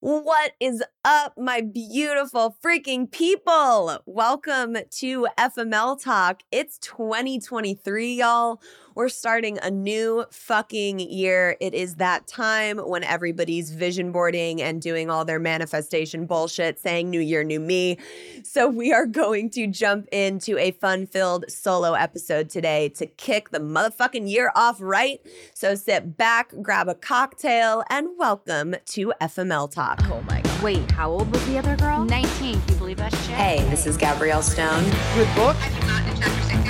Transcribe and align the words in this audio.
What 0.00 0.52
is 0.60 0.80
up, 1.04 1.36
my 1.36 1.60
beautiful 1.60 2.56
freaking 2.64 3.10
people? 3.10 3.98
Welcome 4.06 4.76
to 4.98 5.26
FML 5.36 6.00
Talk. 6.00 6.44
It's 6.52 6.78
2023, 6.78 8.14
y'all. 8.14 8.60
We're 8.98 9.08
starting 9.08 9.60
a 9.62 9.70
new 9.70 10.24
fucking 10.32 10.98
year. 10.98 11.56
It 11.60 11.72
is 11.72 11.94
that 11.96 12.26
time 12.26 12.78
when 12.78 13.04
everybody's 13.04 13.70
vision 13.70 14.10
boarding 14.10 14.60
and 14.60 14.82
doing 14.82 15.08
all 15.08 15.24
their 15.24 15.38
manifestation 15.38 16.26
bullshit, 16.26 16.80
saying 16.80 17.08
new 17.08 17.20
year, 17.20 17.44
new 17.44 17.60
me. 17.60 17.98
So, 18.42 18.68
we 18.68 18.92
are 18.92 19.06
going 19.06 19.50
to 19.50 19.68
jump 19.68 20.08
into 20.10 20.58
a 20.58 20.72
fun 20.72 21.06
filled 21.06 21.44
solo 21.48 21.92
episode 21.92 22.50
today 22.50 22.88
to 22.96 23.06
kick 23.06 23.50
the 23.50 23.60
motherfucking 23.60 24.28
year 24.28 24.50
off 24.56 24.78
right. 24.80 25.20
So, 25.54 25.76
sit 25.76 26.16
back, 26.16 26.52
grab 26.60 26.88
a 26.88 26.96
cocktail, 26.96 27.84
and 27.88 28.08
welcome 28.18 28.74
to 28.86 29.12
FML 29.20 29.70
Talk. 29.70 30.00
Oh 30.10 30.22
my 30.22 30.40
god. 30.40 30.60
Wait, 30.60 30.90
how 30.90 31.08
old 31.08 31.30
was 31.30 31.46
the 31.46 31.56
other 31.56 31.76
girl? 31.76 32.04
19. 32.04 32.60
Can 32.60 32.68
you 32.68 32.74
believe 32.74 32.96
that 32.96 33.12
shit? 33.12 33.30
Hey, 33.36 33.64
this 33.70 33.86
is 33.86 33.96
Gabrielle 33.96 34.42
Stone. 34.42 34.82
Good 35.14 35.32
book. 35.36 35.56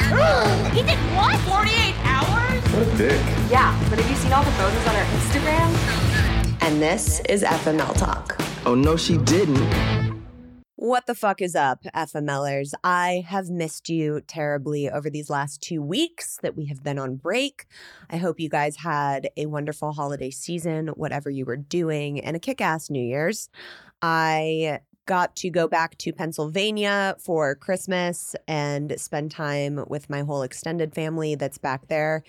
he 0.72 0.82
did 0.82 0.98
what? 1.14 1.38
48 1.40 1.94
hours? 2.04 2.62
What 2.72 2.86
a 2.86 2.96
dick. 2.96 3.20
Yeah, 3.50 3.78
but 3.90 3.98
have 3.98 4.10
you 4.10 4.16
seen 4.16 4.32
all 4.32 4.42
the 4.42 4.50
photos 4.52 4.86
on 4.86 4.94
her 4.94 5.04
Instagram? 5.18 6.62
And 6.62 6.80
this 6.80 7.20
is 7.28 7.42
FML 7.42 7.94
Talk. 7.98 8.40
Oh 8.64 8.74
no, 8.74 8.96
she 8.96 9.18
didn't. 9.18 9.98
What 10.76 11.06
the 11.06 11.14
fuck 11.14 11.42
is 11.42 11.54
up, 11.54 11.82
FMLers? 11.94 12.72
I 12.82 13.24
have 13.26 13.50
missed 13.50 13.90
you 13.90 14.22
terribly 14.26 14.88
over 14.88 15.10
these 15.10 15.28
last 15.28 15.60
two 15.60 15.82
weeks 15.82 16.38
that 16.42 16.56
we 16.56 16.64
have 16.66 16.82
been 16.82 16.98
on 16.98 17.16
break. 17.16 17.66
I 18.08 18.16
hope 18.16 18.40
you 18.40 18.48
guys 18.48 18.76
had 18.76 19.28
a 19.36 19.44
wonderful 19.44 19.92
holiday 19.92 20.30
season, 20.30 20.88
whatever 20.88 21.28
you 21.28 21.44
were 21.44 21.56
doing, 21.56 22.20
and 22.20 22.34
a 22.34 22.40
kick 22.40 22.62
ass 22.62 22.88
New 22.88 23.02
Year's. 23.02 23.50
I 24.00 24.80
got 25.08 25.34
to 25.34 25.48
go 25.48 25.66
back 25.66 25.96
to 25.96 26.12
Pennsylvania 26.12 27.16
for 27.18 27.54
Christmas 27.54 28.36
and 28.46 28.94
spend 29.00 29.30
time 29.30 29.82
with 29.88 30.10
my 30.10 30.20
whole 30.20 30.42
extended 30.42 30.94
family 30.94 31.34
that's 31.34 31.56
back 31.56 31.88
there. 31.88 32.22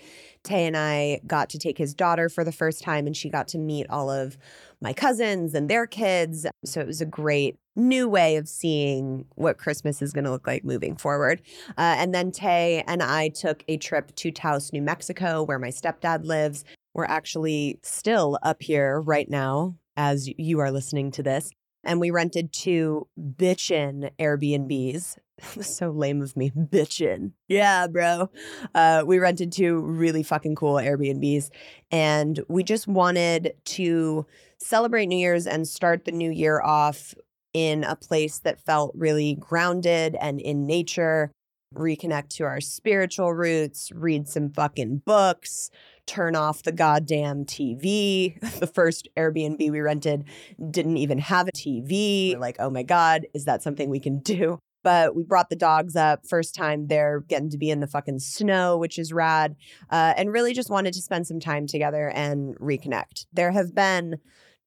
Tay 0.44 0.66
and 0.66 0.74
I 0.74 1.20
got 1.26 1.50
to 1.50 1.58
take 1.58 1.76
his 1.76 1.92
daughter 1.92 2.30
for 2.30 2.42
the 2.42 2.52
first 2.52 2.82
time, 2.82 3.06
and 3.06 3.14
she 3.14 3.28
got 3.28 3.48
to 3.48 3.58
meet 3.58 3.86
all 3.90 4.10
of 4.10 4.38
my 4.80 4.94
cousins 4.94 5.52
and 5.54 5.68
their 5.68 5.86
kids. 5.86 6.46
So 6.64 6.80
it 6.80 6.86
was 6.86 7.02
a 7.02 7.06
great 7.06 7.56
new 7.76 8.08
way 8.08 8.36
of 8.36 8.48
seeing 8.48 9.26
what 9.34 9.58
Christmas 9.58 10.00
is 10.00 10.14
going 10.14 10.24
to 10.24 10.30
look 10.30 10.46
like 10.46 10.64
moving 10.64 10.96
forward. 10.96 11.42
Uh, 11.76 11.96
and 11.98 12.14
then 12.14 12.32
Tay 12.32 12.82
and 12.86 13.02
I 13.02 13.28
took 13.28 13.62
a 13.68 13.76
trip 13.76 14.14
to 14.16 14.30
Taos, 14.30 14.72
New 14.72 14.82
Mexico, 14.82 15.42
where 15.42 15.58
my 15.58 15.68
stepdad 15.68 16.24
lives. 16.24 16.64
We're 16.94 17.04
actually 17.04 17.78
still 17.82 18.38
up 18.42 18.62
here 18.62 19.00
right 19.00 19.28
now 19.28 19.76
as 19.96 20.28
you 20.38 20.58
are 20.60 20.72
listening 20.72 21.10
to 21.12 21.22
this 21.22 21.50
and 21.84 22.00
we 22.00 22.10
rented 22.10 22.52
two 22.52 23.06
bitchin' 23.18 24.10
Airbnbs. 24.18 25.18
so 25.62 25.90
lame 25.90 26.22
of 26.22 26.36
me, 26.36 26.50
bitchin'. 26.50 27.32
Yeah, 27.48 27.86
bro. 27.86 28.30
Uh, 28.74 29.04
we 29.06 29.18
rented 29.18 29.52
two 29.52 29.80
really 29.80 30.22
fucking 30.22 30.54
cool 30.54 30.74
Airbnbs, 30.74 31.50
and 31.90 32.40
we 32.48 32.62
just 32.62 32.86
wanted 32.86 33.54
to 33.64 34.26
celebrate 34.58 35.06
New 35.06 35.18
Year's 35.18 35.46
and 35.46 35.66
start 35.66 36.04
the 36.04 36.12
new 36.12 36.30
year 36.30 36.60
off 36.60 37.14
in 37.52 37.84
a 37.84 37.96
place 37.96 38.38
that 38.40 38.60
felt 38.60 38.92
really 38.94 39.34
grounded 39.34 40.16
and 40.20 40.40
in 40.40 40.66
nature. 40.66 41.32
Reconnect 41.74 42.30
to 42.30 42.44
our 42.44 42.60
spiritual 42.60 43.32
roots, 43.32 43.92
read 43.94 44.28
some 44.28 44.50
fucking 44.50 45.02
books, 45.06 45.70
turn 46.10 46.34
off 46.34 46.64
the 46.64 46.72
goddamn 46.72 47.44
TV. 47.44 48.36
The 48.60 48.66
first 48.66 49.08
Airbnb 49.16 49.70
we 49.70 49.80
rented 49.80 50.24
didn't 50.70 50.98
even 50.98 51.18
have 51.18 51.48
a 51.48 51.52
TV. 51.52 52.34
We're 52.34 52.40
like, 52.40 52.56
oh 52.58 52.68
my 52.68 52.82
God, 52.82 53.26
is 53.32 53.46
that 53.46 53.62
something 53.62 53.88
we 53.88 54.00
can 54.00 54.18
do? 54.34 54.58
But 54.82 55.14
we 55.14 55.22
brought 55.22 55.50
the 55.50 55.56
dogs 55.56 55.94
up. 55.94 56.26
First 56.26 56.54
time 56.54 56.88
they're 56.88 57.20
getting 57.20 57.48
to 57.50 57.58
be 57.58 57.70
in 57.70 57.80
the 57.80 57.86
fucking 57.86 58.18
snow, 58.18 58.76
which 58.76 58.98
is 58.98 59.12
rad. 59.12 59.56
Uh, 59.88 60.14
and 60.16 60.32
really 60.32 60.52
just 60.52 60.68
wanted 60.68 60.94
to 60.94 61.00
spend 61.00 61.26
some 61.26 61.38
time 61.38 61.66
together 61.66 62.10
and 62.10 62.56
reconnect. 62.58 63.26
There 63.32 63.52
have 63.52 63.74
been 63.74 64.18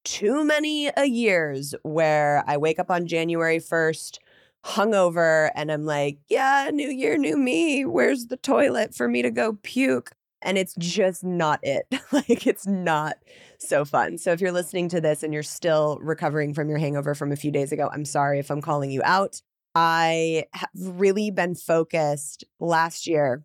too 0.03 0.43
many 0.43 0.91
a 0.95 1.05
years 1.05 1.75
where 1.83 2.43
I 2.47 2.57
wake 2.57 2.79
up 2.79 2.89
on 2.89 3.05
January 3.05 3.59
1st 3.59 4.19
hungover 4.65 5.51
and 5.55 5.71
I'm 5.71 5.85
like, 5.85 6.19
yeah, 6.29 6.69
new 6.71 6.89
year, 6.89 7.17
new 7.17 7.37
me. 7.37 7.85
Where's 7.85 8.27
the 8.27 8.37
toilet 8.37 8.95
for 8.95 9.07
me 9.07 9.21
to 9.21 9.31
go 9.31 9.57
puke? 9.61 10.11
And 10.43 10.57
it's 10.57 10.75
just 10.77 11.23
not 11.23 11.59
it. 11.63 11.87
like 12.11 12.45
it's 12.47 12.67
not 12.67 13.17
so 13.59 13.85
fun. 13.85 14.17
So 14.17 14.31
if 14.31 14.41
you're 14.41 14.51
listening 14.51 14.89
to 14.89 15.01
this 15.01 15.23
and 15.23 15.33
you're 15.33 15.43
still 15.43 15.97
recovering 16.01 16.53
from 16.53 16.69
your 16.69 16.77
hangover 16.77 17.15
from 17.15 17.31
a 17.31 17.35
few 17.35 17.51
days 17.51 17.71
ago, 17.71 17.89
I'm 17.91 18.05
sorry 18.05 18.39
if 18.39 18.49
I'm 18.51 18.61
calling 18.61 18.91
you 18.91 19.01
out. 19.03 19.41
I 19.75 20.45
have 20.53 20.69
really 20.75 21.31
been 21.31 21.55
focused 21.55 22.43
last 22.59 23.07
year 23.07 23.43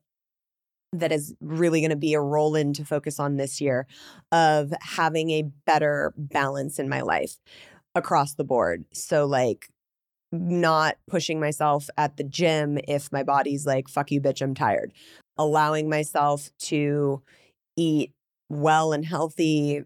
that 0.92 1.12
is 1.12 1.34
really 1.40 1.80
going 1.80 1.90
to 1.90 1.96
be 1.96 2.14
a 2.14 2.20
roll 2.20 2.54
in 2.54 2.72
to 2.74 2.84
focus 2.84 3.20
on 3.20 3.36
this 3.36 3.60
year 3.60 3.86
of 4.32 4.72
having 4.80 5.30
a 5.30 5.42
better 5.42 6.12
balance 6.16 6.78
in 6.78 6.88
my 6.88 7.02
life 7.02 7.36
across 7.94 8.34
the 8.34 8.44
board. 8.44 8.84
So 8.92 9.26
like 9.26 9.68
not 10.32 10.96
pushing 11.06 11.40
myself 11.40 11.88
at 11.96 12.16
the 12.16 12.24
gym 12.24 12.78
if 12.86 13.10
my 13.12 13.22
body's 13.22 13.66
like, 13.66 13.88
fuck 13.88 14.10
you, 14.10 14.20
bitch, 14.20 14.42
I'm 14.42 14.54
tired. 14.54 14.92
Allowing 15.38 15.88
myself 15.88 16.50
to 16.58 17.22
eat 17.76 18.12
well 18.48 18.92
and 18.92 19.04
healthy 19.04 19.84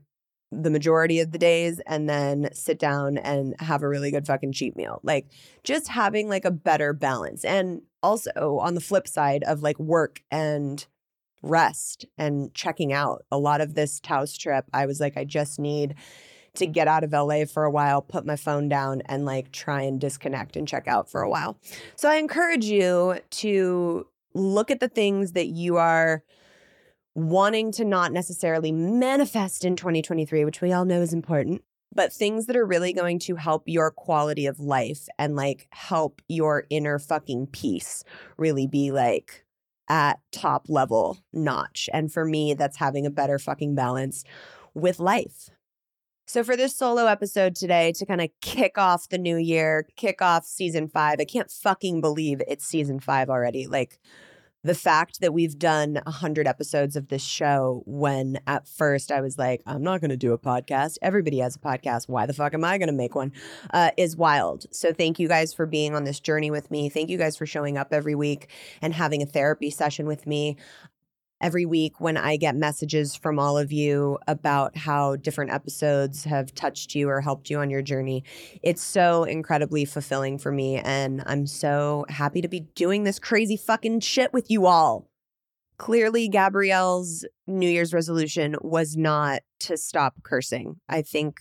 the 0.53 0.71
majority 0.71 1.21
of 1.21 1.33
the 1.33 1.39
days 1.39 1.81
and 1.87 2.09
then 2.09 2.51
sit 2.53 2.79
down 2.79 3.17
and 3.17 3.55
have 3.59 3.83
a 3.83 3.89
really 3.89 4.11
good 4.11 4.27
fucking 4.27 4.53
cheat 4.53 4.77
meal. 4.77 5.01
Like 5.03 5.27
just 5.65 5.89
having 5.89 6.29
like 6.29 6.45
a 6.45 6.51
better 6.51 6.93
balance. 6.93 7.45
And 7.45 7.83
also 8.03 8.59
on 8.61 8.75
the 8.75 8.81
flip 8.81 9.09
side 9.09 9.43
of 9.45 9.63
like 9.63 9.79
work 9.79 10.23
and 10.31 10.87
rest 11.43 12.05
and 12.19 12.53
checking 12.55 12.93
out. 12.93 13.25
A 13.33 13.39
lot 13.39 13.61
of 13.61 13.75
this 13.75 13.99
Taos 13.99 14.37
trip, 14.37 14.67
I 14.73 14.87
was 14.87 15.01
like, 15.01 15.17
I 15.17 15.25
just 15.25 15.59
need 15.59 15.95
to 16.55 16.67
get 16.67 16.87
out 16.87 17.03
of 17.03 17.13
LA 17.13 17.47
for 17.47 17.65
a 17.65 17.71
while, 17.71 18.03
put 18.03 18.27
my 18.27 18.37
phone 18.37 18.69
down, 18.69 19.01
and 19.07 19.25
like 19.25 19.53
try 19.53 19.83
and 19.83 19.99
disconnect 19.99 20.55
and 20.55 20.69
check 20.69 20.87
out 20.87 21.11
for 21.11 21.23
a 21.23 21.31
while. 21.31 21.57
So 21.97 22.11
I 22.11 22.17
encourage 22.17 22.67
you 22.67 23.19
to 23.31 24.07
look 24.35 24.71
at 24.71 24.81
the 24.81 24.89
things 24.89 25.33
that 25.33 25.49
you 25.49 25.77
are 25.77 26.23
wanting 27.15 27.73
to 27.73 27.85
not 27.85 28.13
necessarily 28.13 28.73
manifest 28.73 29.65
in 29.65 29.77
2023, 29.77 30.45
which 30.45 30.61
we 30.61 30.73
all 30.73 30.85
know 30.85 31.03
is 31.03 31.13
important, 31.13 31.63
but 31.95 32.13
things 32.13 32.47
that 32.47 32.57
are 32.57 32.65
really 32.65 32.93
going 32.93 33.19
to 33.19 33.37
help 33.37 33.65
your 33.67 33.91
quality 33.91 34.47
of 34.47 34.61
life 34.61 35.07
and 35.19 35.37
like 35.37 35.69
help 35.71 36.23
your 36.29 36.65
inner 36.71 36.99
fucking 36.99 37.47
peace 37.49 38.03
really 38.39 38.67
be 38.67 38.91
like 38.91 39.45
at 39.89 40.21
top 40.31 40.67
level 40.69 41.19
notch. 41.33 41.91
And 41.93 42.11
for 42.11 42.25
me, 42.25 42.55
that's 42.55 42.79
having 42.79 43.05
a 43.05 43.11
better 43.11 43.39
fucking 43.39 43.75
balance 43.75 44.25
with 44.75 44.99
life. 44.99 45.51
So, 46.33 46.43
for 46.43 46.57
this 46.57 46.75
solo 46.75 47.05
episode 47.05 47.55
today, 47.55 47.93
to 47.93 48.07
kind 48.07 48.23
of 48.23 48.31
kick 48.41 48.79
off 48.79 49.11
the 49.11 49.19
new 49.19 49.37
year, 49.37 49.87
kick 49.97 50.23
off 50.23 50.47
season 50.47 50.89
five, 50.89 51.17
I 51.21 51.27
can't 51.27 51.51
fucking 51.51 52.01
believe 52.01 52.41
it's 52.49 52.65
season 52.65 53.01
five 53.01 53.29
already. 53.29 53.67
Like, 53.67 54.01
the 54.65 54.75
fact 54.75 55.21
that 55.21 55.35
we've 55.35 55.59
done 55.59 56.01
100 56.05 56.47
episodes 56.47 56.95
of 56.97 57.09
this 57.09 57.23
show 57.23 57.83
when 57.85 58.39
at 58.47 58.67
first 58.67 59.11
I 59.11 59.21
was 59.21 59.37
like, 59.37 59.61
I'm 59.67 59.83
not 59.83 60.01
going 60.01 60.11
to 60.11 60.17
do 60.17 60.33
a 60.33 60.39
podcast. 60.39 60.99
Everybody 61.03 61.39
has 61.41 61.57
a 61.57 61.59
podcast. 61.59 62.09
Why 62.09 62.27
the 62.27 62.33
fuck 62.33 62.55
am 62.55 62.65
I 62.65 62.79
going 62.79 62.89
to 62.89 62.95
make 62.95 63.15
one? 63.15 63.33
Uh, 63.71 63.91
is 63.97 64.17
wild. 64.17 64.65
So 64.71 64.93
thank 64.93 65.19
you 65.19 65.27
guys 65.27 65.53
for 65.53 65.67
being 65.67 65.95
on 65.95 66.05
this 66.05 66.21
journey 66.21 66.51
with 66.51 66.71
me. 66.71 66.89
Thank 66.89 67.11
you 67.11 67.19
guys 67.19 67.37
for 67.37 67.45
showing 67.45 67.77
up 67.77 67.89
every 67.93 68.15
week 68.15 68.51
and 68.81 68.95
having 68.95 69.21
a 69.21 69.27
therapy 69.27 69.69
session 69.69 70.07
with 70.07 70.27
me 70.27 70.57
every 71.43 71.67
week 71.67 72.01
when 72.01 72.17
I 72.17 72.37
get 72.37 72.55
messages 72.55 73.15
from 73.15 73.39
all 73.39 73.59
of 73.59 73.73
you 73.73 74.19
about 74.29 74.77
how 74.77 75.17
different 75.17 75.51
episodes 75.51 76.25
have 76.25 76.55
touched 76.55 76.95
you 76.95 77.09
or 77.09 77.21
helped 77.21 77.51
you 77.51 77.59
on 77.59 77.69
your 77.69 77.83
journey. 77.83 78.25
It's 78.63 78.83
so 78.83 79.25
incredibly 79.25 79.85
fulfilling 79.85 80.39
for 80.39 80.53
me. 80.53 80.77
And 80.77 81.23
I'm 81.27 81.47
so 81.47 82.07
happy 82.09 82.41
to 82.41 82.49
be 82.49 82.61
doing 82.61 83.05
this 83.05 83.19
crazy 83.19 83.57
fucking 83.57 84.01
shit 84.01 84.33
with 84.33 84.51
you 84.51 84.67
all. 84.67 85.09
Clearly, 85.79 86.29
Gabrielle's 86.29 87.27
New 87.49 87.69
Year's 87.69 87.93
resolution 87.93 88.55
was 88.61 88.97
not 88.97 89.43
to 89.61 89.77
stop 89.77 90.23
cursing. 90.23 90.77
I 90.89 91.03
think 91.03 91.41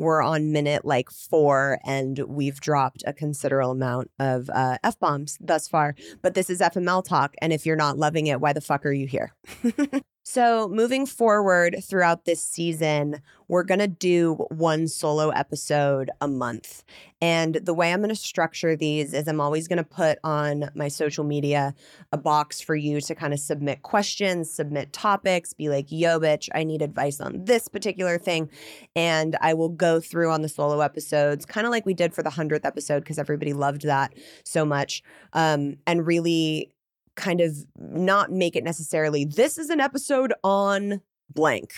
we're 0.00 0.22
on 0.22 0.52
minute 0.52 0.84
like 0.84 1.10
four 1.10 1.78
and 1.84 2.18
we've 2.26 2.60
dropped 2.60 3.02
a 3.06 3.12
considerable 3.12 3.72
amount 3.72 4.10
of 4.18 4.48
uh, 4.50 4.78
F 4.82 4.98
bombs 4.98 5.36
thus 5.40 5.68
far. 5.68 5.94
But 6.22 6.34
this 6.34 6.48
is 6.50 6.60
FML 6.60 7.04
talk. 7.04 7.34
And 7.42 7.52
if 7.52 7.66
you're 7.66 7.76
not 7.76 7.98
loving 7.98 8.26
it, 8.26 8.40
why 8.40 8.52
the 8.52 8.60
fuck 8.60 8.86
are 8.86 8.92
you 8.92 9.06
here? 9.06 9.34
So, 10.32 10.68
moving 10.68 11.06
forward 11.06 11.82
throughout 11.82 12.24
this 12.24 12.40
season, 12.40 13.20
we're 13.48 13.64
going 13.64 13.80
to 13.80 13.88
do 13.88 14.34
one 14.48 14.86
solo 14.86 15.30
episode 15.30 16.08
a 16.20 16.28
month. 16.28 16.84
And 17.20 17.56
the 17.56 17.74
way 17.74 17.92
I'm 17.92 17.98
going 17.98 18.10
to 18.10 18.14
structure 18.14 18.76
these 18.76 19.12
is 19.12 19.26
I'm 19.26 19.40
always 19.40 19.66
going 19.66 19.78
to 19.78 19.82
put 19.82 20.20
on 20.22 20.70
my 20.76 20.86
social 20.86 21.24
media 21.24 21.74
a 22.12 22.16
box 22.16 22.60
for 22.60 22.76
you 22.76 23.00
to 23.00 23.14
kind 23.16 23.32
of 23.32 23.40
submit 23.40 23.82
questions, 23.82 24.48
submit 24.48 24.92
topics, 24.92 25.52
be 25.52 25.68
like, 25.68 25.86
yo, 25.90 26.20
bitch, 26.20 26.48
I 26.54 26.62
need 26.62 26.80
advice 26.80 27.20
on 27.20 27.44
this 27.44 27.66
particular 27.66 28.16
thing. 28.16 28.50
And 28.94 29.36
I 29.40 29.54
will 29.54 29.70
go 29.70 29.98
through 29.98 30.30
on 30.30 30.42
the 30.42 30.48
solo 30.48 30.78
episodes, 30.78 31.44
kind 31.44 31.66
of 31.66 31.72
like 31.72 31.86
we 31.86 31.94
did 31.94 32.14
for 32.14 32.22
the 32.22 32.30
100th 32.30 32.64
episode, 32.64 33.00
because 33.00 33.18
everybody 33.18 33.52
loved 33.52 33.82
that 33.82 34.14
so 34.44 34.64
much. 34.64 35.02
Um, 35.32 35.78
and 35.88 36.06
really 36.06 36.70
kind 37.20 37.40
of 37.40 37.54
not 37.76 38.32
make 38.32 38.56
it 38.56 38.64
necessarily 38.64 39.24
this 39.24 39.58
is 39.58 39.70
an 39.70 39.80
episode 39.80 40.32
on 40.42 41.00
blank 41.32 41.72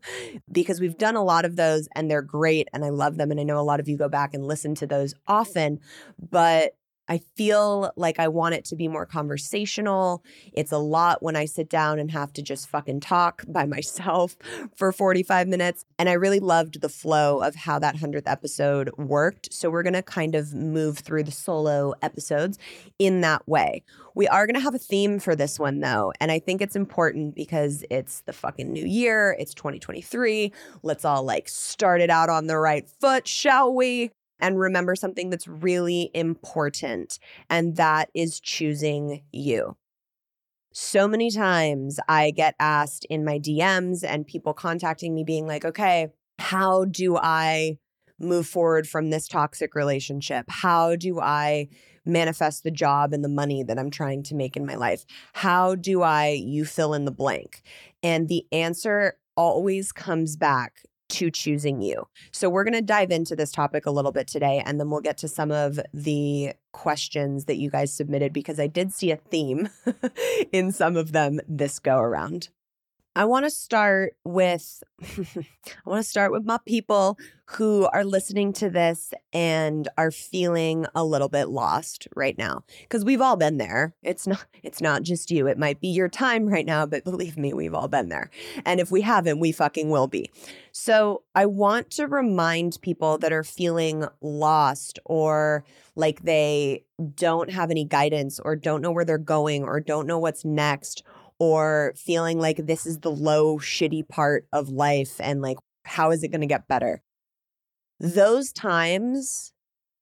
because 0.50 0.80
we've 0.80 0.98
done 0.98 1.14
a 1.14 1.22
lot 1.22 1.44
of 1.44 1.56
those 1.56 1.88
and 1.94 2.10
they're 2.10 2.22
great 2.22 2.68
and 2.72 2.84
I 2.84 2.88
love 2.88 3.16
them 3.18 3.30
and 3.30 3.38
I 3.38 3.44
know 3.44 3.58
a 3.58 3.62
lot 3.62 3.78
of 3.78 3.88
you 3.88 3.96
go 3.96 4.08
back 4.08 4.34
and 4.34 4.44
listen 4.44 4.74
to 4.76 4.86
those 4.86 5.14
often 5.28 5.78
but 6.18 6.72
I 7.08 7.18
feel 7.36 7.92
like 7.96 8.18
I 8.18 8.28
want 8.28 8.54
it 8.54 8.64
to 8.66 8.76
be 8.76 8.88
more 8.88 9.06
conversational. 9.06 10.22
It's 10.52 10.72
a 10.72 10.78
lot 10.78 11.22
when 11.22 11.36
I 11.36 11.44
sit 11.44 11.68
down 11.68 11.98
and 11.98 12.10
have 12.10 12.32
to 12.34 12.42
just 12.42 12.68
fucking 12.68 13.00
talk 13.00 13.44
by 13.46 13.66
myself 13.76 14.36
for 14.76 14.92
45 14.92 15.48
minutes. 15.48 15.84
And 15.98 16.08
I 16.08 16.12
really 16.12 16.40
loved 16.40 16.80
the 16.80 16.88
flow 16.88 17.40
of 17.40 17.54
how 17.54 17.78
that 17.78 17.96
100th 17.96 18.22
episode 18.26 18.90
worked. 18.96 19.52
So 19.52 19.70
we're 19.70 19.82
going 19.82 19.92
to 19.92 20.02
kind 20.02 20.34
of 20.34 20.54
move 20.54 20.98
through 20.98 21.24
the 21.24 21.32
solo 21.32 21.94
episodes 22.02 22.58
in 22.98 23.20
that 23.20 23.46
way. 23.48 23.82
We 24.14 24.26
are 24.28 24.46
going 24.46 24.54
to 24.54 24.60
have 24.60 24.74
a 24.74 24.78
theme 24.78 25.18
for 25.18 25.36
this 25.36 25.58
one, 25.58 25.80
though. 25.80 26.12
And 26.20 26.32
I 26.32 26.38
think 26.38 26.62
it's 26.62 26.74
important 26.74 27.34
because 27.34 27.84
it's 27.90 28.22
the 28.22 28.32
fucking 28.32 28.72
new 28.72 28.84
year. 28.84 29.36
It's 29.38 29.52
2023. 29.52 30.52
Let's 30.82 31.04
all 31.04 31.22
like 31.22 31.48
start 31.48 32.00
it 32.00 32.10
out 32.10 32.30
on 32.30 32.46
the 32.46 32.58
right 32.58 32.88
foot, 33.00 33.28
shall 33.28 33.74
we? 33.74 34.10
And 34.40 34.58
remember 34.58 34.94
something 34.94 35.30
that's 35.30 35.48
really 35.48 36.10
important, 36.14 37.18
and 37.48 37.76
that 37.76 38.10
is 38.14 38.40
choosing 38.40 39.22
you. 39.32 39.76
So 40.72 41.08
many 41.08 41.30
times 41.30 41.98
I 42.06 42.32
get 42.32 42.54
asked 42.60 43.06
in 43.06 43.24
my 43.24 43.38
DMs 43.38 44.04
and 44.06 44.26
people 44.26 44.52
contacting 44.52 45.14
me 45.14 45.24
being 45.24 45.46
like, 45.46 45.64
okay, 45.64 46.08
how 46.38 46.84
do 46.84 47.16
I 47.16 47.78
move 48.18 48.46
forward 48.46 48.86
from 48.86 49.08
this 49.08 49.26
toxic 49.26 49.74
relationship? 49.74 50.44
How 50.48 50.96
do 50.96 51.18
I 51.18 51.68
manifest 52.04 52.62
the 52.62 52.70
job 52.70 53.12
and 53.12 53.24
the 53.24 53.28
money 53.28 53.62
that 53.62 53.78
I'm 53.78 53.90
trying 53.90 54.22
to 54.24 54.34
make 54.34 54.56
in 54.56 54.66
my 54.66 54.74
life? 54.74 55.04
How 55.32 55.74
do 55.74 56.02
I, 56.02 56.28
you 56.28 56.64
fill 56.64 56.94
in 56.94 57.04
the 57.04 57.10
blank? 57.10 57.62
And 58.02 58.28
the 58.28 58.46
answer 58.52 59.18
always 59.36 59.92
comes 59.92 60.36
back 60.36 60.82
to 61.08 61.30
choosing 61.30 61.80
you. 61.80 62.06
So, 62.32 62.48
we're 62.48 62.64
going 62.64 62.74
to 62.74 62.82
dive 62.82 63.10
into 63.10 63.36
this 63.36 63.52
topic 63.52 63.86
a 63.86 63.90
little 63.90 64.12
bit 64.12 64.26
today, 64.26 64.62
and 64.64 64.78
then 64.80 64.90
we'll 64.90 65.00
get 65.00 65.18
to 65.18 65.28
some 65.28 65.50
of 65.50 65.78
the 65.92 66.52
questions 66.72 67.46
that 67.46 67.56
you 67.56 67.70
guys 67.70 67.92
submitted 67.92 68.32
because 68.32 68.60
I 68.60 68.66
did 68.66 68.92
see 68.92 69.10
a 69.10 69.16
theme 69.16 69.68
in 70.52 70.72
some 70.72 70.96
of 70.96 71.12
them 71.12 71.40
this 71.48 71.78
go 71.78 71.98
around. 71.98 72.48
I 73.16 73.24
want 73.24 73.46
to 73.46 73.50
start 73.50 74.14
with 74.24 74.82
I 75.02 75.46
want 75.86 76.04
to 76.04 76.08
start 76.08 76.32
with 76.32 76.44
my 76.44 76.58
people 76.66 77.18
who 77.46 77.86
are 77.86 78.04
listening 78.04 78.52
to 78.54 78.68
this 78.68 79.14
and 79.32 79.88
are 79.96 80.10
feeling 80.10 80.84
a 80.94 81.02
little 81.02 81.30
bit 81.30 81.48
lost 81.48 82.08
right 82.14 82.36
now 82.36 82.64
because 82.82 83.06
we've 83.06 83.22
all 83.22 83.36
been 83.36 83.56
there. 83.56 83.94
It's 84.02 84.26
not 84.26 84.44
it's 84.62 84.82
not 84.82 85.02
just 85.02 85.30
you. 85.30 85.46
It 85.46 85.56
might 85.56 85.80
be 85.80 85.88
your 85.88 86.10
time 86.10 86.46
right 86.46 86.66
now, 86.66 86.84
but 86.84 87.04
believe 87.04 87.38
me, 87.38 87.54
we've 87.54 87.72
all 87.72 87.88
been 87.88 88.10
there. 88.10 88.30
And 88.66 88.80
if 88.80 88.90
we 88.90 89.00
haven't, 89.00 89.40
we 89.40 89.50
fucking 89.50 89.88
will 89.88 90.08
be. 90.08 90.30
So, 90.72 91.22
I 91.34 91.46
want 91.46 91.90
to 91.92 92.06
remind 92.06 92.78
people 92.82 93.16
that 93.18 93.32
are 93.32 93.44
feeling 93.44 94.04
lost 94.20 94.98
or 95.06 95.64
like 95.94 96.22
they 96.22 96.84
don't 97.14 97.50
have 97.50 97.70
any 97.70 97.86
guidance 97.86 98.38
or 98.40 98.56
don't 98.56 98.82
know 98.82 98.92
where 98.92 99.06
they're 99.06 99.16
going 99.16 99.64
or 99.64 99.80
don't 99.80 100.06
know 100.06 100.18
what's 100.18 100.44
next 100.44 101.02
or 101.38 101.94
feeling 101.96 102.38
like 102.38 102.66
this 102.66 102.86
is 102.86 103.00
the 103.00 103.10
low, 103.10 103.58
shitty 103.58 104.08
part 104.08 104.46
of 104.52 104.68
life 104.68 105.20
and 105.20 105.42
like, 105.42 105.58
how 105.84 106.10
is 106.10 106.22
it 106.22 106.28
going 106.28 106.40
to 106.40 106.46
get 106.46 106.68
better? 106.68 107.02
Those 108.00 108.52
times 108.52 109.52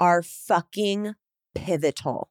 are 0.01 0.23
fucking 0.23 1.15
pivotal. 1.55 2.31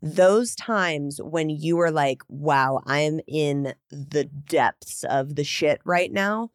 Those 0.00 0.56
times 0.56 1.20
when 1.22 1.48
you 1.48 1.78
are 1.80 1.92
like, 1.92 2.22
wow, 2.28 2.80
I'm 2.86 3.20
in 3.28 3.74
the 3.90 4.24
depths 4.24 5.04
of 5.04 5.36
the 5.36 5.44
shit 5.44 5.80
right 5.84 6.12
now 6.12 6.50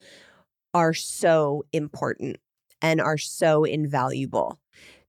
are 0.74 0.94
so 0.94 1.66
important 1.72 2.38
and 2.81 3.00
are 3.00 3.18
so 3.18 3.63
invaluable. 3.63 4.60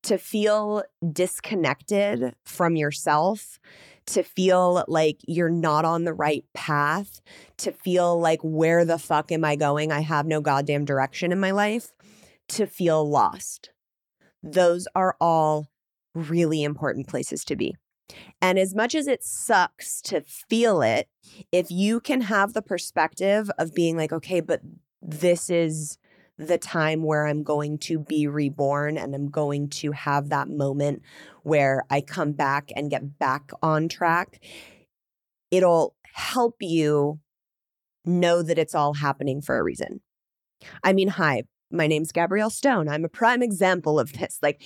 To 0.05 0.17
feel 0.17 0.85
disconnected 1.13 2.35
from 2.45 2.77
yourself, 2.77 3.59
to 4.09 4.23
feel 4.23 4.85
like 4.89 5.21
you're 5.27 5.51
not 5.51 5.85
on 5.85 6.05
the 6.05 6.15
right 6.15 6.45
path, 6.55 7.21
to 7.59 7.73
feel 7.73 8.19
like, 8.19 8.41
where 8.43 8.85
the 8.85 8.99
fuck 8.99 9.31
am 9.33 9.45
I 9.45 9.57
going? 9.57 9.93
I 9.93 10.01
have 10.01 10.27
no 10.27 10.41
goddamn 10.41 10.85
direction 10.85 11.33
in 11.33 11.41
my 11.41 11.51
life, 11.51 11.93
to 12.49 12.67
feel 12.67 13.09
lost. 13.09 13.71
Those 14.43 14.89
are 14.95 15.17
all 15.21 15.69
really 16.15 16.63
important 16.63 17.07
places 17.07 17.45
to 17.45 17.57
be. 17.57 17.77
And 18.41 18.59
as 18.59 18.75
much 18.75 18.95
as 18.95 19.07
it 19.07 19.23
sucks 19.23 20.01
to 20.03 20.23
feel 20.23 20.81
it, 20.81 21.09
if 21.53 21.71
you 21.71 22.01
can 22.01 22.23
have 22.23 22.55
the 22.55 22.63
perspective 22.63 23.51
of 23.59 23.75
being 23.75 23.97
like, 23.97 24.13
okay, 24.13 24.41
but 24.41 24.63
this 25.03 25.51
is 25.51 25.99
the 26.39 26.59
time 26.59 27.03
where 27.03 27.27
I'm 27.27 27.43
going 27.43 27.79
to 27.79 27.99
be 27.99 28.27
reborn 28.27 28.97
and 28.97 29.15
I'm 29.15 29.29
going 29.29 29.69
to 29.71 29.93
have 29.93 30.29
that 30.29 30.49
moment 30.49 31.03
where 31.43 31.85
I 31.91 32.01
come 32.01 32.33
back 32.33 32.71
and 32.77 32.91
get 32.91 33.19
back 33.19 33.51
on 33.63 33.89
track. 33.89 34.41
It'll 35.51 35.97
help 36.13 36.57
you 36.61 37.19
know 38.05 38.43
that 38.43 38.59
it's 38.59 38.75
all 38.75 38.95
happening 38.95 39.43
for 39.43 39.59
a 39.59 39.63
reason. 39.63 40.01
I 40.83 40.93
mean, 40.93 41.09
hi, 41.09 41.45
my 41.71 41.87
name's 41.87 42.13
Gabrielle 42.13 42.51
Stone. 42.51 42.89
I'm 42.89 43.05
a 43.05 43.09
prime 43.09 43.43
example 43.43 43.99
of 43.99 44.13
this. 44.13 44.39
Like, 44.43 44.63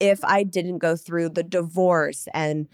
if 0.00 0.24
I 0.24 0.42
didn't 0.42 0.78
go 0.78 0.96
through 0.96 1.30
the 1.30 1.42
divorce 1.42 2.26
and 2.34 2.68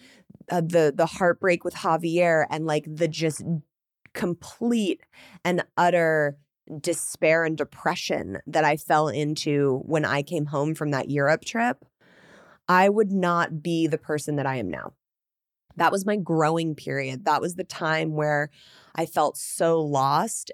uh, 0.50 0.62
the 0.62 0.92
the 0.95 1.07
heartbreak 1.07 1.64
with 1.64 1.75
Javier 1.75 2.47
and 2.50 2.66
like 2.66 2.85
the 2.88 3.09
just 3.09 3.42
complete 4.14 5.02
and 5.45 5.64
utter 5.76 6.37
despair 6.81 7.45
and 7.45 7.57
depression 7.57 8.38
that 8.47 8.64
I 8.64 8.76
fell 8.76 9.09
into 9.09 9.83
when 9.85 10.05
I 10.05 10.23
came 10.23 10.47
home 10.47 10.75
from 10.75 10.90
that 10.90 11.11
Europe 11.11 11.45
trip, 11.45 11.85
I 12.69 12.88
would 12.88 13.11
not 13.11 13.62
be 13.62 13.87
the 13.87 13.99
person 13.99 14.37
that 14.37 14.47
I 14.47 14.57
am 14.57 14.71
now. 14.71 14.93
That 15.76 15.93
was 15.93 16.07
my 16.07 16.17
growing 16.17 16.75
period. 16.75 17.25
That 17.25 17.40
was 17.40 17.55
the 17.55 17.64
time 17.64 18.14
where 18.14 18.50
I 18.95 19.07
felt 19.07 19.37
so 19.37 19.81
lost 19.81 20.50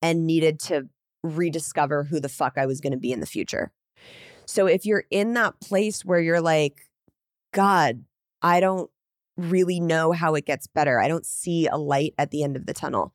and 0.00 0.26
needed 0.26 0.60
to 0.60 0.88
rediscover 1.22 2.04
who 2.04 2.20
the 2.20 2.28
fuck 2.28 2.56
I 2.56 2.66
was 2.66 2.80
going 2.80 2.92
to 2.92 2.98
be 2.98 3.12
in 3.12 3.20
the 3.20 3.26
future. 3.26 3.72
So 4.46 4.66
if 4.66 4.86
you're 4.86 5.04
in 5.10 5.34
that 5.34 5.60
place 5.60 6.04
where 6.04 6.20
you're 6.20 6.40
like, 6.40 6.88
God, 7.52 8.04
I 8.40 8.60
don't 8.60 8.90
really 9.36 9.80
know 9.80 10.12
how 10.12 10.34
it 10.34 10.46
gets 10.46 10.66
better, 10.66 11.00
I 11.00 11.08
don't 11.08 11.26
see 11.26 11.66
a 11.66 11.76
light 11.76 12.14
at 12.18 12.30
the 12.30 12.42
end 12.42 12.56
of 12.56 12.66
the 12.66 12.74
tunnel 12.74 13.12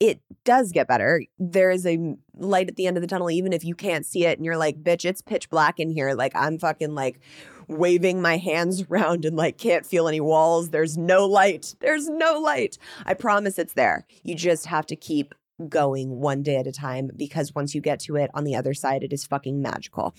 it 0.00 0.20
does 0.44 0.72
get 0.72 0.88
better. 0.88 1.22
There 1.38 1.70
is 1.70 1.86
a 1.86 2.16
light 2.36 2.68
at 2.68 2.76
the 2.76 2.86
end 2.86 2.96
of 2.96 3.02
the 3.02 3.06
tunnel, 3.06 3.30
even 3.30 3.52
if 3.52 3.64
you 3.64 3.74
can't 3.74 4.06
see 4.06 4.24
it 4.24 4.38
and 4.38 4.44
you're 4.46 4.56
like, 4.56 4.82
bitch, 4.82 5.04
it's 5.04 5.20
pitch 5.20 5.50
black 5.50 5.78
in 5.78 5.90
here. 5.90 6.14
Like, 6.14 6.34
I'm 6.34 6.58
fucking 6.58 6.94
like 6.94 7.20
waving 7.68 8.20
my 8.20 8.38
hands 8.38 8.82
around 8.90 9.26
and 9.26 9.36
like 9.36 9.58
can't 9.58 9.84
feel 9.84 10.08
any 10.08 10.20
walls. 10.20 10.70
There's 10.70 10.96
no 10.96 11.26
light. 11.26 11.74
There's 11.80 12.08
no 12.08 12.40
light. 12.40 12.78
I 13.04 13.12
promise 13.14 13.58
it's 13.58 13.74
there. 13.74 14.06
You 14.24 14.34
just 14.34 14.66
have 14.66 14.86
to 14.86 14.96
keep 14.96 15.34
going 15.68 16.20
one 16.20 16.42
day 16.42 16.56
at 16.56 16.66
a 16.66 16.72
time 16.72 17.10
because 17.14 17.54
once 17.54 17.74
you 17.74 17.82
get 17.82 18.00
to 18.00 18.16
it 18.16 18.30
on 18.32 18.44
the 18.44 18.56
other 18.56 18.72
side, 18.72 19.02
it 19.02 19.12
is 19.12 19.26
fucking 19.26 19.60
magical. 19.60 20.14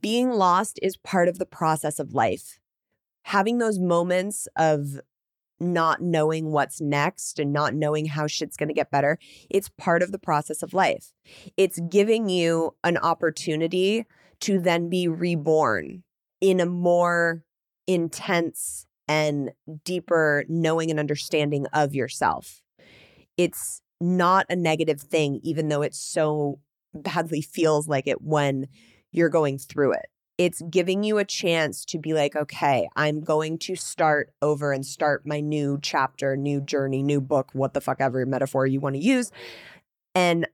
Being 0.00 0.30
lost 0.30 0.78
is 0.82 0.96
part 0.96 1.28
of 1.28 1.38
the 1.38 1.46
process 1.46 1.98
of 1.98 2.14
life. 2.14 2.60
Having 3.24 3.58
those 3.58 3.80
moments 3.80 4.46
of 4.56 5.00
not 5.58 6.02
knowing 6.02 6.50
what's 6.50 6.80
next 6.80 7.38
and 7.38 7.52
not 7.52 7.74
knowing 7.74 8.06
how 8.06 8.26
shit's 8.26 8.56
going 8.56 8.68
to 8.68 8.74
get 8.74 8.90
better. 8.90 9.18
It's 9.50 9.70
part 9.70 10.02
of 10.02 10.12
the 10.12 10.18
process 10.18 10.62
of 10.62 10.74
life. 10.74 11.12
It's 11.56 11.80
giving 11.88 12.28
you 12.28 12.74
an 12.84 12.96
opportunity 12.98 14.04
to 14.40 14.60
then 14.60 14.88
be 14.88 15.08
reborn 15.08 16.02
in 16.40 16.60
a 16.60 16.66
more 16.66 17.42
intense 17.86 18.86
and 19.08 19.52
deeper 19.84 20.44
knowing 20.48 20.90
and 20.90 21.00
understanding 21.00 21.66
of 21.72 21.94
yourself. 21.94 22.62
It's 23.36 23.80
not 24.00 24.46
a 24.50 24.56
negative 24.56 25.00
thing, 25.00 25.40
even 25.42 25.68
though 25.68 25.82
it 25.82 25.94
so 25.94 26.60
badly 26.92 27.40
feels 27.52 27.88
like 27.88 28.06
it 28.06 28.22
when 28.22 28.68
you're 29.12 29.28
going 29.28 29.58
through 29.58 29.92
it. 29.92 30.06
It's 30.38 30.60
giving 30.68 31.02
you 31.02 31.16
a 31.18 31.24
chance 31.24 31.84
to 31.86 31.98
be 31.98 32.12
like, 32.12 32.36
okay, 32.36 32.88
I'm 32.94 33.22
going 33.22 33.58
to 33.60 33.74
start 33.74 34.32
over 34.42 34.72
and 34.72 34.84
start 34.84 35.26
my 35.26 35.40
new 35.40 35.78
chapter, 35.80 36.36
new 36.36 36.60
journey, 36.60 37.02
new 37.02 37.22
book, 37.22 37.50
what 37.54 37.72
the 37.72 37.80
fuck 37.80 38.00
ever 38.00 38.26
metaphor 38.26 38.66
you 38.66 38.80
want 38.80 38.96
to 38.96 39.02
use. 39.02 39.32
And 40.14 40.46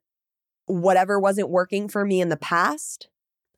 whatever 0.67 1.19
wasn't 1.19 1.51
working 1.51 1.89
for 1.89 2.05
me 2.05 2.21
in 2.21 2.29
the 2.29 2.37
past, 2.37 3.09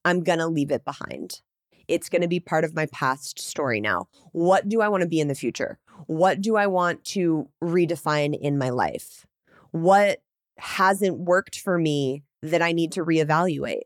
I'm 0.04 0.22
going 0.22 0.38
to 0.38 0.46
leave 0.46 0.70
it 0.70 0.84
behind. 0.84 1.42
It's 1.88 2.08
going 2.08 2.22
to 2.22 2.28
be 2.28 2.40
part 2.40 2.64
of 2.64 2.74
my 2.74 2.86
past 2.86 3.38
story 3.38 3.80
now. 3.80 4.08
What 4.32 4.68
do 4.68 4.80
I 4.80 4.88
want 4.88 5.02
to 5.02 5.08
be 5.08 5.20
in 5.20 5.28
the 5.28 5.34
future? 5.34 5.78
What 6.06 6.40
do 6.40 6.56
I 6.56 6.66
want 6.66 7.04
to 7.06 7.48
redefine 7.62 8.38
in 8.38 8.56
my 8.56 8.70
life? 8.70 9.26
What 9.72 10.22
hasn't 10.56 11.18
worked 11.18 11.60
for 11.60 11.78
me 11.78 12.22
that 12.42 12.62
I 12.62 12.72
need 12.72 12.92
to 12.92 13.04
reevaluate? 13.04 13.82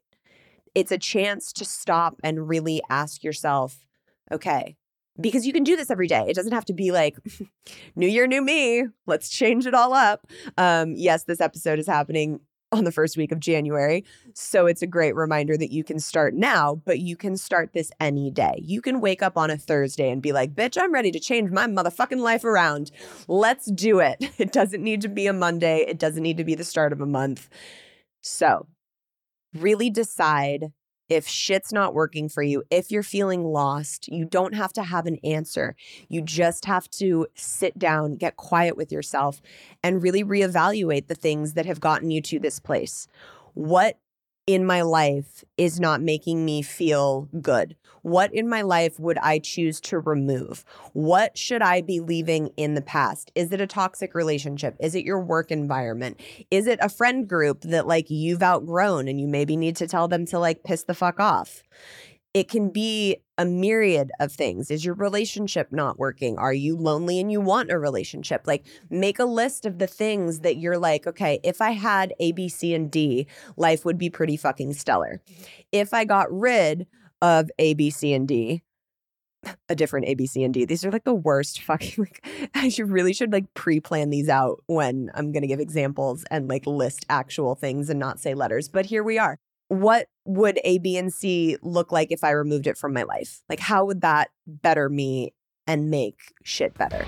It's 0.79 0.93
a 0.93 0.99
chance 0.99 1.53
to 1.55 1.65
stop 1.65 2.21
and 2.23 2.49
really 2.49 2.81
ask 2.89 3.25
yourself, 3.25 3.85
okay, 4.31 4.77
because 5.21 5.45
you 5.45 5.53
can 5.53 5.65
do 5.65 5.75
this 5.75 5.91
every 5.91 6.07
day. 6.07 6.25
It 6.29 6.37
doesn't 6.37 6.53
have 6.53 6.67
to 6.67 6.73
be 6.73 6.93
like 6.93 7.17
new 7.97 8.07
year, 8.07 8.29
new 8.29 8.41
me. 8.41 8.85
Let's 9.05 9.29
change 9.29 9.67
it 9.67 9.75
all 9.75 9.93
up. 9.93 10.25
Um, 10.57 10.95
yes, 10.97 11.25
this 11.25 11.41
episode 11.41 11.81
is 11.81 11.89
happening 11.89 12.39
on 12.71 12.85
the 12.85 12.93
first 12.93 13.17
week 13.17 13.33
of 13.33 13.41
January. 13.41 14.05
So 14.35 14.67
it's 14.67 14.81
a 14.81 14.87
great 14.87 15.17
reminder 15.17 15.57
that 15.57 15.73
you 15.73 15.83
can 15.83 15.99
start 15.99 16.35
now, 16.35 16.81
but 16.85 17.01
you 17.01 17.17
can 17.17 17.37
start 17.37 17.73
this 17.73 17.91
any 17.99 18.31
day. 18.31 18.61
You 18.63 18.81
can 18.81 19.01
wake 19.01 19.21
up 19.21 19.37
on 19.37 19.51
a 19.51 19.57
Thursday 19.57 20.13
and 20.13 20.23
be 20.23 20.31
like, 20.31 20.55
bitch, 20.55 20.81
I'm 20.81 20.95
ready 20.95 21.11
to 21.11 21.19
change 21.19 21.51
my 21.51 21.67
motherfucking 21.67 22.21
life 22.21 22.45
around. 22.45 22.93
Let's 23.27 23.69
do 23.69 23.99
it. 23.99 24.25
It 24.39 24.53
doesn't 24.53 24.85
need 24.85 25.01
to 25.01 25.09
be 25.09 25.27
a 25.27 25.33
Monday, 25.33 25.79
it 25.79 25.99
doesn't 25.99 26.23
need 26.23 26.37
to 26.37 26.45
be 26.45 26.55
the 26.55 26.63
start 26.63 26.93
of 26.93 27.01
a 27.01 27.07
month. 27.07 27.49
So 28.21 28.69
really 29.55 29.91
decide 29.91 30.73
if 31.09 31.27
shit's 31.27 31.73
not 31.73 31.95
working 31.95 32.29
for 32.29 32.43
you, 32.43 32.63
if 32.71 32.91
you're 32.91 33.03
feeling 33.03 33.45
lost, 33.45 34.09
you 34.09 34.25
don't 34.25 34.55
have 34.55 34.73
to 34.75 34.83
have 34.83 35.07
an 35.07 35.19
answer. 35.25 35.75
You 36.09 36.21
just 36.21 36.67
have 36.67 36.89
to 36.93 37.27
sit 37.35 37.79
down, 37.79 38.17
get 38.17 38.37
quiet 38.37 38.77
with 38.77 38.93
yourself, 38.93 39.41
and 39.83 40.03
really 40.03 40.23
reevaluate 40.23 41.07
the 41.09 41.15
things 41.15 41.55
that 41.55 41.67
have 41.67 41.81
gotten 41.81 42.11
you 42.11 42.21
to 42.23 42.39
this 42.39 42.61
place. 42.61 43.09
What 43.55 43.99
in 44.49 44.65
my 44.65 44.81
life 44.81 45.45
is 45.59 45.79
not 45.79 46.01
making 46.01 46.43
me 46.43 46.63
feel 46.63 47.29
good? 47.43 47.77
What 48.01 48.33
in 48.33 48.49
my 48.49 48.63
life 48.63 48.99
would 48.99 49.19
I 49.19 49.41
choose 49.41 49.79
to 49.83 49.99
remove? 49.99 50.65
What 50.95 51.37
should 51.37 51.61
I 51.61 51.83
be 51.83 52.01
leaving 52.01 52.49
in 52.57 52.73
the 52.73 52.81
past? 52.81 53.31
Is 53.35 53.53
it 53.53 53.61
a 53.61 53.67
toxic 53.67 54.15
relationship? 54.15 54.75
Is 54.81 54.95
it 54.95 55.05
your 55.05 55.21
work 55.21 55.51
environment? 55.51 56.19
Is 56.51 56.67
it 56.67 56.79
a 56.81 56.89
friend 56.89 57.29
group 57.29 57.61
that 57.63 57.87
like 57.87 58.09
you've 58.09 58.43
outgrown 58.43 59.07
and 59.07 59.21
you 59.21 59.29
maybe 59.29 59.55
need 59.55 59.77
to 59.77 59.87
tell 59.87 60.09
them 60.09 60.25
to 60.27 60.39
like 60.39 60.65
piss 60.65 60.85
the 60.85 60.95
fuck 60.95 61.21
off? 61.21 61.63
It 62.39 62.49
can 62.49 62.71
be 62.71 63.17
a 63.37 63.45
myriad 63.45 64.13
of 64.21 64.31
things. 64.31 64.71
Is 64.71 64.85
your 64.85 64.95
relationship 64.95 65.73
not 65.73 65.99
working? 65.99 66.39
Are 66.39 66.53
you 66.53 66.77
lonely 66.77 67.19
and 67.19 67.33
you 67.33 67.41
want 67.41 67.73
a 67.73 67.81
relationship? 67.81 68.43
Like, 68.47 68.65
make 68.91 69.19
a 69.19 69.25
list 69.25 69.67
of 69.67 69.81
the 69.81 69.89
things 69.89 70.39
that 70.43 70.57
you're 70.57 70.79
like, 70.79 71.09
okay, 71.09 71.41
if 71.43 71.61
I 71.61 71.73
had 71.73 72.15
A, 72.21 72.31
B, 72.31 72.49
C, 72.49 72.75
and 72.75 72.93
D, 72.93 73.27
life 73.57 73.85
would 73.85 73.99
be 73.99 74.09
pretty 74.09 74.37
fucking 74.37 74.75
stellar. 74.75 75.21
If 75.73 75.93
I 75.93 76.05
got 76.05 76.33
rid 76.33 76.87
of 77.21 77.51
A, 77.59 77.75
B, 77.75 77.91
C, 77.91 78.13
and 78.13 78.29
D, 78.29 78.63
a 79.69 79.75
different 79.75 80.07
A, 80.07 80.15
B, 80.15 80.27
C, 80.27 80.45
and 80.45 80.55
D. 80.55 80.65
These 80.65 80.85
are 80.85 80.93
like 80.93 81.03
the 81.03 81.15
worst 81.15 81.63
fucking 81.63 81.95
like 81.99 82.25
I 82.55 82.69
should 82.69 82.89
really 82.89 83.13
should 83.13 83.33
like 83.33 83.53
pre-plan 83.55 84.11
these 84.11 84.29
out 84.29 84.63
when 84.67 85.11
I'm 85.15 85.33
gonna 85.33 85.49
give 85.49 85.59
examples 85.59 86.25
and 86.31 86.49
like 86.49 86.67
list 86.67 87.05
actual 87.11 87.57
things 87.57 87.91
and 87.91 87.99
not 87.99 88.21
say 88.21 88.35
letters. 88.35 88.69
But 88.69 88.87
here 88.87 89.03
we 89.03 89.19
are 89.19 89.39
what 89.69 90.09
would 90.25 90.59
A, 90.65 90.79
B, 90.79 90.97
and 90.97 91.13
C 91.13 91.57
look 91.63 91.93
like 91.93 92.11
if 92.11 92.25
I 92.25 92.31
removed 92.31 92.67
it 92.67 92.79
from 92.79 92.93
my 92.93 93.03
life? 93.03 93.43
Like, 93.49 93.61
how 93.61 93.85
would 93.85 94.01
that 94.01 94.31
better 94.47 94.89
me 94.89 95.35
and 95.67 95.91
make 95.91 96.33
shit 96.43 96.75
better? 96.75 97.05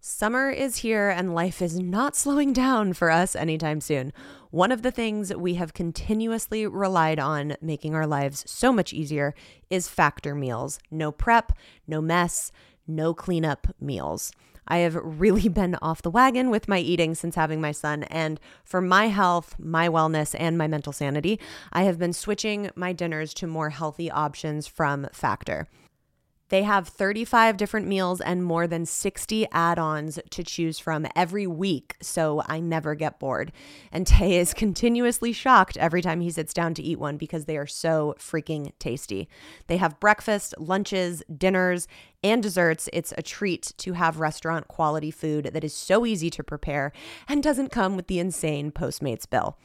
Summer 0.00 0.50
is 0.50 0.76
here 0.76 1.10
and 1.10 1.34
life 1.34 1.60
is 1.60 1.80
not 1.80 2.14
slowing 2.16 2.52
down 2.52 2.92
for 2.92 3.10
us 3.10 3.34
anytime 3.34 3.80
soon. 3.80 4.12
One 4.50 4.70
of 4.70 4.82
the 4.82 4.92
things 4.92 5.34
we 5.34 5.54
have 5.54 5.74
continuously 5.74 6.66
relied 6.66 7.18
on 7.18 7.56
making 7.60 7.94
our 7.94 8.06
lives 8.06 8.44
so 8.46 8.72
much 8.72 8.92
easier 8.92 9.34
is 9.68 9.88
factor 9.88 10.34
meals. 10.34 10.78
No 10.90 11.10
prep, 11.10 11.52
no 11.88 12.00
mess, 12.00 12.52
no 12.86 13.14
cleanup 13.14 13.66
meals. 13.80 14.32
I 14.66 14.78
have 14.78 14.94
really 14.94 15.48
been 15.60 15.76
off 15.82 16.02
the 16.02 16.10
wagon 16.10 16.50
with 16.50 16.68
my 16.68 16.78
eating 16.78 17.14
since 17.14 17.34
having 17.34 17.60
my 17.60 17.72
son. 17.72 18.04
And 18.04 18.40
for 18.64 18.80
my 18.80 19.08
health, 19.08 19.54
my 19.58 19.88
wellness, 19.88 20.34
and 20.38 20.56
my 20.56 20.66
mental 20.66 20.92
sanity, 20.92 21.40
I 21.72 21.82
have 21.84 21.98
been 21.98 22.12
switching 22.12 22.70
my 22.74 22.92
dinners 22.92 23.34
to 23.34 23.46
more 23.46 23.70
healthy 23.70 24.10
options 24.10 24.66
from 24.66 25.08
Factor. 25.12 25.68
They 26.52 26.64
have 26.64 26.86
35 26.86 27.56
different 27.56 27.86
meals 27.86 28.20
and 28.20 28.44
more 28.44 28.66
than 28.66 28.84
60 28.84 29.46
add 29.52 29.78
ons 29.78 30.18
to 30.28 30.44
choose 30.44 30.78
from 30.78 31.06
every 31.16 31.46
week, 31.46 31.96
so 32.02 32.42
I 32.46 32.60
never 32.60 32.94
get 32.94 33.18
bored. 33.18 33.52
And 33.90 34.06
Tay 34.12 34.36
is 34.36 34.52
continuously 34.52 35.32
shocked 35.32 35.78
every 35.78 36.02
time 36.02 36.20
he 36.20 36.28
sits 36.28 36.52
down 36.52 36.74
to 36.74 36.82
eat 36.82 36.98
one 36.98 37.16
because 37.16 37.46
they 37.46 37.56
are 37.56 37.66
so 37.66 38.14
freaking 38.18 38.70
tasty. 38.78 39.30
They 39.66 39.78
have 39.78 39.98
breakfast, 39.98 40.54
lunches, 40.58 41.22
dinners, 41.34 41.88
and 42.22 42.42
desserts, 42.42 42.88
it's 42.92 43.12
a 43.16 43.22
treat 43.22 43.72
to 43.78 43.94
have 43.94 44.20
restaurant 44.20 44.68
quality 44.68 45.10
food 45.10 45.50
that 45.52 45.64
is 45.64 45.74
so 45.74 46.06
easy 46.06 46.30
to 46.30 46.44
prepare 46.44 46.92
and 47.28 47.42
doesn't 47.42 47.70
come 47.72 47.96
with 47.96 48.06
the 48.06 48.18
insane 48.18 48.70
Postmates 48.70 49.28
bill. 49.28 49.56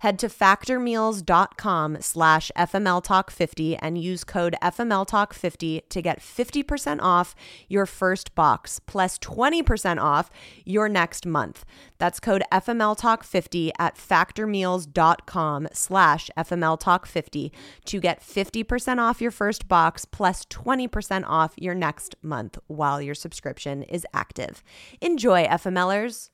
Head 0.00 0.18
to 0.20 0.28
factormeals.com 0.28 2.00
slash 2.00 2.52
FMLTalk50 2.56 3.78
and 3.82 3.98
use 4.00 4.22
code 4.22 4.54
FMLTalk50 4.62 5.88
to 5.88 6.02
get 6.02 6.20
50% 6.20 7.00
off 7.02 7.34
your 7.68 7.84
first 7.84 8.34
box 8.36 8.80
plus 8.86 9.18
20% 9.18 10.00
off 10.00 10.30
your 10.64 10.88
next 10.88 11.26
month. 11.26 11.64
That's 11.98 12.20
code 12.20 12.42
FMLTalk50 12.52 13.70
at 13.78 13.96
factormeals.com 13.96 15.68
slash 15.72 16.30
FMLTalk50 16.38 17.50
to 17.86 18.00
get 18.00 18.20
50% 18.20 18.98
off 18.98 19.20
your 19.20 19.30
first 19.30 19.68
box 19.68 20.04
plus 20.04 20.44
20% 20.46 21.24
off 21.26 21.54
your 21.56 21.74
next 21.74 22.14
month 22.22 22.58
while 22.66 23.02
your 23.02 23.14
subscription 23.14 23.82
is 23.82 24.06
active. 24.14 24.62
Enjoy, 25.00 25.44
FMLers. 25.44 26.30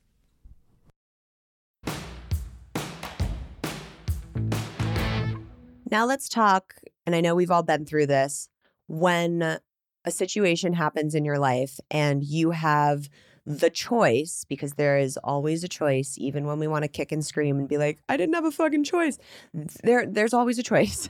Now 5.91 6.05
let's 6.05 6.27
talk, 6.27 6.75
and 7.05 7.15
I 7.15 7.21
know 7.21 7.35
we've 7.35 7.51
all 7.51 7.63
been 7.63 7.85
through 7.85 8.07
this, 8.07 8.49
when 8.87 9.59
a 10.05 10.11
situation 10.11 10.73
happens 10.73 11.15
in 11.15 11.25
your 11.25 11.39
life 11.39 11.79
and 11.89 12.23
you 12.23 12.51
have 12.51 13.09
the 13.45 13.69
choice, 13.69 14.45
because 14.47 14.73
there 14.73 14.97
is 14.97 15.17
always 15.23 15.63
a 15.63 15.67
choice, 15.67 16.15
even 16.17 16.45
when 16.45 16.59
we 16.59 16.67
want 16.67 16.83
to 16.83 16.89
kick 16.89 17.11
and 17.11 17.25
scream 17.25 17.59
and 17.59 17.67
be 17.67 17.77
like, 17.77 17.99
I 18.09 18.17
didn't 18.17 18.35
have 18.35 18.45
a 18.45 18.51
fucking 18.51 18.83
choice. 18.83 19.19
There, 19.83 20.05
there's 20.05 20.33
always 20.33 20.57
a 20.57 20.63
choice. 20.63 21.09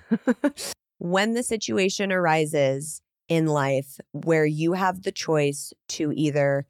when 0.98 1.34
the 1.34 1.44
situation 1.44 2.12
arises 2.12 3.02
in 3.28 3.48
life 3.48 4.00
where 4.12 4.46
you 4.46 4.74
have 4.74 5.04
the 5.04 5.12
choice 5.12 5.74
to 5.88 6.12
either 6.16 6.66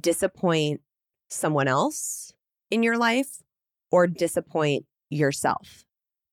disappoint 0.00 0.80
someone 1.28 1.68
else 1.68 2.32
in 2.70 2.82
your 2.82 2.96
life 2.96 3.42
or 3.90 4.06
disappoint 4.06 4.86
yourself. 5.10 5.84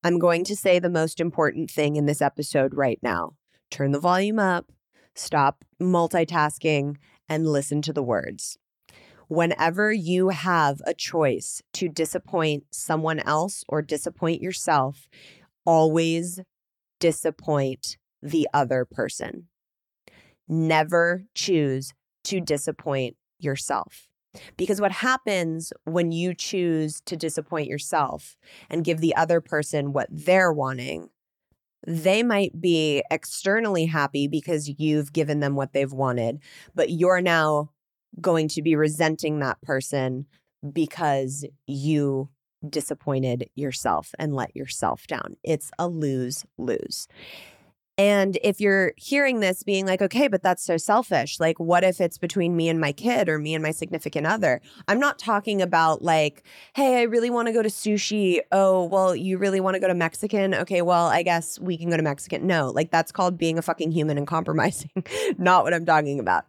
I'm 0.04 0.18
going 0.18 0.44
to 0.44 0.56
say 0.56 0.78
the 0.78 0.90
most 0.90 1.20
important 1.20 1.70
thing 1.70 1.96
in 1.96 2.06
this 2.06 2.22
episode 2.22 2.74
right 2.74 2.98
now. 3.02 3.34
Turn 3.70 3.92
the 3.92 4.00
volume 4.00 4.38
up, 4.38 4.72
stop 5.14 5.64
multitasking, 5.80 6.96
and 7.32 7.48
listen 7.48 7.80
to 7.80 7.94
the 7.94 8.02
words. 8.02 8.58
Whenever 9.26 9.90
you 9.90 10.28
have 10.28 10.82
a 10.86 10.92
choice 10.92 11.62
to 11.72 11.88
disappoint 11.88 12.64
someone 12.70 13.20
else 13.20 13.64
or 13.68 13.80
disappoint 13.80 14.42
yourself, 14.42 15.08
always 15.64 16.40
disappoint 17.00 17.96
the 18.22 18.46
other 18.52 18.84
person. 18.84 19.48
Never 20.46 21.24
choose 21.34 21.94
to 22.24 22.38
disappoint 22.38 23.16
yourself. 23.38 24.08
Because 24.58 24.80
what 24.80 24.92
happens 24.92 25.72
when 25.84 26.12
you 26.12 26.34
choose 26.34 27.00
to 27.06 27.16
disappoint 27.16 27.68
yourself 27.68 28.36
and 28.68 28.84
give 28.84 29.00
the 29.00 29.16
other 29.16 29.40
person 29.40 29.94
what 29.94 30.08
they're 30.10 30.52
wanting, 30.52 31.08
they 31.86 32.22
might 32.22 32.60
be 32.60 33.02
externally 33.10 33.86
happy 33.86 34.28
because 34.28 34.70
you've 34.78 35.12
given 35.12 35.40
them 35.40 35.56
what 35.56 35.72
they've 35.72 35.92
wanted, 35.92 36.40
but 36.74 36.90
you're 36.90 37.20
now 37.20 37.70
going 38.20 38.48
to 38.48 38.62
be 38.62 38.76
resenting 38.76 39.40
that 39.40 39.60
person 39.62 40.26
because 40.72 41.44
you 41.66 42.28
disappointed 42.68 43.48
yourself 43.54 44.14
and 44.18 44.34
let 44.34 44.54
yourself 44.54 45.06
down. 45.06 45.36
It's 45.42 45.70
a 45.78 45.88
lose 45.88 46.44
lose. 46.58 47.08
And 47.98 48.38
if 48.42 48.60
you're 48.60 48.92
hearing 48.96 49.40
this 49.40 49.62
being 49.62 49.86
like, 49.86 50.00
okay, 50.00 50.26
but 50.26 50.42
that's 50.42 50.64
so 50.64 50.76
selfish, 50.78 51.38
like, 51.38 51.60
what 51.60 51.84
if 51.84 52.00
it's 52.00 52.16
between 52.16 52.56
me 52.56 52.68
and 52.68 52.80
my 52.80 52.92
kid 52.92 53.28
or 53.28 53.38
me 53.38 53.54
and 53.54 53.62
my 53.62 53.70
significant 53.70 54.26
other? 54.26 54.60
I'm 54.88 54.98
not 54.98 55.18
talking 55.18 55.60
about 55.60 56.02
like, 56.02 56.42
hey, 56.74 57.00
I 57.00 57.02
really 57.02 57.28
want 57.28 57.48
to 57.48 57.52
go 57.52 57.62
to 57.62 57.68
sushi. 57.68 58.40
Oh, 58.50 58.84
well, 58.84 59.14
you 59.14 59.36
really 59.36 59.60
want 59.60 59.74
to 59.74 59.80
go 59.80 59.88
to 59.88 59.94
Mexican? 59.94 60.54
Okay, 60.54 60.80
well, 60.80 61.06
I 61.06 61.22
guess 61.22 61.58
we 61.60 61.76
can 61.76 61.90
go 61.90 61.96
to 61.98 62.02
Mexican. 62.02 62.46
No, 62.46 62.70
like, 62.70 62.90
that's 62.90 63.12
called 63.12 63.36
being 63.36 63.58
a 63.58 63.62
fucking 63.62 63.92
human 63.92 64.16
and 64.16 64.26
compromising, 64.26 65.04
not 65.38 65.64
what 65.64 65.74
I'm 65.74 65.84
talking 65.84 66.18
about. 66.18 66.44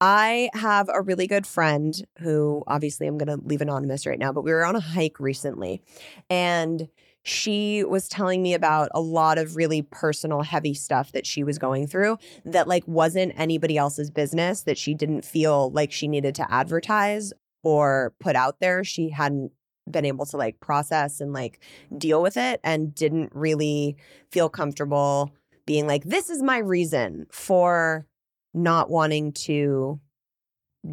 I 0.00 0.48
have 0.54 0.88
a 0.92 1.02
really 1.02 1.26
good 1.26 1.46
friend 1.46 1.94
who 2.20 2.62
obviously 2.66 3.06
I'm 3.06 3.18
going 3.18 3.36
to 3.36 3.44
leave 3.44 3.60
anonymous 3.60 4.06
right 4.06 4.18
now, 4.18 4.32
but 4.32 4.42
we 4.42 4.52
were 4.52 4.64
on 4.64 4.76
a 4.76 4.80
hike 4.80 5.18
recently 5.18 5.82
and 6.30 6.88
she 7.28 7.84
was 7.84 8.08
telling 8.08 8.42
me 8.42 8.54
about 8.54 8.88
a 8.94 9.00
lot 9.00 9.38
of 9.38 9.54
really 9.54 9.82
personal 9.82 10.42
heavy 10.42 10.74
stuff 10.74 11.12
that 11.12 11.26
she 11.26 11.44
was 11.44 11.58
going 11.58 11.86
through 11.86 12.18
that 12.44 12.66
like 12.66 12.82
wasn't 12.86 13.32
anybody 13.36 13.76
else's 13.76 14.10
business 14.10 14.62
that 14.62 14.78
she 14.78 14.94
didn't 14.94 15.24
feel 15.24 15.70
like 15.70 15.92
she 15.92 16.08
needed 16.08 16.34
to 16.34 16.52
advertise 16.52 17.32
or 17.62 18.14
put 18.18 18.34
out 18.34 18.60
there. 18.60 18.82
She 18.82 19.10
hadn't 19.10 19.52
been 19.90 20.04
able 20.04 20.26
to 20.26 20.36
like 20.36 20.60
process 20.60 21.20
and 21.20 21.32
like 21.32 21.60
deal 21.96 22.22
with 22.22 22.36
it 22.36 22.60
and 22.64 22.94
didn't 22.94 23.30
really 23.34 23.96
feel 24.30 24.48
comfortable 24.48 25.32
being 25.66 25.86
like 25.86 26.04
this 26.04 26.30
is 26.30 26.42
my 26.42 26.58
reason 26.58 27.26
for 27.30 28.06
not 28.54 28.90
wanting 28.90 29.32
to 29.32 30.00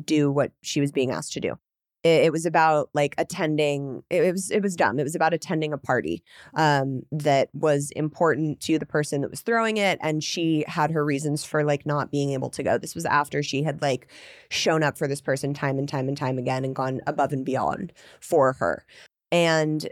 do 0.04 0.32
what 0.32 0.52
she 0.62 0.82
was 0.82 0.92
being 0.92 1.12
asked 1.12 1.34
to 1.34 1.40
do 1.40 1.58
it, 2.06 2.32
was 2.32 2.46
about 2.46 2.90
like 2.94 3.16
attending 3.18 4.04
it, 4.10 4.24
it, 4.24 4.32
was 4.32 4.52
it 4.52 4.62
was 4.62 4.76
dumb. 4.76 5.00
It 5.00 5.04
was 5.04 5.16
about 5.16 5.34
attending 5.34 5.74
a 5.74 5.78
party 5.78 6.24
um, 6.54 7.02
that 7.12 7.50
was 7.54 7.92
important 7.92 8.60
to 8.62 8.78
the 8.78 8.86
person 8.86 9.22
that 9.22 9.32
was 9.32 9.42
throwing 9.42 9.78
it 9.78 9.98
and 10.02 10.24
she 10.24 10.64
had 10.68 10.92
her 10.92 11.04
reasons 11.04 11.44
for 11.44 11.64
like 11.64 11.86
not 11.86 12.12
being 12.12 12.32
able 12.32 12.50
to 12.52 12.64
go. 12.64 12.78
This 12.78 12.96
was 12.96 13.06
after 13.06 13.42
she 13.42 13.64
had 13.64 13.82
like 13.82 14.08
shown 14.50 14.84
up 14.84 14.98
for 14.98 15.08
this 15.08 15.22
person 15.22 15.54
time 15.54 15.80
and 15.80 15.90
time 15.90 16.08
and 16.08 16.18
time 16.18 16.38
again 16.38 16.64
and 16.64 16.76
gone 16.76 17.02
above 17.08 17.34
and 17.34 17.44
beyond 17.44 17.92
for 18.20 18.54
her. 18.54 18.86
And 19.32 19.88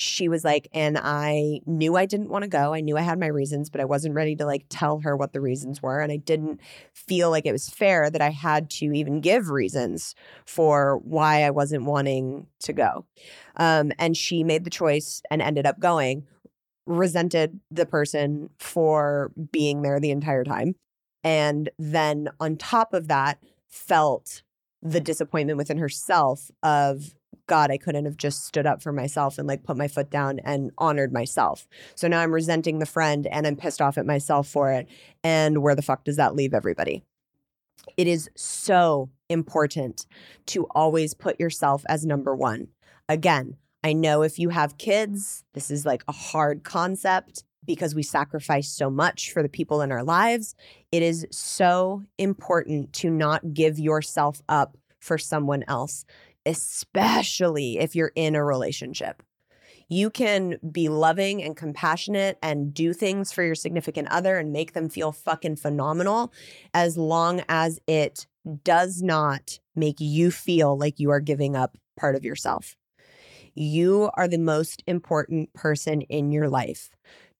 she 0.00 0.28
was 0.28 0.44
like, 0.44 0.68
and 0.72 0.96
I 0.98 1.60
knew 1.66 1.94
I 1.94 2.06
didn't 2.06 2.30
want 2.30 2.42
to 2.42 2.48
go. 2.48 2.72
I 2.72 2.80
knew 2.80 2.96
I 2.96 3.02
had 3.02 3.20
my 3.20 3.26
reasons, 3.26 3.68
but 3.68 3.82
I 3.82 3.84
wasn't 3.84 4.14
ready 4.14 4.34
to 4.36 4.46
like 4.46 4.64
tell 4.70 5.00
her 5.00 5.14
what 5.14 5.32
the 5.34 5.40
reasons 5.40 5.82
were. 5.82 6.00
And 6.00 6.10
I 6.10 6.16
didn't 6.16 6.60
feel 6.94 7.30
like 7.30 7.44
it 7.44 7.52
was 7.52 7.68
fair 7.68 8.10
that 8.10 8.22
I 8.22 8.30
had 8.30 8.70
to 8.70 8.92
even 8.92 9.20
give 9.20 9.50
reasons 9.50 10.14
for 10.46 10.98
why 11.04 11.42
I 11.42 11.50
wasn't 11.50 11.84
wanting 11.84 12.46
to 12.60 12.72
go. 12.72 13.04
Um, 13.56 13.92
and 13.98 14.16
she 14.16 14.42
made 14.42 14.64
the 14.64 14.70
choice 14.70 15.20
and 15.30 15.42
ended 15.42 15.66
up 15.66 15.78
going, 15.78 16.26
resented 16.86 17.60
the 17.70 17.84
person 17.84 18.48
for 18.58 19.32
being 19.52 19.82
there 19.82 20.00
the 20.00 20.12
entire 20.12 20.44
time. 20.44 20.76
And 21.22 21.68
then 21.78 22.30
on 22.40 22.56
top 22.56 22.94
of 22.94 23.08
that, 23.08 23.38
felt 23.68 24.42
the 24.82 25.00
disappointment 25.00 25.58
within 25.58 25.76
herself 25.76 26.50
of 26.62 27.14
God, 27.50 27.72
I 27.72 27.78
couldn't 27.78 28.04
have 28.04 28.16
just 28.16 28.46
stood 28.46 28.64
up 28.64 28.80
for 28.80 28.92
myself 28.92 29.36
and 29.36 29.48
like 29.48 29.64
put 29.64 29.76
my 29.76 29.88
foot 29.88 30.08
down 30.08 30.38
and 30.44 30.70
honored 30.78 31.12
myself. 31.12 31.66
So 31.96 32.06
now 32.06 32.20
I'm 32.20 32.32
resenting 32.32 32.78
the 32.78 32.86
friend 32.86 33.26
and 33.26 33.44
I'm 33.44 33.56
pissed 33.56 33.82
off 33.82 33.98
at 33.98 34.06
myself 34.06 34.46
for 34.46 34.70
it. 34.70 34.86
And 35.24 35.60
where 35.60 35.74
the 35.74 35.82
fuck 35.82 36.04
does 36.04 36.14
that 36.14 36.36
leave 36.36 36.54
everybody? 36.54 37.02
It 37.96 38.06
is 38.06 38.30
so 38.36 39.10
important 39.28 40.06
to 40.46 40.68
always 40.76 41.12
put 41.12 41.40
yourself 41.40 41.82
as 41.88 42.06
number 42.06 42.36
one. 42.36 42.68
Again, 43.08 43.56
I 43.82 43.94
know 43.94 44.22
if 44.22 44.38
you 44.38 44.50
have 44.50 44.78
kids, 44.78 45.42
this 45.52 45.72
is 45.72 45.84
like 45.84 46.04
a 46.06 46.12
hard 46.12 46.62
concept 46.62 47.42
because 47.64 47.96
we 47.96 48.04
sacrifice 48.04 48.68
so 48.68 48.90
much 48.90 49.32
for 49.32 49.42
the 49.42 49.48
people 49.48 49.82
in 49.82 49.90
our 49.90 50.04
lives. 50.04 50.54
It 50.92 51.02
is 51.02 51.26
so 51.32 52.04
important 52.16 52.92
to 52.92 53.10
not 53.10 53.54
give 53.54 53.80
yourself 53.80 54.40
up 54.48 54.76
for 55.00 55.18
someone 55.18 55.64
else 55.66 56.04
especially 56.46 57.78
if 57.78 57.94
you're 57.94 58.12
in 58.14 58.34
a 58.34 58.44
relationship. 58.44 59.22
You 59.88 60.08
can 60.08 60.56
be 60.70 60.88
loving 60.88 61.42
and 61.42 61.56
compassionate 61.56 62.38
and 62.42 62.72
do 62.72 62.92
things 62.92 63.32
for 63.32 63.42
your 63.42 63.56
significant 63.56 64.08
other 64.08 64.38
and 64.38 64.52
make 64.52 64.72
them 64.72 64.88
feel 64.88 65.10
fucking 65.10 65.56
phenomenal 65.56 66.32
as 66.72 66.96
long 66.96 67.42
as 67.48 67.80
it 67.88 68.26
does 68.62 69.02
not 69.02 69.58
make 69.74 69.96
you 69.98 70.30
feel 70.30 70.78
like 70.78 71.00
you 71.00 71.10
are 71.10 71.20
giving 71.20 71.56
up 71.56 71.76
part 71.98 72.14
of 72.14 72.24
yourself. 72.24 72.76
You 73.54 74.10
are 74.14 74.28
the 74.28 74.38
most 74.38 74.84
important 74.86 75.52
person 75.54 76.02
in 76.02 76.30
your 76.30 76.48
life. 76.48 76.90